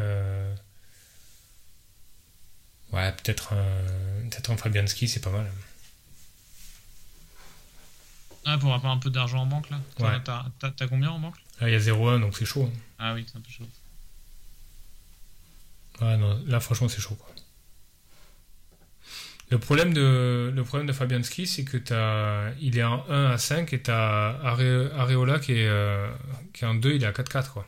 [2.93, 5.51] Ouais, peut-être un peut-être un Fabianski, c'est pas mal.
[8.45, 10.17] Ah, pour avoir un peu d'argent en banque là Ouais.
[10.25, 12.71] T'as t'as- t'as combien en banque Là, il y a 0-1, donc c'est chaud.
[12.73, 12.79] hein.
[12.99, 13.69] Ah oui, c'est un peu chaud.
[16.01, 17.17] Ouais, non, là, franchement, c'est chaud.
[17.17, 17.29] Quoi.
[19.51, 23.39] Le problème de, le problème de Fabianski, c'est que t'as, il est en 1 à
[23.39, 24.61] 5 et t'as Are-
[25.01, 26.09] Areola qui est, euh,
[26.55, 27.53] qui est en 2, il est à 4-4.
[27.53, 27.67] Quoi.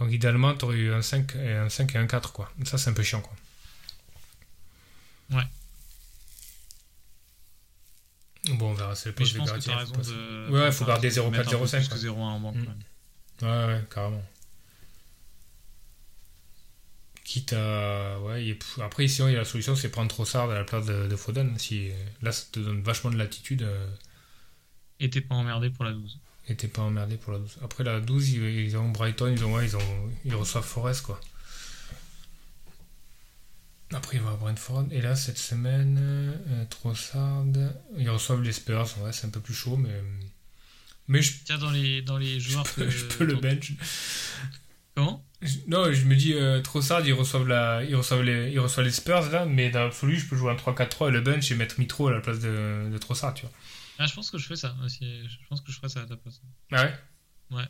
[0.00, 2.32] Donc, idéalement, t'aurais eu un 5, et un 5 et un 4.
[2.32, 2.50] Quoi.
[2.64, 3.20] Ça, c'est un peu chiant.
[3.20, 3.36] Quoi.
[5.32, 5.44] Ouais.
[8.54, 8.94] Bon, on verra.
[8.96, 10.50] C'est le poste je pense que raison de.
[10.50, 11.98] Ouais, enfin, faut garder raison de 0,4, mettre un peu 0,5, plus que quoi.
[11.98, 12.56] 0,1 en banque.
[12.56, 13.44] Mm.
[13.44, 14.22] Ouais, ouais, carrément.
[17.24, 18.18] Quitte à.
[18.20, 20.86] Ouais, il- après, sinon, il y a la solution, c'est prendre Trossard à la place
[20.86, 21.56] de, de Foden.
[21.58, 21.90] Si,
[22.20, 23.86] là, ça te donne vachement de latitude euh,
[24.98, 26.18] Et t'es pas emmerdé pour la 12.
[26.48, 27.58] et t'es pas emmerdé pour la 12.
[27.62, 31.02] Après, la 12, ils, ils ont Brighton, ils, ont, ouais, ils, ont, ils reçoivent Forest,
[31.02, 31.20] quoi.
[33.94, 34.86] Après, ils vont à Brentford.
[34.90, 37.44] Et là, cette semaine, euh, Trossard,
[37.98, 38.86] ils reçoivent les Spurs.
[39.02, 40.02] Ouais, c'est un peu plus chaud, mais.
[41.08, 42.90] Mais je, Tiens, dans les, dans les joueurs je peux, que.
[42.90, 43.72] je peux le bench.
[44.94, 45.24] Comment?
[45.40, 48.86] Je- Non, je me dis, euh, Trossard, ils reçoivent, la, ils, reçoivent les, ils reçoivent
[48.86, 51.54] les Spurs, là, mais dans l'absolu, je peux jouer un 3-4-3 et le bench et
[51.56, 53.52] mettre Mitro à la place de, de Trossard, tu vois.
[53.98, 55.04] Ah, je pense que je fais ça aussi.
[55.28, 56.40] Je pense que je ferais ça à ta place.
[56.72, 56.84] Ah
[57.50, 57.64] ouais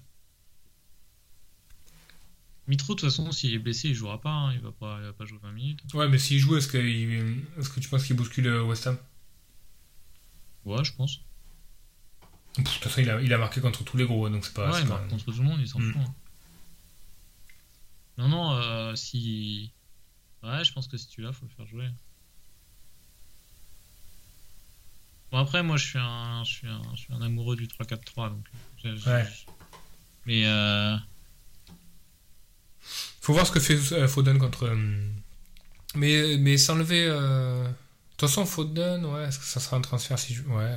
[2.68, 4.30] Mitro, de toute façon, s'il est blessé, il jouera pas.
[4.30, 4.52] hein.
[4.55, 5.80] Il, va pas il va pas jouer 20 minutes.
[5.94, 8.97] Ouais, mais s'il joue, est-ce que, est-ce que tu penses qu'il bouscule euh, West Ham?
[10.64, 11.20] Ouais, je pense.
[12.55, 14.55] Pff, De toute façon, il a, il a marqué contre tous les gros, donc c'est
[14.55, 14.70] pas.
[14.72, 15.93] ouais, il pas- marque contre tout le monde, il s'en Mm.
[15.93, 16.02] fout.
[16.06, 16.14] hein.
[18.18, 19.72] Non, non, euh, si.
[20.44, 21.89] Ouais, je pense que si tu l'as, faut le faire jouer.
[25.30, 28.28] Bon, après, moi, je suis un, je suis un, je suis un amoureux du 3-4-3.
[28.30, 28.47] Donc,
[28.84, 29.26] je- je- Ouais.
[30.26, 30.47] Mais.
[30.47, 30.97] Euh...
[33.23, 34.65] Faut voir ce que fait euh, Foden contre.
[34.66, 35.09] euh,
[35.94, 37.07] Mais, mais s'enlever.
[37.09, 37.69] euh, De
[38.19, 40.43] toute façon, Foden, ouais, est-ce que ça sera un transfert si je.
[40.43, 40.77] Ouais.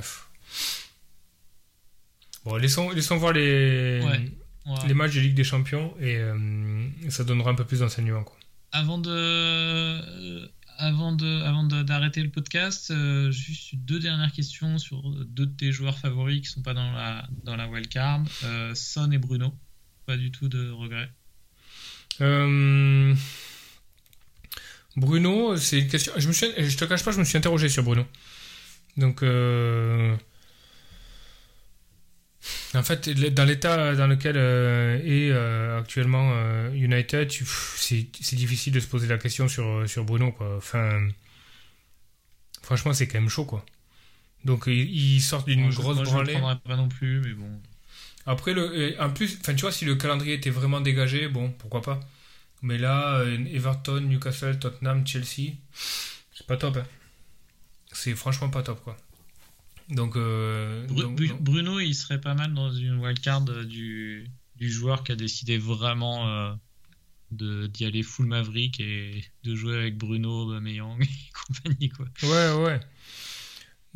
[2.44, 4.30] Bon, laissons, laissons voir les, Ouais.
[4.66, 4.86] ouais.
[4.88, 8.22] les matchs de Ligue des Champions et euh, ça donnera un peu plus d'enseignements.
[8.24, 8.36] quoi.
[8.72, 10.48] Avant de.
[10.78, 15.56] Avant de, avant de- d'arrêter le podcast, euh, juste deux dernières questions sur deux de
[15.56, 18.22] tes joueurs favoris qui sont pas dans la dans la wildcard,
[18.74, 19.54] Son et Bruno.
[20.04, 21.10] Pas du tout de regret.
[22.20, 23.14] Euh,
[24.96, 26.12] Bruno, c'est une question.
[26.16, 28.04] Je, me suis, je te cache pas, je me suis interrogé sur Bruno.
[28.96, 30.16] Donc, euh,
[32.74, 36.32] en fait, dans l'état dans lequel euh, est actuellement
[36.72, 40.32] United, c'est difficile de se poser la question sur, sur Bruno.
[40.32, 40.56] Quoi.
[40.56, 41.06] Enfin,
[42.62, 43.44] franchement, c'est quand même chaud.
[43.44, 43.64] Quoi.
[44.44, 46.32] Donc, il, sort d'une grosse moi, je branlée.
[46.34, 47.60] prendrais pas non plus, mais bon.
[48.26, 52.00] Après, le, en plus, tu vois, si le calendrier était vraiment dégagé, bon, pourquoi pas.
[52.62, 55.52] Mais là, euh, Everton, Newcastle, Tottenham, Chelsea,
[56.34, 56.76] c'est pas top.
[56.78, 56.86] hein.
[57.92, 58.96] C'est franchement pas top, quoi.
[59.88, 63.64] Donc, euh, Bru- donc, Bru- donc- Bruno, il serait pas mal dans une wildcard euh,
[63.64, 66.52] du, du joueur qui a décidé vraiment euh,
[67.30, 71.08] de d'y aller full Maverick et de jouer avec Bruno, Aubameyang et
[71.46, 72.06] compagnie, quoi.
[72.24, 72.80] ouais, ouais.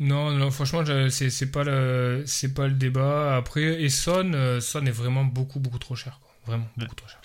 [0.03, 3.35] Non, non, franchement, c'est pas le, c'est pas le débat.
[3.37, 6.31] Après, et Son, euh, Son est vraiment beaucoup, beaucoup trop cher, quoi.
[6.47, 7.21] Vraiment beaucoup trop cher.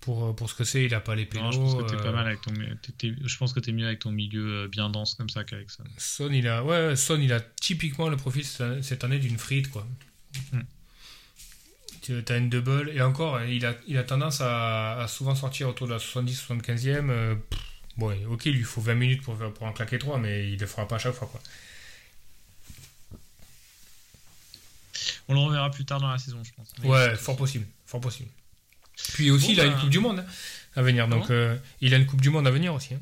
[0.00, 1.44] Pour, euh, pour ce que c'est, il a pas les pénaux.
[1.44, 3.52] Non, je pense que t'es euh, pas mal avec ton, mi- t'es- t'es- je pense
[3.52, 5.84] que t'es mieux avec ton milieu bien dense comme ça qu'avec ça.
[5.96, 9.86] Son, il a, ouais, Son, il a typiquement le profil cette année d'une frite, quoi.
[10.52, 10.60] Hmm.
[12.02, 15.68] Tu as une double, et encore, il a, il a tendance à, à souvent sortir
[15.68, 17.10] autour de la 70-75e.
[17.10, 17.60] euh, pff,
[17.96, 20.66] bon, ok, il lui faut 20 minutes pour, pour en claquer 3, mais il le
[20.66, 21.40] fera pas à chaque fois, quoi.
[25.28, 26.72] On le reverra plus tard dans la saison, je pense.
[26.82, 28.30] Mais Ouais, fort possible, fort possible.
[29.14, 30.26] Puis aussi, Bon, il a bah, une Coupe du Monde hein,
[30.76, 32.94] à venir, donc euh, il a une Coupe du Monde à venir aussi.
[32.94, 33.00] hein.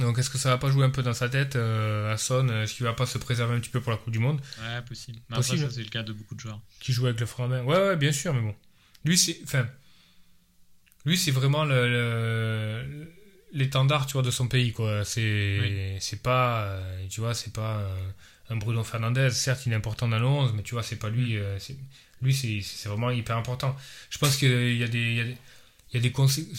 [0.00, 2.48] Donc est-ce que ça va pas jouer un peu dans sa tête euh, à Son?
[2.48, 4.40] Est-ce qu'il va pas se préserver un petit peu pour la Coupe du Monde?
[4.60, 5.18] Ouais, possible.
[5.28, 5.58] Mais Possible.
[5.58, 6.60] après, ça, c'est le cas de beaucoup de joueurs.
[6.80, 7.62] qui joue avec le frein à main.
[7.64, 8.54] Ouais, ouais, bien sûr, mais bon.
[9.04, 9.38] Lui, c'est.
[9.44, 9.66] Enfin.
[11.04, 13.12] Lui, c'est vraiment le, le-
[13.52, 15.04] l'étendard, tu vois, de son pays, quoi.
[15.04, 16.62] C'est, c'est pas.
[16.64, 18.10] euh, Tu vois, c'est pas euh,
[18.50, 19.30] un Bruno Fernandez.
[19.30, 21.36] Certes, il est important dans le 11, mais tu vois, c'est pas lui.
[21.36, 21.76] euh, c'est-
[22.20, 23.76] lui, c'est, vraiment hyper important.
[24.10, 24.98] Je pense qu'il y a des.
[25.00, 25.36] il y a des
[25.90, 26.12] il y a des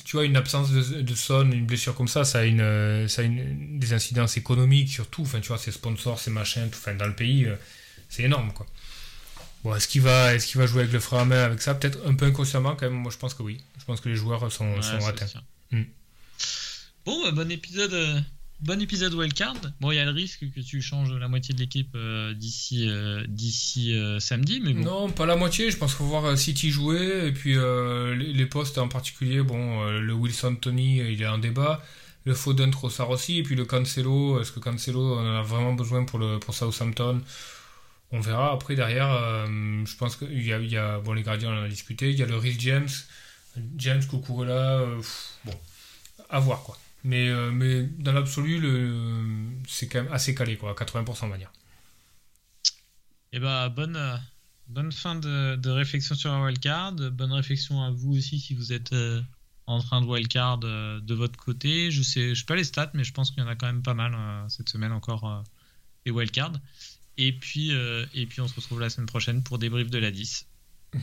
[0.06, 3.08] tu vois une absence de, de son une blessure comme ça ça a une euh,
[3.08, 6.80] ça a une, des incidences économiques surtout enfin tu vois ses sponsors ses machins tout
[6.80, 7.56] enfin dans le pays euh,
[8.10, 8.66] c'est énorme quoi
[9.64, 11.76] Bon, est-ce qu'il va, est-ce qu'il va jouer avec le frein à main avec ça?
[11.76, 12.94] Peut-être un peu inconsciemment quand même.
[13.00, 13.62] Moi, je pense que oui.
[13.78, 15.28] Je pense que les joueurs sont, Ouais, sont ça, atteints.
[15.28, 15.44] c'est sûr.
[15.72, 15.84] Mm.
[17.06, 18.24] Bon, bah, bon épisode.
[18.62, 19.56] Bon épisode wildcard.
[19.80, 22.90] Bon, il y a le risque que tu changes la moitié de l'équipe euh, d'ici
[22.90, 24.74] euh, d'ici euh, samedi, mais.
[24.74, 25.72] Non, pas la moitié.
[25.72, 29.42] Je pense qu'il faut voir City jouer et puis les, postes en particulier.
[29.42, 31.82] Bon, le Wilson Tony, il est en débat.
[32.26, 36.04] le Foden Trossard aussi, et puis le Cancelo, est-ce que Cancelo en a vraiment besoin
[36.04, 37.22] pour, le, pour Southampton?
[38.12, 38.52] On verra.
[38.52, 42.20] Après, derrière, je pense qu'il y a, bon, les gardiens, on en a discuté, il
[42.20, 42.90] y a le Rhys James,
[43.78, 44.86] James Kukurela,
[45.46, 45.54] bon,
[46.30, 46.78] à voir quoi.
[47.04, 48.60] Mais, euh, mais dans l'absolu,
[49.68, 51.52] c'est quand même assez calé, quoi, à 80% on va dire.
[53.32, 54.20] Eh bah, bonne,
[54.68, 56.94] bonne fin de, réflexion sur la wildcard.
[56.94, 58.94] Bonne réflexion à vous aussi si vous êtes
[59.70, 61.92] en train de wildcard euh, de votre côté.
[61.92, 63.68] Je sais, je sais pas les stats, mais je pense qu'il y en a quand
[63.68, 65.42] même pas mal euh, cette semaine encore euh,
[66.06, 66.60] des wildcards.
[67.18, 70.48] Et puis, et puis on se retrouve la semaine prochaine pour débrief de la 10.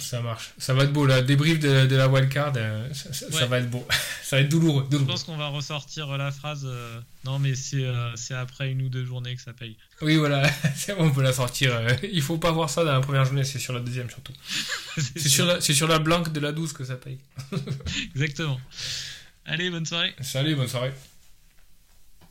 [0.01, 0.53] Ça marche.
[0.59, 1.23] Ça va être beau, là.
[1.23, 3.87] Débrief de, de la wildcard, euh, ça, ça, va être beau.
[4.23, 4.87] ça va être douloureux.
[4.91, 8.89] Je pense qu'on va ressortir la phrase euh, Non, mais euh, c'est après une ou
[8.89, 9.77] deux journées que ça paye.
[10.03, 10.51] Oui, voilà.
[10.99, 11.81] on peut la sortir.
[12.03, 14.33] il faut pas voir ça dans la première journée, c'est sur la deuxième surtout.
[14.97, 17.19] c'est sur, la, sur la blanque de la douce que ça paye.
[18.15, 18.61] Exactement.
[19.45, 20.15] Allez, bonne soirée.
[20.21, 20.93] Salut, bonne soirée.